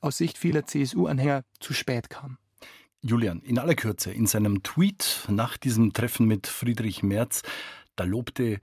aus 0.00 0.18
Sicht 0.18 0.38
vieler 0.38 0.66
CSU-Anhänger 0.66 1.44
zu 1.60 1.72
spät 1.72 2.10
kam. 2.10 2.38
Julian, 3.00 3.40
in 3.42 3.58
aller 3.58 3.74
Kürze, 3.74 4.10
in 4.10 4.26
seinem 4.26 4.62
Tweet 4.62 5.26
nach 5.28 5.56
diesem 5.56 5.92
Treffen 5.92 6.26
mit 6.26 6.46
Friedrich 6.46 7.02
Merz, 7.02 7.42
da 7.94 8.04
lobte 8.04 8.60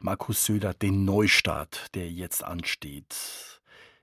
Markus 0.00 0.44
Söder 0.44 0.74
den 0.74 1.04
Neustart, 1.04 1.86
der 1.94 2.10
jetzt 2.10 2.42
ansteht. 2.44 3.14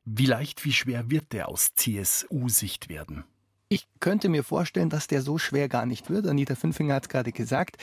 Wie 0.05 0.25
leicht, 0.25 0.65
wie 0.65 0.73
schwer 0.73 1.09
wird 1.09 1.33
der 1.33 1.49
aus 1.49 1.75
CSU-Sicht 1.75 2.89
werden? 2.89 3.23
Ich 3.69 3.87
könnte 3.99 4.29
mir 4.29 4.43
vorstellen, 4.43 4.89
dass 4.89 5.07
der 5.07 5.21
so 5.21 5.37
schwer 5.37 5.67
gar 5.67 5.85
nicht 5.85 6.09
wird. 6.09 6.27
Anita 6.27 6.55
Fünfinger 6.55 6.95
hat 6.95 7.03
es 7.03 7.09
gerade 7.09 7.31
gesagt. 7.31 7.77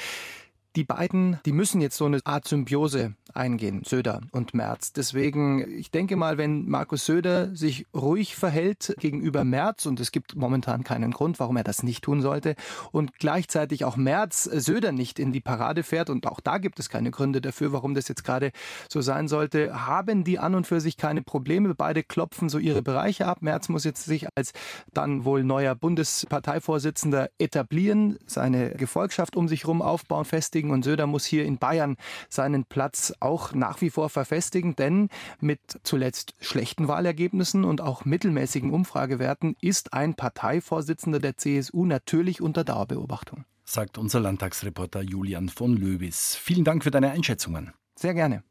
Die 0.77 0.85
beiden, 0.85 1.41
die 1.47 1.53
müssen 1.53 1.81
jetzt 1.81 1.97
so 1.97 2.05
eine 2.05 2.21
Art 2.25 2.47
Symbiose 2.47 3.15
eingehen, 3.35 3.83
Söder 3.85 4.21
und 4.31 4.55
Merz. 4.55 4.93
Deswegen, 4.93 5.69
ich 5.79 5.91
denke 5.91 6.15
mal, 6.15 6.39
wenn 6.39 6.69
Markus 6.69 7.07
Söder 7.07 7.55
sich 7.57 7.87
ruhig 7.93 8.37
verhält 8.37 8.95
gegenüber 9.01 9.43
Merz, 9.43 9.87
und 9.87 9.99
es 9.99 10.13
gibt 10.13 10.37
momentan 10.37 10.85
keinen 10.85 11.11
Grund, 11.11 11.41
warum 11.41 11.57
er 11.57 11.65
das 11.65 11.83
nicht 11.83 12.05
tun 12.05 12.23
sollte, 12.23 12.55
und 12.93 13.19
gleichzeitig 13.19 13.85
auch 13.85 13.97
Merz 13.97 14.45
Söder 14.45 14.93
nicht 14.93 15.19
in 15.19 15.33
die 15.33 15.41
Parade 15.41 15.83
fährt, 15.83 16.09
und 16.09 16.27
auch 16.29 16.39
da 16.39 16.59
gibt 16.59 16.79
es 16.79 16.89
keine 16.89 17.11
Gründe 17.11 17.41
dafür, 17.41 17.73
warum 17.73 17.95
das 17.95 18.07
jetzt 18.07 18.23
gerade 18.23 18.53
so 18.89 19.01
sein 19.01 19.27
sollte, 19.27 19.87
haben 19.87 20.23
die 20.23 20.39
an 20.39 20.55
und 20.55 20.69
für 20.69 20.81
sich 20.81 20.97
keine 20.97 21.23
Probleme. 21.23 21.75
Beide 21.75 22.05
klopfen 22.05 22.49
so 22.49 22.59
ihre 22.59 22.83
Bereiche 22.83 23.27
ab. 23.27 23.39
Merz 23.43 23.69
muss 23.69 23.83
jetzt 23.83 24.05
sich 24.05 24.29
als 24.37 24.53
dann 24.93 25.25
wohl 25.25 25.43
neuer 25.43 25.75
Bundesparteivorsitzender 25.75 27.31
etablieren, 27.39 28.19
seine 28.27 28.71
Gefolgschaft 28.71 29.35
um 29.35 29.49
sich 29.49 29.65
herum 29.65 29.83
aufbauen, 29.83 30.25
festigen 30.25 30.60
verfestigen 30.61 30.71
und 30.71 30.85
Söder 30.85 31.07
muss 31.07 31.25
hier 31.25 31.45
in 31.45 31.59
Bayern 31.59 31.97
seinen 32.29 32.65
Platz 32.65 33.13
auch 33.21 33.55
nach 33.55 33.81
wie 33.81 33.91
vor 33.91 34.11
verfestigen, 34.11 34.77
denn 34.77 35.09
mit 35.41 35.61
zuletzt 35.83 36.35
schlechten 36.41 36.89
Wahlergebnissen 36.89 37.65
und 37.65 37.81
auch 37.81 38.05
mittelmäßigen 38.05 38.73
Umfragewerten 38.73 39.57
ist 39.61 39.95
ein 39.95 40.15
Parteivorsitzender 40.15 41.19
der 41.19 41.37
CSU 41.37 41.87
natürlich 41.87 42.43
unter 42.43 42.65
Dauerbeobachtung. 42.65 43.45
Sagt 43.65 43.99
unser 43.99 44.21
Landtagsreporter 44.21 45.03
Julian 45.03 45.49
von 45.49 45.77
Löwis. 45.77 46.37
Vielen 46.37 46.65
Dank 46.65 46.83
für 46.85 46.91
deine 46.91 47.11
Einschätzungen. 47.11 47.73
Sehr 47.97 48.15
gerne. 48.15 48.43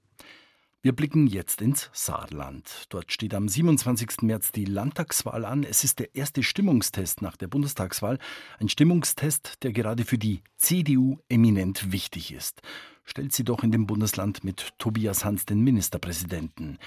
Wir 0.81 0.93
blicken 0.93 1.27
jetzt 1.27 1.61
ins 1.61 1.89
Saarland. 1.91 2.85
Dort 2.87 3.11
steht 3.11 3.33
am 3.33 3.49
27. 3.49 4.21
März 4.21 4.53
die 4.53 4.63
Landtagswahl 4.63 5.43
an. 5.43 5.65
Es 5.65 5.83
ist 5.83 5.99
der 5.99 6.15
erste 6.15 6.41
Stimmungstest 6.41 7.21
nach 7.21 7.35
der 7.35 7.47
Bundestagswahl. 7.47 8.17
Ein 8.59 8.69
Stimmungstest, 8.69 9.61
der 9.63 9.73
gerade 9.73 10.05
für 10.05 10.17
die 10.17 10.41
CDU 10.55 11.17
eminent 11.27 11.91
wichtig 11.91 12.33
ist. 12.33 12.61
Stellt 13.03 13.33
sie 13.33 13.43
doch 13.43 13.61
in 13.61 13.73
dem 13.73 13.87
Bundesland 13.87 14.45
mit 14.45 14.69
Tobias 14.77 15.25
Hans 15.25 15.45
den 15.45 15.59
Ministerpräsidenten. 15.59 16.77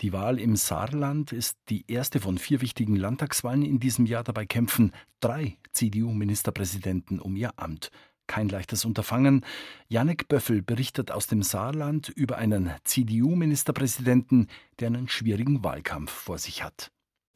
Die 0.00 0.12
Wahl 0.12 0.40
im 0.40 0.56
Saarland 0.56 1.30
ist 1.30 1.56
die 1.68 1.84
erste 1.86 2.18
von 2.18 2.38
vier 2.38 2.60
wichtigen 2.60 2.96
Landtagswahlen 2.96 3.62
in 3.62 3.78
diesem 3.78 4.06
Jahr. 4.06 4.24
Dabei 4.24 4.44
kämpfen 4.46 4.90
drei 5.20 5.56
CDU-Ministerpräsidenten 5.70 7.20
um 7.20 7.36
ihr 7.36 7.52
Amt. 7.56 7.92
Kein 8.26 8.48
leichtes 8.48 8.84
Unterfangen. 8.84 9.44
Janek 9.88 10.28
Böffel 10.28 10.62
berichtet 10.62 11.10
aus 11.10 11.26
dem 11.26 11.42
Saarland 11.42 12.08
über 12.08 12.38
einen 12.38 12.72
CDU-Ministerpräsidenten, 12.84 14.48
der 14.80 14.88
einen 14.88 15.08
schwierigen 15.08 15.62
Wahlkampf 15.62 16.10
vor 16.10 16.38
sich 16.38 16.62
hat. 16.62 16.90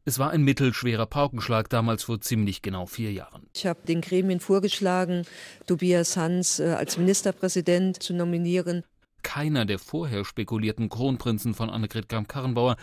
Es 0.04 0.18
war 0.18 0.30
ein 0.30 0.42
mittelschwerer 0.42 1.06
Paukenschlag 1.06 1.68
damals 1.68 2.04
vor 2.04 2.20
ziemlich 2.20 2.62
genau 2.62 2.86
vier 2.86 3.12
Jahren. 3.12 3.46
Ich 3.54 3.66
habe 3.66 3.80
den 3.86 4.00
Gremien 4.00 4.40
vorgeschlagen, 4.40 5.24
Tobias 5.66 6.16
Hans 6.16 6.58
äh, 6.58 6.70
als 6.70 6.96
Ministerpräsident 6.96 8.02
zu 8.02 8.14
nominieren. 8.14 8.82
Keiner 9.22 9.66
der 9.66 9.78
vorher 9.78 10.24
spekulierten 10.24 10.88
Kronprinzen 10.88 11.54
von 11.54 11.68
Annegret 11.68 12.08
Kramp-Karrenbauer, 12.08 12.76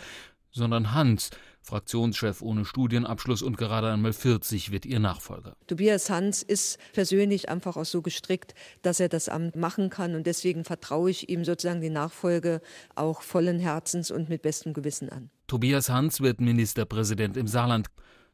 sondern 0.52 0.94
Hans, 0.94 1.30
Fraktionschef 1.62 2.42
ohne 2.42 2.64
Studienabschluss 2.64 3.42
und 3.42 3.56
gerade 3.56 3.90
einmal 3.90 4.12
40 4.12 4.70
wird 4.70 4.86
ihr 4.86 5.00
Nachfolger. 5.00 5.56
Tobias 5.66 6.10
Hans 6.10 6.42
ist 6.42 6.78
persönlich 6.92 7.48
einfach 7.48 7.76
auch 7.76 7.84
so 7.84 8.02
gestrickt, 8.02 8.54
dass 8.82 9.00
er 9.00 9.08
das 9.08 9.28
Amt 9.28 9.56
machen 9.56 9.90
kann 9.90 10.14
und 10.14 10.26
deswegen 10.26 10.64
vertraue 10.64 11.10
ich 11.10 11.28
ihm 11.28 11.44
sozusagen 11.44 11.80
die 11.80 11.90
Nachfolge 11.90 12.60
auch 12.94 13.22
vollen 13.22 13.60
Herzens 13.60 14.10
und 14.10 14.28
mit 14.28 14.42
bestem 14.42 14.72
Gewissen 14.72 15.10
an. 15.10 15.30
Tobias 15.46 15.88
Hans 15.88 16.20
wird 16.20 16.40
Ministerpräsident 16.40 17.36
im 17.36 17.46
Saarland. 17.46 17.88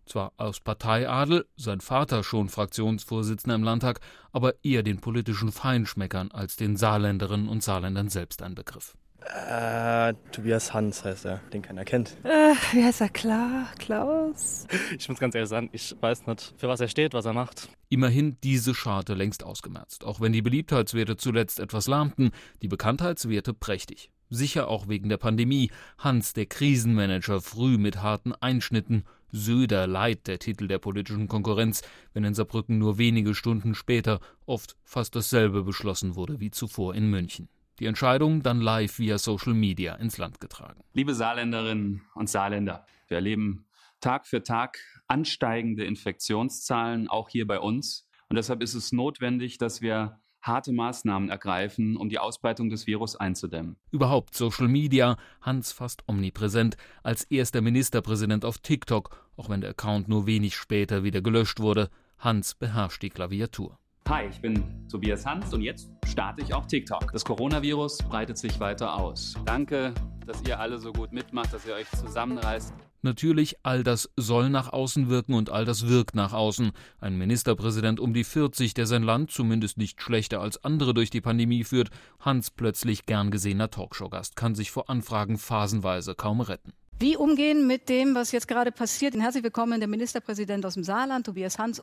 Zwar 0.07 0.33
aus 0.37 0.61
Parteiadel, 0.61 1.47
sein 1.57 1.81
Vater 1.81 2.22
schon 2.22 2.51
Fraktionsvorsitzender 2.51 3.55
im 3.55 3.62
Landtag, 3.62 4.01
aber 4.33 4.62
eher 4.62 4.83
den 4.83 5.01
politischen 5.01 5.51
Feinschmeckern 5.51 6.31
als 6.31 6.57
den 6.57 6.77
Saarländerinnen 6.77 7.49
und 7.49 7.62
Saarländern 7.62 8.11
selbst 8.11 8.43
ein 8.43 8.55
Begriff. 8.55 8.97
Äh, 9.25 10.14
Tobias 10.33 10.75
Hans 10.75 11.05
heißt 11.05 11.25
er, 11.25 11.39
den 11.53 11.62
keiner 11.62 11.85
kennt. 11.85 12.16
Äh, 12.25 12.55
wie 12.72 12.85
heißt 12.85 13.01
er? 13.01 13.09
Klar, 13.09 13.68
Klaus? 13.79 14.66
Ich 14.99 15.09
muss 15.09 15.18
ganz 15.18 15.35
ehrlich 15.35 15.49
sagen, 15.49 15.70
ich 15.72 15.95
weiß 15.99 16.27
nicht, 16.27 16.55
für 16.57 16.68
was 16.68 16.81
er 16.81 16.89
steht, 16.89 17.14
was 17.14 17.25
er 17.25 17.33
macht. 17.33 17.68
Immerhin 17.89 18.37
diese 18.43 18.75
Scharte 18.75 19.14
längst 19.14 19.43
ausgemerzt. 19.43 20.05
Auch 20.05 20.20
wenn 20.20 20.33
die 20.33 20.43
Beliebtheitswerte 20.43 21.16
zuletzt 21.16 21.59
etwas 21.59 21.87
lahmten, 21.89 22.31
die 22.62 22.68
Bekanntheitswerte 22.68 23.55
prächtig. 23.55 24.11
Sicher 24.31 24.68
auch 24.68 24.89
wegen 24.89 25.09
der 25.09 25.16
Pandemie. 25.16 25.70
Hans, 25.99 26.33
der 26.33 26.47
Krisenmanager, 26.47 27.41
früh 27.41 27.79
mit 27.79 28.03
harten 28.03 28.35
Einschnitten. 28.35 29.05
Söder 29.33 29.87
Leid, 29.87 30.27
der 30.27 30.39
Titel 30.39 30.68
der 30.68 30.79
politischen 30.79 31.29
Konkurrenz, 31.29 31.83
wenn 32.12 32.25
in 32.25 32.35
Saarbrücken 32.35 32.79
nur 32.79 32.99
wenige 32.99 33.35
Stunden 33.35 33.75
später 33.75 34.20
oft 34.47 34.77
fast 34.85 35.16
dasselbe 35.16 35.64
beschlossen 35.64 36.14
wurde 36.14 36.41
wie 36.41 36.51
zuvor 36.51 36.95
in 36.95 37.11
München. 37.11 37.49
Die 37.81 37.87
Entscheidung 37.87 38.43
dann 38.43 38.61
live 38.61 38.99
via 38.99 39.18
Social 39.18 39.55
Media 39.55 39.95
ins 39.97 40.16
Land 40.18 40.41
getragen. 40.41 40.83
Liebe 40.93 41.14
Saarländerinnen 41.14 42.03
und 42.14 42.29
Saarländer, 42.29 42.87
wir 43.09 43.16
erleben 43.16 43.66
Tag 44.01 44.27
für 44.27 44.43
Tag 44.43 44.79
ansteigende 45.09 45.85
Infektionszahlen, 45.85 47.09
auch 47.09 47.29
hier 47.29 47.47
bei 47.47 47.59
uns. 47.59 48.09
Und 48.29 48.37
deshalb 48.37 48.62
ist 48.62 48.75
es 48.75 48.93
notwendig, 48.93 49.59
dass 49.59 49.81
wir 49.81 50.20
harte 50.41 50.72
Maßnahmen 50.72 51.31
ergreifen, 51.31 51.97
um 51.97 52.09
die 52.09 52.18
Ausbreitung 52.18 52.68
des 52.68 52.87
Virus 52.87 53.16
einzudämmen. 53.16 53.77
Überhaupt 53.91 54.35
Social 54.35 54.68
Media, 54.68 55.16
Hans 55.41 55.72
fast 55.72 56.07
omnipräsent, 56.07 56.77
als 57.03 57.25
erster 57.25 57.61
Ministerpräsident 57.61 58.45
auf 58.45 58.59
TikTok, 58.59 59.16
auch 59.37 59.49
wenn 59.49 59.62
der 59.62 59.70
Account 59.70 60.07
nur 60.09 60.27
wenig 60.27 60.55
später 60.55 61.03
wieder 61.03 61.22
gelöscht 61.22 61.61
wurde. 61.61 61.89
Hans 62.18 62.55
beherrscht 62.55 63.03
die 63.03 63.11
Klaviatur. 63.11 63.79
Hi, 64.07 64.26
ich 64.30 64.38
bin 64.38 64.62
Tobias 64.86 65.24
Hans 65.24 65.55
und 65.55 65.62
jetzt 65.62 65.88
starte 66.07 66.42
ich 66.42 66.52
auch 66.52 66.66
TikTok. 66.66 67.11
Das 67.12 67.24
Coronavirus 67.24 67.98
breitet 67.98 68.36
sich 68.36 68.61
weiter 68.61 69.00
aus. 69.00 69.34
Danke, 69.46 69.94
dass 70.26 70.42
ihr 70.46 70.61
alle 70.61 70.78
so 70.78 70.92
gut 70.92 71.11
mitmacht, 71.14 71.55
dass 71.55 71.64
ihr 71.64 71.72
euch 71.72 71.90
zusammenreißt. 71.90 72.74
Natürlich, 73.00 73.57
all 73.62 73.82
das 73.82 74.11
soll 74.16 74.50
nach 74.50 74.70
außen 74.70 75.09
wirken 75.09 75.32
und 75.32 75.48
all 75.48 75.64
das 75.64 75.88
wirkt 75.88 76.14
nach 76.14 76.34
außen. 76.34 76.72
Ein 77.00 77.16
Ministerpräsident 77.16 77.98
um 77.98 78.12
die 78.12 78.24
40, 78.24 78.74
der 78.74 78.84
sein 78.84 79.02
Land 79.02 79.30
zumindest 79.30 79.78
nicht 79.78 80.02
schlechter 80.02 80.42
als 80.42 80.62
andere 80.62 80.92
durch 80.92 81.09
die 81.09 81.22
Pandemie 81.22 81.64
führt, 81.64 81.88
Hans 82.20 82.50
plötzlich 82.50 83.07
gern 83.07 83.30
gesehener 83.30 83.70
Talkshow-Gast, 83.70 84.36
kann 84.36 84.55
sich 84.55 84.70
vor 84.70 84.90
Anfragen 84.90 85.38
phasenweise 85.38 86.14
kaum 86.14 86.42
retten. 86.42 86.74
Wie 86.98 87.16
umgehen 87.16 87.66
mit 87.66 87.88
dem, 87.88 88.14
was 88.14 88.32
jetzt 88.32 88.48
gerade 88.48 88.70
passiert? 88.70 89.14
Herzlich 89.14 89.44
willkommen, 89.44 89.80
der 89.80 89.88
Ministerpräsident 89.88 90.64
aus 90.66 90.74
dem 90.74 90.84
Saarland, 90.84 91.24
Tobias 91.24 91.59
Hans. 91.59 91.82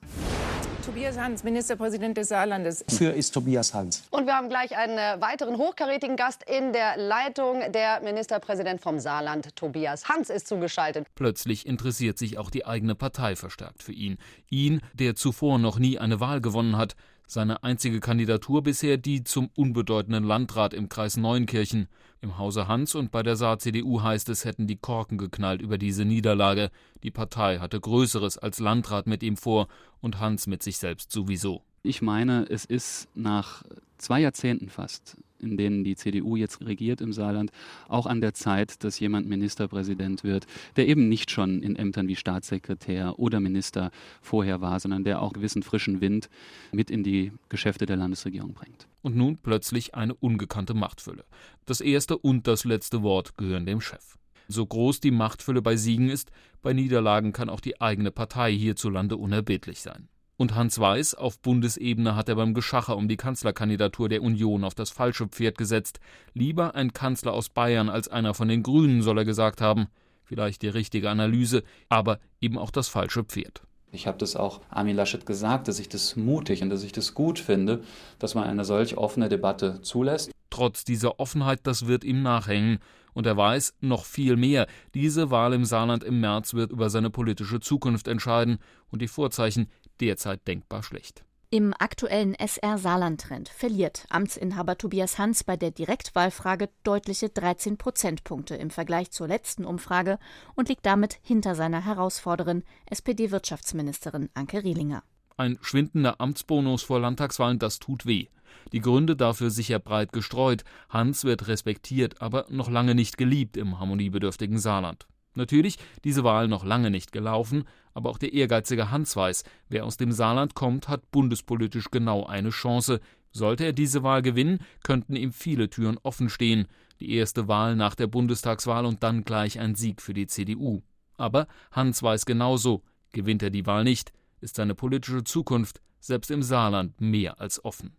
Tobias 0.82 1.18
Hans, 1.18 1.44
Ministerpräsident 1.44 2.18
des 2.18 2.30
Saarlandes. 2.30 2.84
Für 2.90 3.12
ist 3.12 3.32
Tobias 3.32 3.74
Hans. 3.74 4.04
Und 4.10 4.26
wir 4.26 4.36
haben 4.36 4.50
gleich 4.50 4.76
einen 4.76 4.98
äh, 4.98 5.22
weiteren 5.22 5.58
hochkarätigen 5.58 6.16
Gast 6.16 6.44
in 6.44 6.74
der 6.74 6.98
Leitung. 6.98 7.62
Der 7.72 8.02
Ministerpräsident 8.02 8.82
vom 8.82 9.00
Saarland, 9.00 9.56
Tobias 9.56 10.10
Hans, 10.10 10.32
ist 10.32 10.48
zugeschaltet. 10.48 11.06
Plötzlich 11.14 11.68
interessiert 11.68 12.18
sich 12.18 12.40
auch 12.40 12.50
die 12.50 12.66
eigene 12.66 12.96
Partei 12.96 13.36
verstärkt 13.36 13.84
für 13.84 13.92
ihn. 13.92 14.18
Ihn, 14.50 14.82
der 14.94 15.16
zuvor 15.16 15.60
noch 15.60 15.78
nie 15.78 16.00
eine 16.00 16.20
Wahl 16.20 16.42
gewonnen 16.42 16.78
hat. 16.78 16.96
Seine 17.28 17.64
einzige 17.64 18.00
Kandidatur 18.00 18.64
bisher 18.64 18.98
die 18.98 19.24
zum 19.24 19.50
unbedeutenden 19.56 20.24
Landrat 20.24 20.74
im 20.74 20.90
Kreis 20.90 21.16
Neunkirchen. 21.16 21.88
Im 22.24 22.38
Hause 22.38 22.68
Hans 22.68 22.94
und 22.94 23.10
bei 23.10 23.24
der 23.24 23.36
Saar-CDU 23.36 24.04
heißt 24.04 24.30
es, 24.30 24.46
hätten 24.46 24.68
die 24.68 24.78
Korken 24.78 25.18
geknallt 25.18 25.60
über 25.60 25.80
diese 25.80 26.06
Niederlage. 26.06 26.70
Die 27.02 27.10
Partei 27.10 27.58
hatte 27.58 27.80
Größeres 27.80 28.38
als 28.38 28.60
Landrat 28.60 29.08
mit 29.08 29.24
ihm 29.24 29.38
vor 29.38 29.68
und 30.02 30.20
Hans 30.20 30.46
mit 30.46 30.62
sich 30.62 30.78
selbst 30.78 31.12
sowieso. 31.12 31.64
Ich 31.82 32.04
meine, 32.04 32.46
es 32.48 32.64
ist 32.64 33.08
nach 33.16 33.64
zwei 33.98 34.20
Jahrzehnten 34.20 34.70
fast 34.70 35.18
in 35.42 35.58
denen 35.58 35.84
die 35.84 35.96
CDU 35.96 36.36
jetzt 36.36 36.62
regiert 36.66 37.02
im 37.02 37.14
Saarland, 37.14 37.52
auch 37.88 38.06
an 38.06 38.22
der 38.22 38.34
Zeit, 38.34 38.84
dass 38.84 39.00
jemand 39.00 39.28
Ministerpräsident 39.28 40.24
wird, 40.24 40.48
der 40.76 40.88
eben 40.88 41.10
nicht 41.10 41.32
schon 41.32 41.62
in 41.62 41.76
Ämtern 41.76 42.08
wie 42.08 42.16
Staatssekretär 42.16 43.20
oder 43.20 43.40
Minister 43.40 43.92
vorher 44.22 44.62
war, 44.62 44.80
sondern 44.80 45.04
der 45.04 45.22
auch 45.22 45.34
gewissen 45.34 45.64
frischen 45.64 46.02
Wind 46.02 46.30
mit 46.72 46.90
in 46.90 47.04
die 47.04 47.32
Geschäfte 47.50 47.86
der 47.86 47.98
Landesregierung 47.98 48.54
bringt. 48.54 48.88
Und 49.02 49.16
nun 49.16 49.38
plötzlich 49.38 49.96
eine 49.96 50.14
ungekannte 50.14 50.74
Machtfülle. 50.74 51.26
Das 51.66 51.82
erste 51.82 52.18
und 52.18 52.48
das 52.48 52.66
letzte 52.66 53.02
Wort 53.02 53.38
gehören 53.38 53.66
dem 53.66 53.82
Chef. 53.82 54.18
So 54.48 54.66
groß 54.66 55.00
die 55.00 55.12
Machtfülle 55.12 55.62
bei 55.62 55.78
Siegen 55.78 56.10
ist, 56.10 56.32
bei 56.62 56.74
Niederlagen 56.74 57.32
kann 57.32 57.50
auch 57.50 57.62
die 57.62 57.80
eigene 57.80 58.12
Partei 58.12 58.54
hierzulande 58.54 59.18
unerbittlich 59.18 59.80
sein. 59.80 60.10
Und 60.42 60.56
Hans 60.56 60.80
Weiß, 60.80 61.14
auf 61.14 61.38
Bundesebene 61.38 62.16
hat 62.16 62.28
er 62.28 62.34
beim 62.34 62.56
Geschacher 62.56 62.98
um 62.98 63.08
die 63.08 63.16
Kanzlerkandidatur 63.16 64.10
der 64.10 64.24
Union 64.24 64.64
auf 64.64 64.74
das 64.74 64.90
falsche 64.90 65.28
Pferd 65.28 65.56
gesetzt. 65.56 66.00
Lieber 66.34 66.74
ein 66.74 66.94
Kanzler 66.94 67.34
aus 67.34 67.50
Bayern 67.50 67.90
als 67.90 68.08
einer 68.08 68.34
von 68.34 68.48
den 68.48 68.64
Grünen, 68.64 69.04
soll 69.04 69.20
er 69.20 69.24
gesagt 69.24 69.62
haben. 69.62 69.86
Vielleicht 70.24 70.64
die 70.64 70.68
richtige 70.68 71.12
Analyse, 71.12 71.62
aber 71.90 72.18
eben 72.40 72.58
auch 72.58 72.72
das 72.72 72.88
falsche 72.88 73.24
Pferd. 73.24 73.62
Ich 73.92 74.08
habe 74.08 74.18
das 74.18 74.36
auch 74.36 74.62
Armin 74.72 74.96
Laschet 74.96 75.28
gesagt, 75.28 75.68
dass 75.68 75.78
ich 75.78 75.90
das 75.90 76.16
mutig 76.16 76.64
und 76.64 76.72
dass 76.72 76.82
ich 76.82 76.92
das 76.92 77.14
gut 77.14 77.38
finde, 77.38 77.84
dass 78.18 78.34
man 78.34 78.46
eine 78.46 78.66
solch 78.66 78.98
offene 78.98 79.30
Debatte 79.30 79.84
zulässt. 79.84 80.32
Trotz 80.50 80.84
dieser 80.84 81.20
Offenheit, 81.20 81.60
das 81.64 81.86
wird 81.86 82.04
ihm 82.04 82.24
nachhängen. 82.24 82.80
Und 83.14 83.26
er 83.26 83.36
weiß 83.36 83.76
noch 83.82 84.06
viel 84.06 84.38
mehr. 84.38 84.68
Diese 84.94 85.32
Wahl 85.32 85.54
im 85.54 85.66
Saarland 85.66 86.04
im 86.04 86.20
März 86.22 86.54
wird 86.54 86.72
über 86.72 86.90
seine 86.90 87.10
politische 87.10 87.60
Zukunft 87.60 88.08
entscheiden. 88.08 88.58
Und 88.90 89.02
die 89.02 89.08
Vorzeichen 89.08 89.68
derzeit 90.02 90.48
denkbar 90.48 90.84
schlecht. 90.84 91.24
Im 91.54 91.74
aktuellen 91.78 92.34
SR 92.34 92.78
Saarland-Trend 92.78 93.50
verliert 93.50 94.06
Amtsinhaber 94.10 94.78
Tobias 94.78 95.18
Hans 95.18 95.44
bei 95.44 95.58
der 95.58 95.72
Direktwahlfrage 95.72 96.70
deutliche 96.84 97.28
13 97.28 97.76
Prozentpunkte 97.78 98.56
im 98.56 98.70
Vergleich 98.70 99.12
zur 99.12 99.28
letzten 99.28 99.66
Umfrage 99.66 100.18
und 100.56 100.70
liegt 100.70 100.86
damit 100.86 101.20
hinter 101.24 101.56
seiner 101.56 101.84
Herausforderin, 101.84 102.64
SPD-Wirtschaftsministerin 102.86 104.30
Anke 104.34 104.64
Rielinger. 104.64 105.04
Ein 105.36 105.60
schwindender 105.62 106.22
Amtsbonus 106.22 106.84
vor 106.84 107.02
Landtagswahlen, 107.02 107.60
das 107.60 107.80
tut 107.80 108.06
weh. 108.06 108.28
Die 108.72 108.80
Gründe 108.80 109.18
dafür 109.18 109.50
sicher 109.50 109.80
breit 109.80 110.14
gestreut. 110.14 110.64
Hans 110.88 111.26
wird 111.26 111.50
respektiert, 111.50 112.22
aber 112.22 112.46
noch 112.48 112.70
lange 112.70 112.96
nicht 112.96 113.18
geliebt 113.18 113.58
im 113.58 113.78
harmoniebedürftigen 113.78 114.58
Saarland. 114.58 115.06
Natürlich, 115.34 115.78
diese 116.04 116.24
Wahl 116.24 116.48
noch 116.48 116.66
lange 116.66 116.92
nicht 116.92 117.12
gelaufen, 117.12 117.64
aber 117.94 118.10
auch 118.10 118.18
der 118.18 118.34
ehrgeizige 118.34 118.92
Hans 118.92 119.16
weiß, 119.16 119.44
wer 119.70 119.86
aus 119.86 119.98
dem 119.98 120.12
Saarland 120.12 120.56
kommt, 120.56 120.88
hat 120.88 121.10
bundespolitisch 121.12 121.90
genau 121.90 122.26
eine 122.26 122.50
Chance. 122.50 123.00
Sollte 123.32 123.64
er 123.64 123.74
diese 123.74 124.04
Wahl 124.04 124.22
gewinnen, 124.22 124.60
könnten 124.84 125.16
ihm 125.16 125.32
viele 125.32 125.70
Türen 125.70 125.98
offen 126.04 126.30
stehen. 126.30 126.68
Die 127.00 127.14
erste 127.14 127.48
Wahl 127.48 127.76
nach 127.76 127.96
der 127.96 128.08
Bundestagswahl 128.08 128.86
und 128.86 129.04
dann 129.04 129.24
gleich 129.24 129.60
ein 129.60 129.76
Sieg 129.76 130.02
für 130.02 130.14
die 130.14 130.28
CDU. 130.28 130.82
Aber 131.16 131.48
Hans 131.72 132.04
weiß 132.04 132.26
genauso, 132.26 132.84
gewinnt 133.14 133.42
er 133.42 133.50
die 133.50 133.66
Wahl 133.66 133.84
nicht, 133.84 134.12
ist 134.42 134.56
seine 134.56 134.76
politische 134.76 135.24
Zukunft 135.24 135.82
selbst 136.00 136.32
im 136.32 136.44
Saarland 136.44 137.00
mehr 137.00 137.40
als 137.40 137.64
offen. 137.64 137.96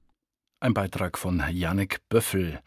Ein 0.60 0.74
Beitrag 0.74 1.18
von 1.18 1.42
Janek 1.50 2.00
Böffel. 2.08 2.60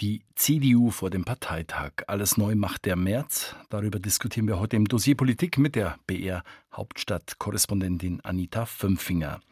Die 0.00 0.22
CDU 0.34 0.90
vor 0.90 1.10
dem 1.10 1.26
Parteitag. 1.26 1.92
Alles 2.06 2.38
neu 2.38 2.54
macht 2.54 2.86
der 2.86 2.96
März. 2.96 3.54
Darüber 3.68 3.98
diskutieren 3.98 4.48
wir 4.48 4.58
heute 4.58 4.76
im 4.76 4.86
Dossier 4.86 5.14
Politik 5.14 5.58
mit 5.58 5.76
der 5.76 5.98
BR 6.06 6.42
Hauptstadtkorrespondentin 6.72 8.22
Anita 8.22 8.64
Fünfinger. 8.64 9.42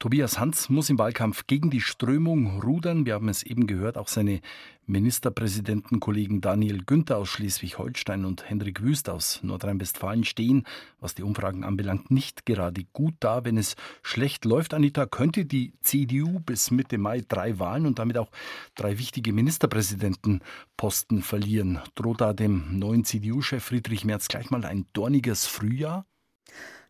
Tobias 0.00 0.38
Hans 0.38 0.70
muss 0.70 0.88
im 0.88 0.98
Wahlkampf 0.98 1.46
gegen 1.46 1.68
die 1.68 1.82
Strömung 1.82 2.62
rudern. 2.62 3.04
Wir 3.04 3.12
haben 3.12 3.28
es 3.28 3.42
eben 3.42 3.66
gehört, 3.66 3.98
auch 3.98 4.08
seine 4.08 4.40
Ministerpräsidentenkollegen 4.86 6.40
Daniel 6.40 6.82
Günther 6.86 7.18
aus 7.18 7.28
Schleswig-Holstein 7.28 8.24
und 8.24 8.48
Hendrik 8.48 8.80
Wüst 8.80 9.10
aus 9.10 9.40
Nordrhein-Westfalen 9.42 10.24
stehen, 10.24 10.64
was 11.00 11.14
die 11.14 11.22
Umfragen 11.22 11.64
anbelangt, 11.64 12.10
nicht 12.10 12.46
gerade 12.46 12.84
gut 12.94 13.12
da. 13.20 13.44
Wenn 13.44 13.58
es 13.58 13.76
schlecht 14.02 14.46
läuft, 14.46 14.72
Anita, 14.72 15.04
könnte 15.04 15.44
die 15.44 15.74
CDU 15.82 16.40
bis 16.40 16.70
Mitte 16.70 16.96
Mai 16.96 17.22
drei 17.28 17.58
Wahlen 17.58 17.84
und 17.84 17.98
damit 17.98 18.16
auch 18.16 18.30
drei 18.76 18.98
wichtige 18.98 19.34
Ministerpräsidentenposten 19.34 21.20
verlieren. 21.20 21.78
Droht 21.94 22.22
da 22.22 22.32
dem 22.32 22.78
neuen 22.78 23.04
CDU-Chef 23.04 23.62
Friedrich 23.62 24.06
Merz 24.06 24.28
gleich 24.28 24.50
mal 24.50 24.64
ein 24.64 24.86
dorniges 24.94 25.44
Frühjahr? 25.44 26.06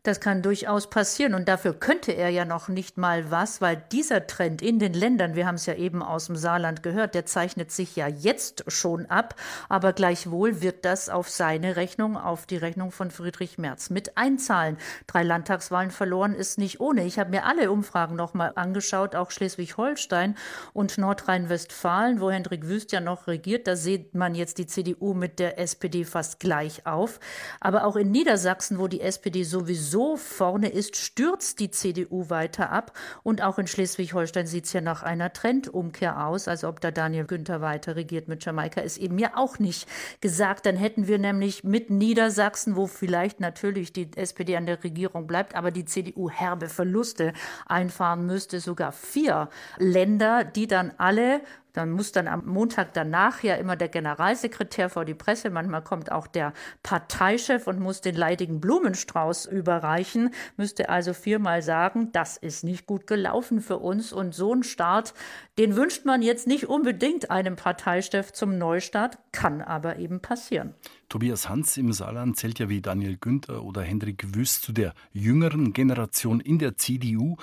Das 0.02 0.20
kann 0.20 0.40
durchaus 0.40 0.88
passieren 0.88 1.34
und 1.34 1.46
dafür 1.46 1.74
könnte 1.74 2.12
er 2.12 2.30
ja 2.30 2.46
noch 2.46 2.68
nicht 2.68 2.96
mal 2.96 3.30
was, 3.30 3.60
weil 3.60 3.82
dieser 3.92 4.26
Trend 4.26 4.62
in 4.62 4.78
den 4.78 4.94
Ländern, 4.94 5.34
wir 5.34 5.46
haben 5.46 5.56
es 5.56 5.66
ja 5.66 5.74
eben 5.74 6.02
aus 6.02 6.26
dem 6.26 6.36
Saarland 6.36 6.82
gehört, 6.82 7.14
der 7.14 7.26
zeichnet 7.26 7.70
sich 7.70 7.96
ja 7.96 8.08
jetzt 8.08 8.64
schon 8.68 9.04
ab, 9.06 9.34
aber 9.68 9.92
gleichwohl 9.92 10.62
wird 10.62 10.86
das 10.86 11.10
auf 11.10 11.28
seine 11.28 11.76
Rechnung, 11.76 12.16
auf 12.16 12.46
die 12.46 12.56
Rechnung 12.56 12.92
von 12.92 13.10
Friedrich 13.10 13.58
Merz 13.58 13.90
mit 13.90 14.16
einzahlen. 14.16 14.78
Drei 15.06 15.22
Landtagswahlen 15.22 15.90
verloren 15.90 16.34
ist 16.34 16.56
nicht 16.56 16.80
ohne. 16.80 17.04
Ich 17.04 17.18
habe 17.18 17.28
mir 17.28 17.44
alle 17.44 17.70
Umfragen 17.70 18.16
noch 18.16 18.32
mal 18.32 18.52
angeschaut, 18.54 19.14
auch 19.14 19.30
Schleswig-Holstein 19.30 20.34
und 20.72 20.96
Nordrhein-Westfalen, 20.96 22.22
wo 22.22 22.30
Hendrik 22.30 22.66
Wüst 22.66 22.92
ja 22.92 23.00
noch 23.00 23.26
regiert, 23.26 23.66
da 23.66 23.76
sieht 23.76 24.14
man 24.14 24.34
jetzt 24.34 24.56
die 24.56 24.66
CDU 24.66 25.12
mit 25.12 25.38
der 25.38 25.58
SPD 25.58 26.06
fast 26.06 26.40
gleich 26.40 26.86
auf, 26.86 27.20
aber 27.60 27.84
auch 27.84 27.96
in 27.96 28.10
Niedersachsen, 28.10 28.78
wo 28.78 28.88
die 28.88 29.02
SPD 29.02 29.44
sowieso 29.44 29.89
so 29.90 30.16
vorne 30.16 30.68
ist, 30.68 30.96
stürzt 30.96 31.58
die 31.60 31.70
CDU 31.70 32.30
weiter 32.30 32.70
ab. 32.70 32.92
Und 33.22 33.42
auch 33.42 33.58
in 33.58 33.66
Schleswig-Holstein 33.66 34.46
sieht 34.46 34.66
es 34.66 34.72
ja 34.72 34.80
nach 34.80 35.02
einer 35.02 35.32
Trendumkehr 35.32 36.26
aus. 36.26 36.48
Also 36.48 36.68
ob 36.68 36.80
da 36.80 36.90
Daniel 36.90 37.24
Günther 37.24 37.60
weiter 37.60 37.96
regiert 37.96 38.28
mit 38.28 38.44
Jamaika, 38.44 38.80
ist 38.80 38.98
eben 38.98 39.18
ja 39.18 39.32
auch 39.34 39.58
nicht 39.58 39.88
gesagt. 40.20 40.66
Dann 40.66 40.76
hätten 40.76 41.08
wir 41.08 41.18
nämlich 41.18 41.64
mit 41.64 41.90
Niedersachsen, 41.90 42.76
wo 42.76 42.86
vielleicht 42.86 43.40
natürlich 43.40 43.92
die 43.92 44.10
SPD 44.16 44.56
an 44.56 44.66
der 44.66 44.82
Regierung 44.82 45.26
bleibt, 45.26 45.54
aber 45.54 45.70
die 45.70 45.84
CDU 45.84 46.30
herbe 46.30 46.68
Verluste 46.68 47.32
einfahren 47.66 48.26
müsste, 48.26 48.60
sogar 48.60 48.92
vier 48.92 49.48
Länder, 49.78 50.44
die 50.44 50.66
dann 50.66 50.92
alle 50.98 51.40
dann 51.72 51.90
muss 51.90 52.12
dann 52.12 52.28
am 52.28 52.46
Montag 52.46 52.92
danach 52.94 53.42
ja 53.42 53.54
immer 53.56 53.76
der 53.76 53.88
Generalsekretär 53.88 54.88
vor 54.90 55.04
die 55.04 55.14
Presse, 55.14 55.50
manchmal 55.50 55.82
kommt 55.82 56.12
auch 56.12 56.26
der 56.26 56.52
Parteichef 56.82 57.66
und 57.66 57.80
muss 57.80 58.00
den 58.00 58.14
leidigen 58.14 58.60
Blumenstrauß 58.60 59.46
überreichen, 59.46 60.30
müsste 60.56 60.88
also 60.88 61.12
viermal 61.12 61.62
sagen, 61.62 62.12
das 62.12 62.36
ist 62.36 62.64
nicht 62.64 62.86
gut 62.86 63.06
gelaufen 63.06 63.60
für 63.60 63.78
uns 63.78 64.12
und 64.12 64.34
so 64.34 64.54
ein 64.54 64.62
Start, 64.62 65.14
den 65.58 65.76
wünscht 65.76 66.04
man 66.04 66.22
jetzt 66.22 66.46
nicht 66.46 66.68
unbedingt 66.68 67.30
einem 67.30 67.56
Parteichef 67.56 68.32
zum 68.32 68.58
Neustart, 68.58 69.18
kann 69.32 69.60
aber 69.60 69.98
eben 69.98 70.20
passieren. 70.20 70.74
Tobias 71.08 71.48
Hans 71.48 71.76
im 71.76 71.92
Saarland 71.92 72.36
zählt 72.36 72.58
ja 72.60 72.68
wie 72.68 72.80
Daniel 72.80 73.16
Günther 73.16 73.64
oder 73.64 73.82
Hendrik 73.82 74.34
Wüst 74.34 74.62
zu 74.62 74.72
der 74.72 74.94
jüngeren 75.12 75.72
Generation 75.72 76.40
in 76.40 76.58
der 76.58 76.76
CDU 76.76 77.36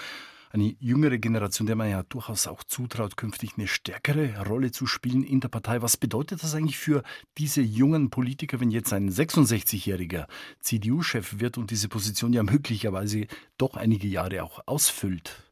eine 0.57 0.75
jüngere 0.79 1.19
Generation, 1.19 1.67
der 1.67 1.75
man 1.75 1.89
ja 1.89 2.03
durchaus 2.03 2.47
auch 2.47 2.63
zutraut, 2.63 3.15
künftig 3.15 3.51
eine 3.57 3.67
stärkere 3.67 4.43
Rolle 4.45 4.71
zu 4.71 4.87
spielen 4.87 5.23
in 5.23 5.39
der 5.39 5.49
Partei. 5.49 5.81
Was 5.81 5.97
bedeutet 5.97 6.43
das 6.43 6.55
eigentlich 6.55 6.77
für 6.77 7.03
diese 7.37 7.61
jungen 7.61 8.09
Politiker, 8.09 8.59
wenn 8.59 8.71
jetzt 8.71 8.91
ein 8.91 9.09
66-jähriger 9.09 10.27
CDU-Chef 10.61 11.39
wird 11.39 11.57
und 11.57 11.71
diese 11.71 11.89
Position 11.89 12.33
ja 12.33 12.43
möglicherweise 12.43 13.27
doch 13.57 13.75
einige 13.75 14.07
Jahre 14.07 14.43
auch 14.43 14.61
ausfüllt? 14.65 15.46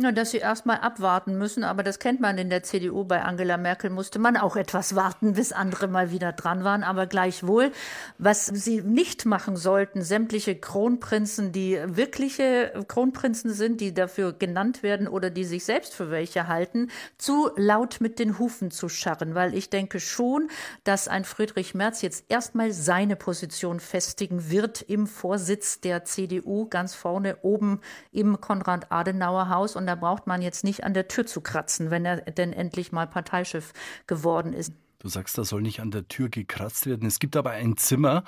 Na, 0.00 0.12
dass 0.12 0.30
sie 0.30 0.38
erst 0.38 0.64
mal 0.64 0.76
abwarten 0.76 1.38
müssen, 1.38 1.64
aber 1.64 1.82
das 1.82 1.98
kennt 1.98 2.20
man 2.20 2.38
in 2.38 2.50
der 2.50 2.62
CDU. 2.62 3.02
Bei 3.02 3.24
Angela 3.24 3.56
Merkel 3.56 3.90
musste 3.90 4.20
man 4.20 4.36
auch 4.36 4.54
etwas 4.54 4.94
warten, 4.94 5.32
bis 5.32 5.50
andere 5.50 5.88
mal 5.88 6.12
wieder 6.12 6.30
dran 6.30 6.62
waren. 6.62 6.84
Aber 6.84 7.08
gleichwohl, 7.08 7.72
was 8.16 8.46
sie 8.46 8.80
nicht 8.80 9.26
machen 9.26 9.56
sollten, 9.56 10.02
sämtliche 10.02 10.54
Kronprinzen, 10.54 11.50
die 11.50 11.80
wirkliche 11.84 12.84
Kronprinzen 12.86 13.52
sind, 13.52 13.80
die 13.80 13.92
dafür 13.92 14.32
genannt 14.32 14.84
werden 14.84 15.08
oder 15.08 15.30
die 15.30 15.42
sich 15.42 15.64
selbst 15.64 15.96
für 15.96 16.12
welche 16.12 16.46
halten, 16.46 16.92
zu 17.16 17.50
laut 17.56 18.00
mit 18.00 18.20
den 18.20 18.38
Hufen 18.38 18.70
zu 18.70 18.88
scharren. 18.88 19.34
Weil 19.34 19.52
ich 19.52 19.68
denke 19.68 19.98
schon, 19.98 20.48
dass 20.84 21.08
ein 21.08 21.24
Friedrich 21.24 21.74
Merz 21.74 22.02
jetzt 22.02 22.24
erstmal 22.28 22.70
seine 22.70 23.16
Position 23.16 23.80
festigen 23.80 24.48
wird 24.48 24.80
im 24.80 25.08
Vorsitz 25.08 25.80
der 25.80 26.04
CDU, 26.04 26.68
ganz 26.68 26.94
vorne 26.94 27.38
oben 27.42 27.80
im 28.12 28.40
Konrad-Adenauer-Haus. 28.40 29.74
Und 29.74 29.87
da 29.88 29.94
braucht 29.94 30.26
man 30.26 30.42
jetzt 30.42 30.64
nicht 30.64 30.84
an 30.84 30.94
der 30.94 31.08
Tür 31.08 31.26
zu 31.26 31.40
kratzen, 31.40 31.90
wenn 31.90 32.04
er 32.04 32.18
denn 32.20 32.52
endlich 32.52 32.92
mal 32.92 33.06
Parteichef 33.06 33.72
geworden 34.06 34.52
ist. 34.52 34.72
Du 35.00 35.08
sagst, 35.08 35.38
da 35.38 35.44
soll 35.44 35.62
nicht 35.62 35.80
an 35.80 35.92
der 35.92 36.08
Tür 36.08 36.28
gekratzt 36.28 36.86
werden. 36.86 37.06
Es 37.06 37.20
gibt 37.20 37.36
aber 37.36 37.50
ein 37.50 37.76
Zimmer, 37.76 38.24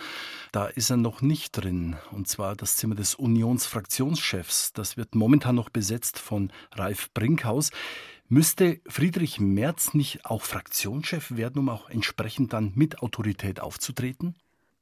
da 0.52 0.66
ist 0.66 0.88
er 0.88 0.96
noch 0.96 1.20
nicht 1.20 1.52
drin. 1.52 1.96
Und 2.12 2.28
zwar 2.28 2.54
das 2.54 2.76
Zimmer 2.76 2.94
des 2.94 3.16
Unionsfraktionschefs. 3.16 4.72
Das 4.72 4.96
wird 4.96 5.14
momentan 5.14 5.56
noch 5.56 5.68
besetzt 5.68 6.18
von 6.18 6.52
Ralf 6.72 7.12
Brinkhaus. 7.12 7.70
Müsste 8.28 8.80
Friedrich 8.86 9.40
Merz 9.40 9.94
nicht 9.94 10.24
auch 10.24 10.42
Fraktionschef 10.42 11.32
werden, 11.32 11.58
um 11.58 11.68
auch 11.68 11.90
entsprechend 11.90 12.52
dann 12.52 12.72
mit 12.76 13.02
Autorität 13.02 13.58
aufzutreten? 13.58 14.36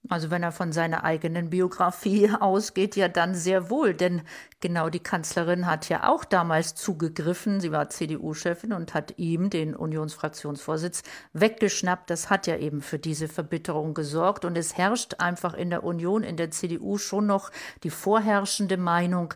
Also 0.08 0.30
wenn 0.30 0.42
er 0.42 0.52
von 0.52 0.72
seiner 0.72 1.04
eigenen 1.04 1.50
Biografie 1.50 2.30
ausgeht, 2.40 2.96
ja 2.96 3.08
dann 3.08 3.34
sehr 3.34 3.70
wohl, 3.70 3.94
denn 3.94 4.22
genau 4.60 4.88
die 4.88 5.00
Kanzlerin 5.00 5.66
hat 5.66 5.88
ja 5.88 6.08
auch 6.08 6.24
damals 6.24 6.74
zugegriffen. 6.74 7.60
Sie 7.60 7.72
war 7.72 7.88
CDU-Chefin 7.90 8.72
und 8.72 8.94
hat 8.94 9.18
ihm 9.18 9.50
den 9.50 9.74
Unionsfraktionsvorsitz 9.74 11.02
weggeschnappt. 11.32 12.10
Das 12.10 12.30
hat 12.30 12.46
ja 12.46 12.56
eben 12.56 12.80
für 12.80 12.98
diese 12.98 13.28
Verbitterung 13.28 13.94
gesorgt 13.94 14.44
und 14.44 14.56
es 14.56 14.76
herrscht 14.76 15.16
einfach 15.18 15.54
in 15.54 15.70
der 15.70 15.84
Union, 15.84 16.22
in 16.22 16.36
der 16.36 16.50
CDU 16.50 16.98
schon 16.98 17.26
noch 17.26 17.50
die 17.82 17.90
vorherrschende 17.90 18.76
Meinung, 18.76 19.34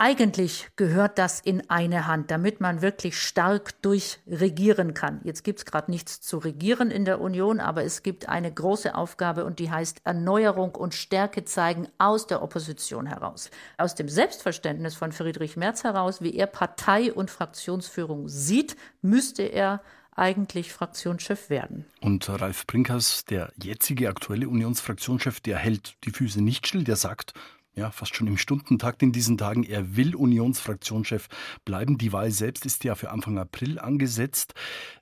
eigentlich 0.00 0.68
gehört 0.76 1.18
das 1.18 1.40
in 1.40 1.68
eine 1.68 2.06
Hand, 2.06 2.30
damit 2.30 2.60
man 2.60 2.82
wirklich 2.82 3.20
stark 3.20 3.82
durchregieren 3.82 4.94
kann. 4.94 5.20
Jetzt 5.24 5.42
gibt 5.42 5.58
es 5.58 5.64
gerade 5.64 5.90
nichts 5.90 6.20
zu 6.20 6.38
regieren 6.38 6.92
in 6.92 7.04
der 7.04 7.20
Union, 7.20 7.58
aber 7.58 7.82
es 7.82 8.04
gibt 8.04 8.28
eine 8.28 8.52
große 8.52 8.94
Aufgabe 8.94 9.44
und 9.44 9.58
die 9.58 9.72
heißt 9.72 10.02
Erneuerung 10.04 10.76
und 10.76 10.94
Stärke 10.94 11.44
zeigen 11.44 11.88
aus 11.98 12.28
der 12.28 12.42
Opposition 12.42 13.06
heraus. 13.06 13.50
Aus 13.76 13.96
dem 13.96 14.08
Selbstverständnis 14.08 14.94
von 14.94 15.10
Friedrich 15.10 15.56
Merz 15.56 15.82
heraus, 15.82 16.22
wie 16.22 16.34
er 16.36 16.46
Partei 16.46 17.12
und 17.12 17.30
Fraktionsführung 17.30 18.28
sieht, 18.28 18.76
müsste 19.02 19.42
er 19.42 19.82
eigentlich 20.14 20.72
Fraktionschef 20.72 21.50
werden. 21.50 21.86
Und 22.00 22.28
Ralf 22.28 22.66
Brinkers, 22.66 23.24
der 23.24 23.52
jetzige 23.60 24.08
aktuelle 24.08 24.48
Unionsfraktionschef, 24.48 25.40
der 25.40 25.58
hält 25.58 25.96
die 26.04 26.10
Füße 26.10 26.42
nicht 26.42 26.66
still, 26.66 26.84
der 26.84 26.96
sagt, 26.96 27.34
ja, 27.78 27.90
fast 27.90 28.14
schon 28.14 28.26
im 28.26 28.36
Stundentakt 28.36 29.02
in 29.02 29.12
diesen 29.12 29.38
Tagen. 29.38 29.62
Er 29.62 29.96
will 29.96 30.14
Unionsfraktionschef 30.14 31.28
bleiben. 31.64 31.96
Die 31.96 32.12
Wahl 32.12 32.30
selbst 32.30 32.66
ist 32.66 32.84
ja 32.84 32.94
für 32.94 33.10
Anfang 33.10 33.38
April 33.38 33.78
angesetzt. 33.78 34.54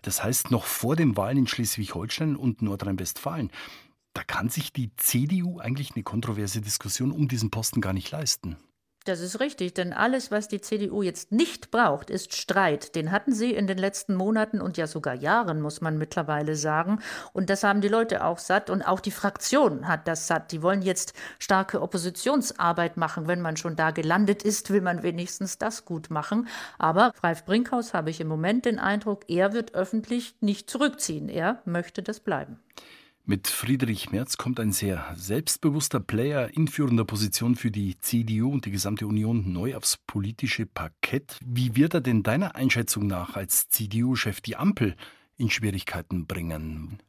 Das 0.02 0.22
heißt, 0.22 0.50
noch 0.50 0.64
vor 0.64 0.94
den 0.94 1.16
Wahlen 1.16 1.38
in 1.38 1.46
Schleswig-Holstein 1.46 2.36
und 2.36 2.62
Nordrhein-Westfalen. 2.62 3.50
Da 4.12 4.22
kann 4.22 4.48
sich 4.48 4.72
die 4.72 4.90
CDU 4.96 5.58
eigentlich 5.58 5.94
eine 5.94 6.04
kontroverse 6.04 6.60
Diskussion 6.60 7.10
um 7.10 7.28
diesen 7.28 7.50
Posten 7.50 7.80
gar 7.80 7.92
nicht 7.92 8.10
leisten. 8.10 8.56
Das 9.06 9.20
ist 9.20 9.38
richtig, 9.38 9.72
denn 9.72 9.92
alles, 9.92 10.32
was 10.32 10.48
die 10.48 10.60
CDU 10.60 11.00
jetzt 11.00 11.30
nicht 11.30 11.70
braucht, 11.70 12.10
ist 12.10 12.34
Streit. 12.34 12.96
Den 12.96 13.12
hatten 13.12 13.32
sie 13.32 13.54
in 13.54 13.68
den 13.68 13.78
letzten 13.78 14.16
Monaten 14.16 14.60
und 14.60 14.76
ja 14.76 14.88
sogar 14.88 15.14
Jahren, 15.14 15.60
muss 15.60 15.80
man 15.80 15.96
mittlerweile 15.96 16.56
sagen. 16.56 16.98
Und 17.32 17.48
das 17.48 17.62
haben 17.62 17.80
die 17.80 17.86
Leute 17.86 18.24
auch 18.24 18.38
satt 18.38 18.68
und 18.68 18.82
auch 18.82 18.98
die 18.98 19.12
Fraktion 19.12 19.86
hat 19.86 20.08
das 20.08 20.26
satt. 20.26 20.50
Die 20.50 20.60
wollen 20.60 20.82
jetzt 20.82 21.12
starke 21.38 21.82
Oppositionsarbeit 21.82 22.96
machen. 22.96 23.28
Wenn 23.28 23.40
man 23.40 23.56
schon 23.56 23.76
da 23.76 23.92
gelandet 23.92 24.42
ist, 24.42 24.70
will 24.70 24.80
man 24.80 25.04
wenigstens 25.04 25.56
das 25.56 25.84
gut 25.84 26.10
machen. 26.10 26.48
Aber 26.76 27.12
Ralf 27.22 27.44
Brinkhaus 27.44 27.94
habe 27.94 28.10
ich 28.10 28.20
im 28.20 28.26
Moment 28.26 28.64
den 28.64 28.80
Eindruck, 28.80 29.22
er 29.28 29.52
wird 29.52 29.76
öffentlich 29.76 30.34
nicht 30.40 30.68
zurückziehen. 30.68 31.28
Er 31.28 31.62
möchte 31.64 32.02
das 32.02 32.18
bleiben. 32.18 32.58
Mit 33.28 33.48
Friedrich 33.48 34.12
Merz 34.12 34.36
kommt 34.36 34.60
ein 34.60 34.70
sehr 34.70 35.04
selbstbewusster 35.16 35.98
Player 35.98 36.48
in 36.54 36.68
führender 36.68 37.04
Position 37.04 37.56
für 37.56 37.72
die 37.72 37.98
CDU 37.98 38.52
und 38.52 38.66
die 38.66 38.70
gesamte 38.70 39.04
Union 39.04 39.52
neu 39.52 39.74
aufs 39.74 39.96
politische 39.96 40.64
Parkett. 40.64 41.36
Wie 41.44 41.74
wird 41.74 41.94
er 41.94 42.02
denn 42.02 42.22
deiner 42.22 42.54
Einschätzung 42.54 43.08
nach 43.08 43.34
als 43.34 43.68
CDU-Chef 43.68 44.40
die 44.42 44.54
Ampel 44.54 44.94
in 45.36 45.50
Schwierigkeiten 45.50 46.28
bringen? 46.28 47.00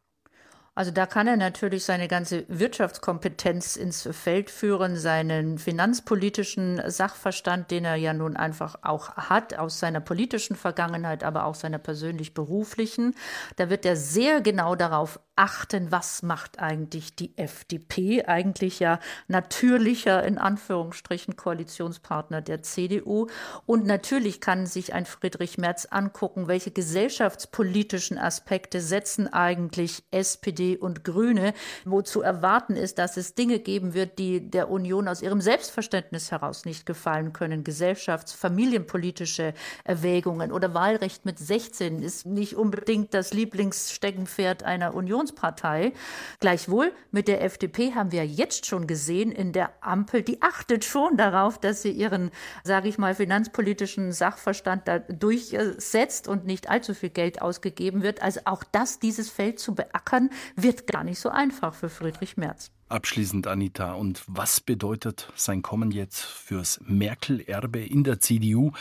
Also 0.74 0.90
da 0.90 1.06
kann 1.06 1.28
er 1.28 1.38
natürlich 1.38 1.86
seine 1.86 2.08
ganze 2.08 2.46
Wirtschaftskompetenz 2.48 3.76
ins 3.76 4.10
Feld 4.12 4.50
führen, 4.50 4.96
seinen 4.96 5.60
finanzpolitischen 5.60 6.82
Sachverstand, 6.86 7.70
den 7.70 7.86
er 7.86 7.96
ja 7.96 8.14
nun 8.14 8.36
einfach 8.36 8.76
auch 8.82 9.16
hat, 9.18 9.56
aus 9.58 9.80
seiner 9.80 10.02
politischen 10.02 10.56
Vergangenheit, 10.56 11.24
aber 11.24 11.46
auch 11.46 11.56
seiner 11.56 11.80
persönlich-beruflichen. 11.80 13.16
Da 13.56 13.70
wird 13.72 13.86
er 13.86 13.96
sehr 13.96 14.42
genau 14.42 14.76
darauf 14.76 15.20
achten, 15.38 15.92
was 15.92 16.24
macht 16.24 16.60
eigentlich 16.60 17.16
die 17.16 17.38
FDP, 17.38 18.26
eigentlich 18.26 18.80
ja 18.80 19.00
natürlicher 19.28 20.24
in 20.24 20.38
Anführungsstrichen 20.38 21.36
Koalitionspartner 21.36 22.42
der 22.42 22.64
CDU. 22.64 23.28
Und 23.66 23.86
natürlich 23.86 24.42
kann 24.42 24.66
sich 24.66 24.94
ein 24.94 25.06
Friedrich 25.06 25.58
Merz 25.58 25.86
angucken, 25.86 26.48
welche 26.48 26.72
gesellschaftspolitischen 26.72 28.18
Aspekte 28.18 28.82
setzen 28.82 29.32
eigentlich 29.32 30.04
SPD 30.12 30.76
und 30.78 31.04
Grüne, 31.04 31.54
wo 31.86 32.02
zu 32.02 32.22
erwarten 32.22 32.76
ist, 32.76 32.98
dass 32.98 33.18
es 33.18 33.36
Dinge 33.36 33.60
geben 33.60 33.94
wird, 33.94 34.18
die 34.18 34.50
der 34.50 34.70
Union 34.70 35.08
aus 35.08 35.22
ihrem 35.22 35.42
Selbstverständnis 35.42 36.32
heraus 36.32 36.66
nicht 36.66 36.86
gefallen 36.86 37.34
können. 37.34 37.64
Gesellschafts-, 37.64 38.34
familienpolitische 38.34 39.54
Erwägungen 39.84 40.52
oder 40.52 40.74
Wahlrecht 40.74 41.26
mit 41.26 41.38
16 41.38 42.02
ist 42.02 42.26
nicht 42.26 42.56
unbedingt 42.56 43.14
das 43.14 43.34
Lieblingssteckenpferd 43.34 44.64
einer 44.64 44.96
Union 44.96 45.27
Oppositionspartei. 45.28 45.94
Gleichwohl 46.40 46.92
mit 47.12 47.28
der 47.28 47.44
FDP 47.44 47.94
haben 47.94 48.12
wir 48.12 48.26
jetzt 48.26 48.66
schon 48.66 48.88
gesehen 48.88 49.32
in 49.32 49.52
der 49.52 49.72
Ampel, 49.82 50.22
die 50.22 50.42
achtet 50.42 50.86
schon 50.86 51.18
darauf, 51.18 51.60
dass 51.60 51.82
sie 51.82 51.92
ihren, 51.92 52.32
sage 52.64 52.88
ich 52.88 52.98
mal, 52.98 53.16
finanzpolitischen 53.16 54.12
Sachverstand 54.12 54.88
da 54.88 55.00
durchsetzt 55.00 56.28
und 56.28 56.46
nicht 56.46 56.70
allzu 56.70 56.94
viel 56.94 57.10
Geld 57.10 57.42
ausgegeben 57.42 58.04
wird. 58.04 58.22
Also 58.22 58.42
auch 58.46 58.64
das, 58.64 59.00
dieses 59.00 59.30
Feld 59.30 59.60
zu 59.60 59.76
beackern, 59.76 60.30
wird 60.56 60.88
gar 60.88 61.04
nicht 61.04 61.20
so 61.20 61.30
einfach 61.30 61.74
für 61.74 61.90
Friedrich 61.90 62.38
Merz. 62.38 62.72
Abschließend, 62.90 63.48
Anita, 63.48 63.94
und 63.94 64.24
was 64.28 64.62
bedeutet 64.62 65.32
sein 65.36 65.62
Kommen 65.62 65.92
jetzt 65.92 66.22
fürs 66.22 66.80
Merkel-Erbe 66.86 67.84
in 67.84 68.06
der 68.06 68.22
CDU? 68.22 68.72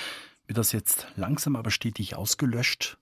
Wird 0.47 0.59
das 0.59 0.71
jetzt 0.71 1.09
langsam 1.17 1.57
aber 1.57 1.73
stetig 1.73 2.15
ausgelöscht? 2.15 2.99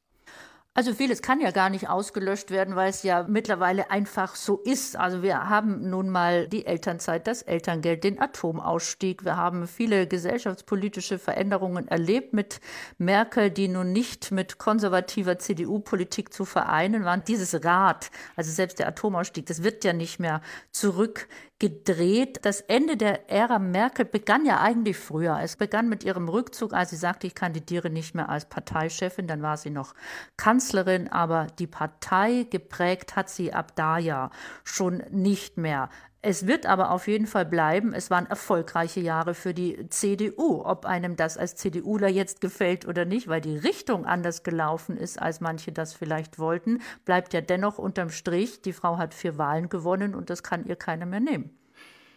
Also 0.77 0.93
vieles 0.93 1.22
kann 1.22 1.41
ja 1.41 1.53
gar 1.53 1.70
nicht 1.70 1.89
ausgelöscht 1.89 2.51
werden, 2.51 2.75
weil 2.75 2.91
es 2.91 3.05
ja 3.05 3.22
mittlerweile 3.29 3.93
einfach 3.93 4.35
so 4.35 4.57
ist. 4.59 4.97
Also 4.97 5.22
wir 5.22 5.49
haben 5.49 5.89
nun 5.89 6.11
mal 6.11 6.49
die 6.49 6.66
Elternzeit, 6.66 7.29
das 7.29 7.43
Elterngeld, 7.43 8.03
den 8.03 8.20
Atomausstieg. 8.20 9.25
Wir 9.25 9.37
haben 9.37 9.68
viele 9.68 10.09
gesellschaftspolitische 10.09 11.20
Veränderungen 11.20 11.87
erlebt 11.87 12.33
mit 12.33 12.61
Merkel, 12.99 13.51
die 13.51 13.68
nun 13.68 13.93
nicht 13.93 14.33
mit 14.33 14.59
konservativer 14.59 15.39
CDU-Politik 15.39 16.33
zu 16.33 16.45
vereinen 16.45 17.05
waren. 17.05 17.22
Dieses 17.25 17.64
Rad, 17.64 18.11
also 18.35 18.51
selbst 18.51 18.81
der 18.81 18.89
Atomausstieg, 18.89 19.47
das 19.47 19.62
wird 19.62 19.85
ja 19.85 19.93
nicht 19.93 20.18
mehr 20.18 20.41
zurück 20.72 21.29
gedreht. 21.59 22.41
Das 22.43 22.61
Ende 22.61 22.97
der 22.97 23.31
Ära 23.31 23.59
Merkel 23.59 24.05
begann 24.05 24.45
ja 24.45 24.61
eigentlich 24.61 24.97
früher. 24.97 25.39
Es 25.41 25.57
begann 25.57 25.89
mit 25.89 26.05
ihrem 26.05 26.29
Rückzug, 26.29 26.73
als 26.73 26.91
sie 26.91 26.97
sagte, 26.97 27.27
ich 27.27 27.35
kandidiere 27.35 27.91
nicht 27.91 28.15
mehr 28.15 28.29
als 28.29 28.47
Parteichefin. 28.47 29.27
Dann 29.27 29.43
war 29.43 29.57
sie 29.57 29.71
noch 29.71 29.95
Kanzlerin, 30.37 31.09
aber 31.09 31.47
die 31.59 31.67
Partei 31.67 32.47
geprägt 32.51 33.17
hat 33.17 33.31
sie 33.31 33.53
ab 33.53 33.77
da 33.77 33.99
ja 33.99 34.31
schon 34.65 35.03
nicht 35.11 35.57
mehr. 35.57 35.89
Es 36.27 36.47
wird 36.47 36.64
aber 36.64 36.91
auf 36.91 37.07
jeden 37.07 37.27
Fall 37.27 37.45
bleiben. 37.45 37.93
Es 37.93 38.11
waren 38.11 38.25
erfolgreiche 38.25 39.01
Jahre 39.01 39.35
für 39.35 39.53
die 39.53 39.91
CDU. 39.91 40.62
Ob 40.64 40.87
einem 40.87 41.16
das 41.16 41.37
als 41.37 41.55
CDUler 41.55 42.09
jetzt 42.09 42.41
gefällt 42.41 42.89
oder 42.89 43.05
nicht, 43.05 43.29
weil 43.29 43.43
die 43.43 43.59
Richtung 43.59 44.07
anders 44.07 44.43
gelaufen 44.43 44.97
ist, 44.97 45.20
als 45.20 45.43
manche 45.43 45.70
das 45.70 45.93
vielleicht 45.93 46.39
wollten, 46.39 46.81
bleibt 47.05 47.35
ja 47.35 47.43
dennoch 47.43 47.77
unterm 47.77 48.09
Strich, 48.09 48.62
die 48.62 48.72
Frau 48.72 48.97
hat 48.97 49.12
vier 49.12 49.37
Wahlen 49.37 49.68
gewonnen 49.68 50.14
und 50.14 50.31
das 50.31 50.43
kann 50.43 50.64
ihr 50.64 50.77
keiner 50.77 51.05
mehr 51.05 51.20
nehmen. 51.20 51.51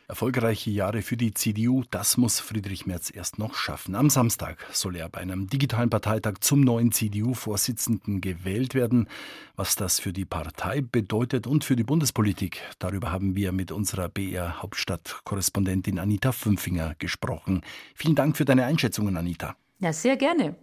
Erfolgreiche 0.09 0.69
Jahre 0.69 1.01
für 1.01 1.17
die 1.17 1.33
CDU, 1.33 1.83
das 1.89 2.15
muss 2.15 2.39
Friedrich 2.39 2.85
Merz 2.85 3.11
erst 3.13 3.39
noch 3.39 3.55
schaffen. 3.55 3.93
Am 3.93 4.09
Samstag 4.09 4.65
soll 4.71 4.95
er 4.95 5.09
bei 5.09 5.19
einem 5.19 5.49
digitalen 5.49 5.89
Parteitag 5.89 6.35
zum 6.39 6.61
neuen 6.61 6.93
CDU-Vorsitzenden 6.93 8.21
gewählt 8.21 8.73
werden. 8.73 9.09
Was 9.57 9.75
das 9.75 9.99
für 9.99 10.13
die 10.13 10.23
Partei 10.23 10.79
bedeutet 10.79 11.45
und 11.45 11.65
für 11.65 11.75
die 11.75 11.83
Bundespolitik, 11.83 12.61
darüber 12.79 13.11
haben 13.11 13.35
wir 13.35 13.51
mit 13.51 13.73
unserer 13.73 14.07
BR 14.07 14.61
Hauptstadtkorrespondentin 14.61 15.99
Anita 15.99 16.31
Fünfinger 16.31 16.95
gesprochen. 16.99 17.61
Vielen 17.93 18.15
Dank 18.15 18.37
für 18.37 18.45
deine 18.45 18.63
Einschätzungen, 18.63 19.17
Anita. 19.17 19.57
Ja, 19.79 19.91
sehr 19.91 20.15
gerne. 20.15 20.55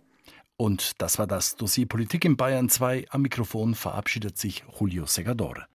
Und 0.56 1.02
das 1.02 1.18
war 1.18 1.26
das 1.26 1.56
Dossier 1.56 1.86
Politik 1.86 2.24
in 2.24 2.38
Bayern 2.38 2.70
2. 2.70 3.06
Am 3.10 3.20
Mikrofon 3.20 3.74
verabschiedet 3.74 4.38
sich 4.38 4.64
Julio 4.80 5.04
Segador. 5.04 5.56